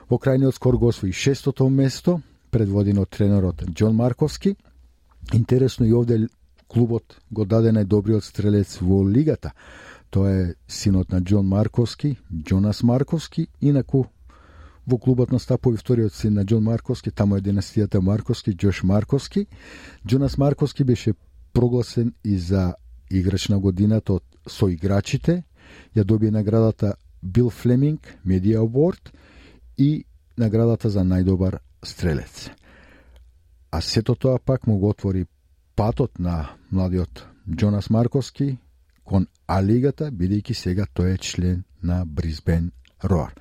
Во 0.07 0.21
крајниот 0.23 0.55
скор 0.55 0.77
го 0.79 0.93
освои 0.93 1.11
шестото 1.11 1.67
место, 1.69 2.21
предводен 2.55 3.01
од 3.03 3.11
тренерот 3.11 3.65
Џон 3.75 3.97
Марковски. 3.99 4.55
Интересно 5.35 5.87
и 5.87 5.93
овде 5.93 6.29
клубот 6.71 7.17
го 7.31 7.45
даде 7.45 7.73
најдобриот 7.75 8.23
стрелец 8.23 8.79
во 8.81 9.03
лигата. 9.03 9.51
Тоа 10.11 10.31
е 10.31 10.55
синот 10.69 11.11
на 11.11 11.19
Џон 11.21 11.51
Марковски, 11.51 12.17
Џонас 12.31 12.85
Марковски, 12.87 13.49
инаку 13.61 14.05
во 14.87 14.99
клубот 14.99 15.33
настапува 15.33 15.77
вториот 15.77 16.15
син 16.15 16.39
на 16.39 16.45
Џон 16.47 16.63
Марковски, 16.63 17.11
таму 17.11 17.37
е 17.37 17.43
династијата 17.43 17.99
Марковски, 17.99 18.55
Џош 18.55 18.85
Марковски. 18.85 19.47
Џонас 20.07 20.39
Марковски 20.39 20.85
беше 20.85 21.15
прогласен 21.53 22.15
и 22.25 22.39
за 22.39 22.75
играч 23.11 23.49
на 23.49 23.59
годината 23.59 24.13
од 24.13 24.25
соиграчите. 24.47 25.43
Ја 25.97 26.05
добие 26.05 26.31
наградата 26.31 26.95
Бил 27.23 27.51
Флеминг 27.51 28.19
Медиа 28.25 28.63
Award– 28.63 29.11
и 29.79 30.05
наградата 30.37 30.91
за 30.91 31.05
најдобар 31.05 31.59
стрелец. 31.85 32.51
А 33.71 33.81
сето 33.81 34.15
тоа 34.15 34.39
пак 34.39 34.67
му 34.67 34.79
го 34.79 34.89
отвори 34.89 35.27
патот 35.77 36.19
на 36.19 36.57
младиот 36.73 37.27
Джонас 37.57 37.91
Марковски 37.91 38.59
кон 39.05 39.27
А-лигата, 39.47 40.11
бидејќи 40.11 40.55
сега 40.55 40.87
тој 40.95 41.15
е 41.15 41.19
член 41.19 41.65
на 41.83 42.05
Брисбен 42.05 42.73
Роар. 43.05 43.35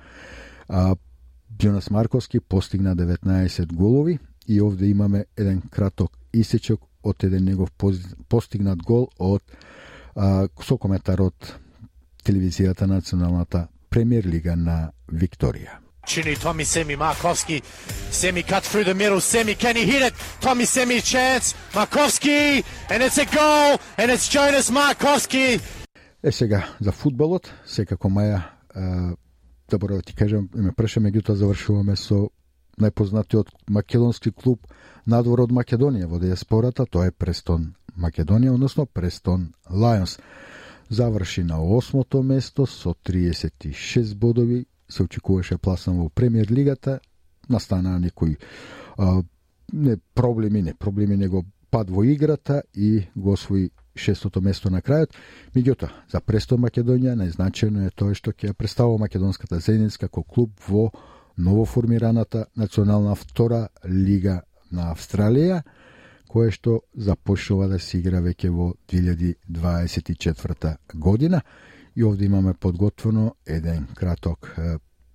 А, 0.68 0.94
Джонас 1.58 1.90
Марковски 1.90 2.40
постигна 2.40 2.96
19 2.96 3.72
голови 3.72 4.18
и 4.48 4.60
овде 4.60 4.86
имаме 4.86 5.24
еден 5.36 5.62
краток 5.70 6.18
исечок 6.32 6.80
од 7.02 7.24
еден 7.24 7.44
негов 7.44 7.72
постигнат 8.28 8.82
гол 8.82 9.08
од 9.18 9.42
а, 10.14 10.48
со 10.62 10.78
коментар 10.78 11.20
од 11.20 11.56
телевизијата 12.26 12.86
националната 12.86 13.66
премиер 13.90 14.26
лига 14.26 14.56
на 14.56 14.92
Викторија. 15.12 15.85
Chini, 16.06 16.34
Tommy 16.36 16.64
Semi, 16.64 16.96
Markovski. 16.96 17.62
Semi 18.10 18.42
cut 18.42 18.62
through 18.62 18.84
the 18.84 18.94
middle. 18.94 19.20
Semi, 19.20 19.54
can 19.54 19.76
he 19.76 19.84
hit 19.84 20.02
it? 20.08 20.14
Tommy 20.40 20.64
Semi, 20.64 21.00
chance. 21.00 21.54
Markovski, 21.72 22.64
and 22.90 23.02
it's 23.02 23.18
a 23.18 23.26
goal, 23.26 23.70
and 23.98 24.10
it's 24.10 24.28
Jonas 24.28 24.70
Markovski. 24.70 25.60
Е 26.22 26.32
сега, 26.32 26.68
за 26.80 26.92
футболот, 26.92 27.52
секако 27.66 28.08
Маја 28.08 28.42
добро 29.70 29.94
да 29.96 30.02
ти 30.02 30.14
кажам, 30.14 30.48
ме 30.54 30.72
преше, 30.72 31.00
меѓутоа 31.00 31.34
завршуваме 31.34 31.96
со 31.96 32.28
најпознатиот 32.80 33.50
македонски 33.70 34.30
клуб 34.32 34.66
надвор 35.06 35.40
од 35.46 35.52
Македонија 35.52 36.06
во 36.10 36.20
диаспората, 36.22 36.86
тоа 36.86 37.08
е 37.08 37.10
Престон 37.10 37.74
Македонија, 37.98 38.54
односно 38.54 38.86
Престон 38.86 39.52
Лајонс. 39.70 40.18
Заврши 40.90 41.42
на 41.42 41.58
осмото 41.62 42.22
место 42.22 42.66
со 42.66 42.94
36 42.94 44.14
бодови, 44.14 44.66
се 44.88 45.02
очекуваше 45.02 45.58
пласан 45.58 45.98
во 45.98 46.08
премиер 46.08 46.50
лигата, 46.50 47.00
настана 47.48 47.98
некои 48.00 48.36
а, 48.98 49.22
не 49.72 49.96
проблеми, 50.14 50.62
не 50.62 50.74
проблеми, 50.74 51.16
него 51.16 51.44
пад 51.70 51.90
во 51.90 52.04
играта 52.04 52.62
и 52.74 53.06
го 53.16 53.32
освои 53.32 53.70
шестото 53.96 54.40
место 54.40 54.70
на 54.70 54.80
крајот. 54.80 55.14
Меѓутоа, 55.56 55.90
за 56.12 56.20
Престон 56.20 56.60
Македонија 56.60 57.16
најзначено 57.16 57.86
е 57.86 57.94
тоа 57.96 58.14
што 58.14 58.32
ќе 58.32 58.52
представува 58.52 58.98
македонската 59.06 59.58
заедница 59.60 60.06
како 60.06 60.22
клуб 60.22 60.52
во 60.68 60.90
новоформираната 61.36 62.46
национална 62.56 63.14
втора 63.14 63.68
лига 63.84 64.42
на 64.72 64.92
Австралија, 64.92 65.62
кое 66.28 66.50
што 66.50 66.80
започнува 66.96 67.68
да 67.68 67.78
се 67.78 67.98
игра 67.98 68.20
веќе 68.20 68.50
во 68.50 68.74
2024 68.88 70.76
година. 70.94 71.42
И 71.96 72.04
овде 72.04 72.26
имаме 72.26 72.54
подготвено 72.60 73.34
еден 73.46 73.86
краток 73.96 74.52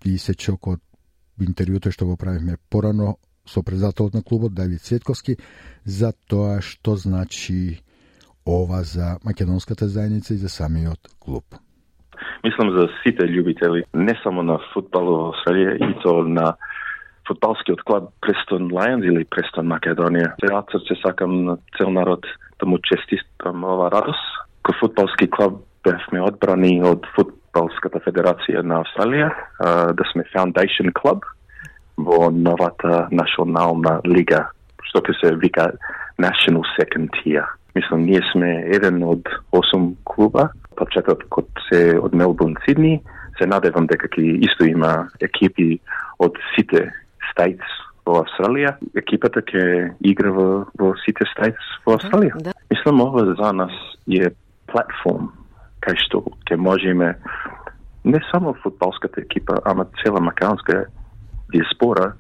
писечок 0.02 0.68
од 0.68 0.82
интервјуто 1.42 1.92
што 1.94 2.06
го 2.10 2.18
правиме 2.18 2.58
порано 2.70 3.18
со 3.46 3.62
председателот 3.64 4.14
на 4.14 4.24
клубот 4.24 4.54
Давид 4.54 4.82
Светковски 4.82 5.38
за 5.86 6.14
тоа 6.28 6.62
што 6.62 6.96
значи 6.96 7.82
ова 8.46 8.82
за 8.84 9.18
македонската 9.26 9.88
заедница 9.88 10.34
и 10.34 10.38
за 10.38 10.50
самиот 10.50 11.00
клуб. 11.20 11.46
Мислам 12.44 12.74
за 12.74 12.88
сите 13.04 13.26
љубители, 13.30 13.84
не 13.94 14.18
само 14.24 14.44
на 14.44 14.58
футбол 14.74 15.06
во 15.06 15.32
Австралија, 15.32 15.78
и 15.78 15.94
то 16.02 16.24
на 16.26 16.56
футболскиот 17.28 17.84
клуб 17.86 18.10
Престон 18.22 18.70
Lions 18.74 19.06
или 19.06 19.26
Престон 19.26 19.70
Македонија. 19.70 20.34
Се 20.42 20.50
срце 20.72 21.02
сакам 21.02 21.46
на 21.46 21.58
цел 21.78 21.90
народ 21.90 22.26
да 22.60 22.66
му 22.66 22.78
честитам 22.82 23.64
ова 23.64 23.92
радост. 23.92 24.26
Ко 24.64 24.74
футболски 24.80 25.30
клуб 25.30 25.66
бевме 25.84 26.22
одбрани 26.22 26.74
од 26.86 27.06
Футболската 27.16 28.02
федерација 28.06 28.62
на 28.66 28.82
Австралија, 28.84 29.30
да 29.98 30.10
сме 30.12 30.26
Foundation 30.34 30.92
Club 30.98 31.26
во 31.98 32.30
новата 32.32 33.08
национална 33.12 34.00
лига, 34.06 34.46
што 34.90 35.02
ќе 35.06 35.18
се 35.20 35.34
вика 35.42 35.72
National 36.22 36.66
Second 36.78 37.10
Tier. 37.18 37.46
Мислам, 37.76 38.06
ние 38.06 38.22
сме 38.32 38.66
еден 38.76 39.04
од 39.04 39.28
8 39.56 39.94
клуба, 40.04 40.50
почетокот 40.76 41.50
се 41.70 41.98
од 42.00 42.14
Мелбурн, 42.14 42.58
Сидни. 42.66 43.00
Се 43.40 43.48
надевам 43.48 43.88
дека 43.88 44.10
ќе 44.12 44.38
исто 44.46 44.68
има 44.68 45.08
екипи 45.24 45.80
од 46.20 46.36
сите 46.54 46.90
стајц 47.32 47.64
во 48.06 48.22
Австралија. 48.26 48.76
Екипата 49.00 49.42
ќе 49.42 49.64
игра 50.04 50.34
во, 50.36 50.48
во 50.78 50.94
сите 51.06 51.26
стајц 51.32 51.58
во 51.88 51.96
Австралија. 51.98 52.38
Да. 52.44 52.54
Мислам, 52.70 53.02
ова 53.02 53.26
за 53.34 53.54
нас 53.56 53.78
е 54.12 54.34
платформ 54.68 55.32
кај 55.82 55.98
што 56.06 56.24
ќе 56.48 56.58
можеме 56.58 57.16
не 58.04 58.20
само 58.32 58.54
футболската 58.64 59.22
екипа, 59.22 59.60
ама 59.66 59.86
цела 60.02 60.22
македонска 60.22 60.86
диаспора 61.54 62.14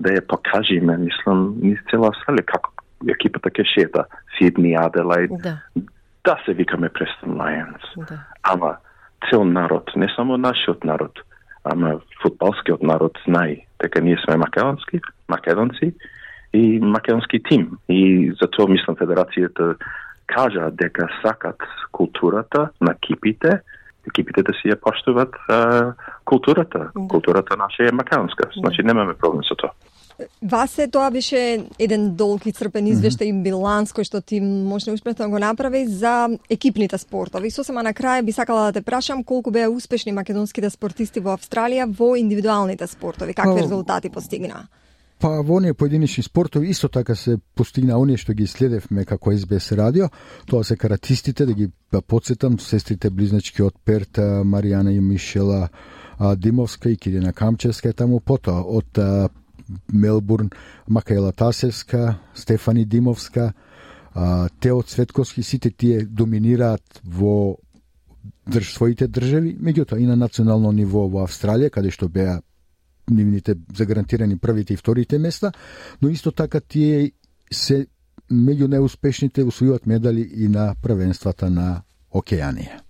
да 0.00 0.14
ја 0.14 0.22
покажеме, 0.28 0.96
мислам, 0.96 1.58
низ 1.60 1.80
цела 1.90 2.12
Австралија 2.12 2.46
како 2.52 2.72
екипата 3.10 3.50
ќе 3.50 3.66
шета 3.66 4.04
Сидни, 4.36 4.76
Аделаид. 4.78 5.32
Да. 5.42 5.58
да 6.24 6.36
се 6.44 6.52
викаме 6.54 6.88
Престон 6.88 7.36
Lions. 7.38 7.84
Да. 7.96 8.24
Ама 8.42 8.76
цел 9.30 9.44
народ, 9.44 9.90
не 9.96 10.08
само 10.16 10.36
нашиот 10.36 10.84
народ, 10.84 11.18
ама 11.64 12.00
футболскиот 12.22 12.82
народ 12.82 13.18
знае 13.26 13.66
дека 13.82 14.00
ние 14.00 14.18
сме 14.24 14.36
македонски, 14.36 15.00
македонци 15.28 15.94
и 16.52 16.80
македонски 16.80 17.42
тим. 17.42 17.78
И 17.88 18.32
затоа 18.40 18.68
мислам 18.68 18.96
федерацијата 18.96 19.76
кажа 20.28 20.70
дека 20.70 21.08
сакат 21.22 21.62
културата 21.92 22.68
на 22.80 22.94
кипите, 22.94 23.60
екипите 24.08 24.44
да 24.46 24.52
си 24.60 24.70
ја 24.72 24.78
поштуват 24.80 25.34
а, 25.48 25.92
културата. 26.24 26.90
Да. 26.94 27.08
Културата 27.08 27.56
наша 27.56 27.88
е 27.88 27.92
македонска. 27.92 28.50
Значи 28.56 28.82
немаме 28.82 29.14
проблем 29.14 29.44
со 29.44 29.56
тоа. 29.56 29.72
Васе 30.42 30.88
тоа 30.90 31.10
беше 31.14 31.66
еден 31.78 32.16
долг 32.16 32.46
и 32.46 32.52
црпен 32.52 32.86
извештај 32.90 33.30
mm 33.30 33.34
-hmm. 33.34 33.42
биланс 33.42 33.92
кој 33.92 34.04
што 34.04 34.20
ти 34.20 34.40
може 34.40 34.90
успешно 34.90 35.24
да 35.24 35.30
го 35.30 35.38
направи 35.38 35.86
за 35.86 36.28
екипните 36.50 36.98
спортови. 36.98 37.50
Сосема 37.50 37.82
на 37.82 37.94
крај 37.94 38.22
би 38.22 38.32
сакала 38.32 38.66
да 38.66 38.72
те 38.72 38.82
прашам 38.82 39.24
колку 39.24 39.50
беа 39.50 39.70
успешни 39.70 40.12
македонските 40.12 40.70
спортисти 40.70 41.20
во 41.20 41.36
Австралија 41.36 41.86
во 41.86 42.16
индивидуалните 42.16 42.86
спортови, 42.86 43.34
какви 43.34 43.62
резултати 43.62 44.10
постигнаа? 44.10 44.66
Па 45.18 45.42
во 45.42 45.56
оние 45.56 45.74
поединични 45.74 46.22
спортови 46.22 46.70
исто 46.70 46.88
така 46.88 47.14
се 47.14 47.38
постигна 47.54 47.98
оние 47.98 48.16
што 48.16 48.34
ги 48.34 48.46
следевме 48.46 49.04
како 49.04 49.32
СБС 49.34 49.72
радио, 49.72 50.08
тоа 50.46 50.64
се 50.64 50.76
каратистите, 50.76 51.46
да 51.46 51.54
ги 51.54 51.70
да 51.92 52.02
подсетам, 52.02 52.58
сестрите 52.58 53.10
близначки 53.10 53.62
од 53.62 53.74
Перта, 53.84 54.44
Маријана 54.44 54.94
и 54.94 55.00
Мишела 55.00 55.68
Димовска 56.36 56.90
и 56.90 56.96
Кирина 56.96 57.32
Камчевска 57.32 57.92
таму 57.92 58.20
потоа 58.20 58.62
од 58.62 58.98
Мелбурн, 59.92 60.50
Макаела 60.88 61.32
Тасевска, 61.32 62.18
Стефани 62.34 62.84
Димовска, 62.84 63.52
Тео 64.60 64.82
Цветковски, 64.82 65.42
сите 65.42 65.70
тие 65.70 66.04
доминираат 66.06 67.00
во 67.04 67.56
држ, 68.46 68.72
своите 68.72 69.08
држави, 69.08 69.56
меѓутоа 69.60 69.98
и 70.00 70.06
на 70.06 70.16
национално 70.16 70.72
ниво 70.72 71.08
во 71.08 71.26
Австралија, 71.26 71.70
каде 71.70 71.90
што 71.90 72.08
беа 72.08 72.40
нивните 73.10 73.54
загарантирани 73.76 74.38
првите 74.38 74.74
и 74.74 74.76
вторите 74.76 75.18
места, 75.18 75.52
но 76.02 76.08
исто 76.08 76.32
така 76.32 76.60
тие 76.60 77.12
се 77.52 77.86
меѓу 78.30 78.68
неуспешните 78.68 79.44
усвојуваат 79.44 79.86
медали 79.86 80.28
и 80.36 80.48
на 80.48 80.74
првенствата 80.82 81.50
на 81.50 81.82
Океанија. 82.12 82.82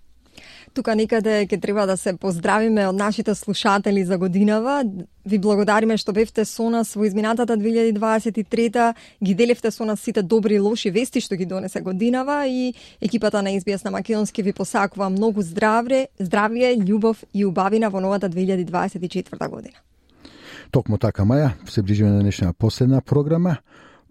Тука 0.73 0.93
некаде 0.95 1.47
ќе 1.49 1.57
треба 1.61 1.85
да 1.89 1.95
се 1.97 2.13
поздравиме 2.13 2.85
од 2.87 2.95
нашите 2.95 3.33
слушатели 3.35 4.03
за 4.05 4.17
годинава. 4.17 4.83
Ви 5.25 5.39
благодариме 5.41 5.97
што 5.97 6.13
бевте 6.13 6.45
со 6.45 6.69
нас 6.69 6.93
во 6.95 7.07
изминатата 7.07 7.57
2023 7.57 8.93
ги 9.23 9.33
делевте 9.33 9.71
со 9.71 9.85
нас 9.85 9.99
сите 9.99 10.21
добри 10.21 10.55
и 10.55 10.59
лоши 10.59 10.91
вести 10.91 11.21
што 11.21 11.35
ги 11.35 11.45
донесе 11.45 11.81
годинава 11.81 12.45
и 12.47 12.73
екипата 13.01 13.41
на 13.41 13.49
SBS 13.49 13.85
на 13.85 13.91
Македонски 13.91 14.43
ви 14.43 14.53
посакува 14.53 15.09
многу 15.09 15.41
здравје, 15.41 16.07
здравје, 16.19 16.77
љубов 16.77 17.23
и 17.33 17.45
убавина 17.45 17.89
во 17.89 17.99
новата 17.99 18.29
2024 18.29 19.49
година. 19.49 19.88
Токму 20.71 20.99
така, 21.01 21.23
Маја, 21.25 21.49
се 21.65 21.81
ближиме 21.81 22.09
на 22.09 22.19
днешната 22.21 22.53
последна 22.53 23.01
програма. 23.01 23.57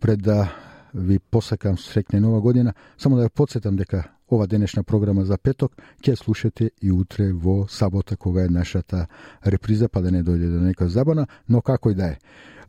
Пред 0.00 0.22
да 0.22 0.48
ви 0.94 1.18
посакам 1.18 1.76
среќна 1.76 2.18
нова 2.18 2.40
година, 2.40 2.72
само 2.98 3.16
да 3.16 3.28
ја 3.28 3.30
подсетам 3.30 3.76
дека 3.76 4.02
ова 4.30 4.46
денешна 4.46 4.82
програма 4.82 5.24
за 5.24 5.38
петок 5.38 5.76
ќе 6.02 6.16
слушате 6.16 6.70
и 6.82 6.90
утре 6.90 7.30
во 7.32 7.68
сабота 7.68 8.16
кога 8.16 8.44
е 8.44 8.48
нашата 8.48 9.06
реприза, 9.46 9.88
па 9.88 10.02
да 10.02 10.10
не 10.10 10.24
дојде 10.24 10.50
до 10.50 10.58
некоја 10.58 10.86
забана, 10.86 11.26
но 11.48 11.62
како 11.62 11.90
и 11.90 11.94
да 11.94 12.10
е. 12.10 12.18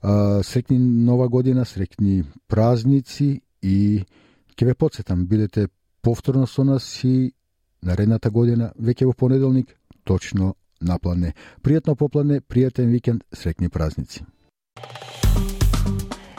Среќни 0.04 0.78
нова 0.78 1.28
година, 1.28 1.66
среќни 1.66 2.24
празници 2.48 3.42
и 3.62 4.06
ќе 4.54 4.66
ве 4.66 4.74
подсетам, 4.74 5.26
бидете 5.26 5.68
повторно 6.02 6.46
со 6.48 6.64
нас 6.64 7.04
и 7.04 7.34
наредната 7.82 8.30
година, 8.30 8.72
веќе 8.78 9.10
во 9.10 9.14
понеделник, 9.14 9.74
точно 10.04 10.54
напладне. 10.82 11.34
Пријатно 11.62 11.96
поплане, 11.96 12.42
пријатен 12.42 12.92
викенд, 12.92 13.24
среќни 13.34 13.70
празници. 13.70 14.24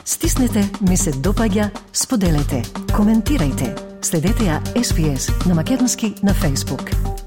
Стиснете, 0.05 0.65
ми 0.81 0.97
се 0.97 1.11
допаѓа, 1.11 1.69
споделете, 1.93 2.63
коментирајте. 2.91 3.71
Следете 4.01 4.49
ја 4.49 4.61
SPS 4.75 5.29
на 5.47 5.55
Македонски 5.55 6.15
на 6.23 6.33
Facebook. 6.33 7.20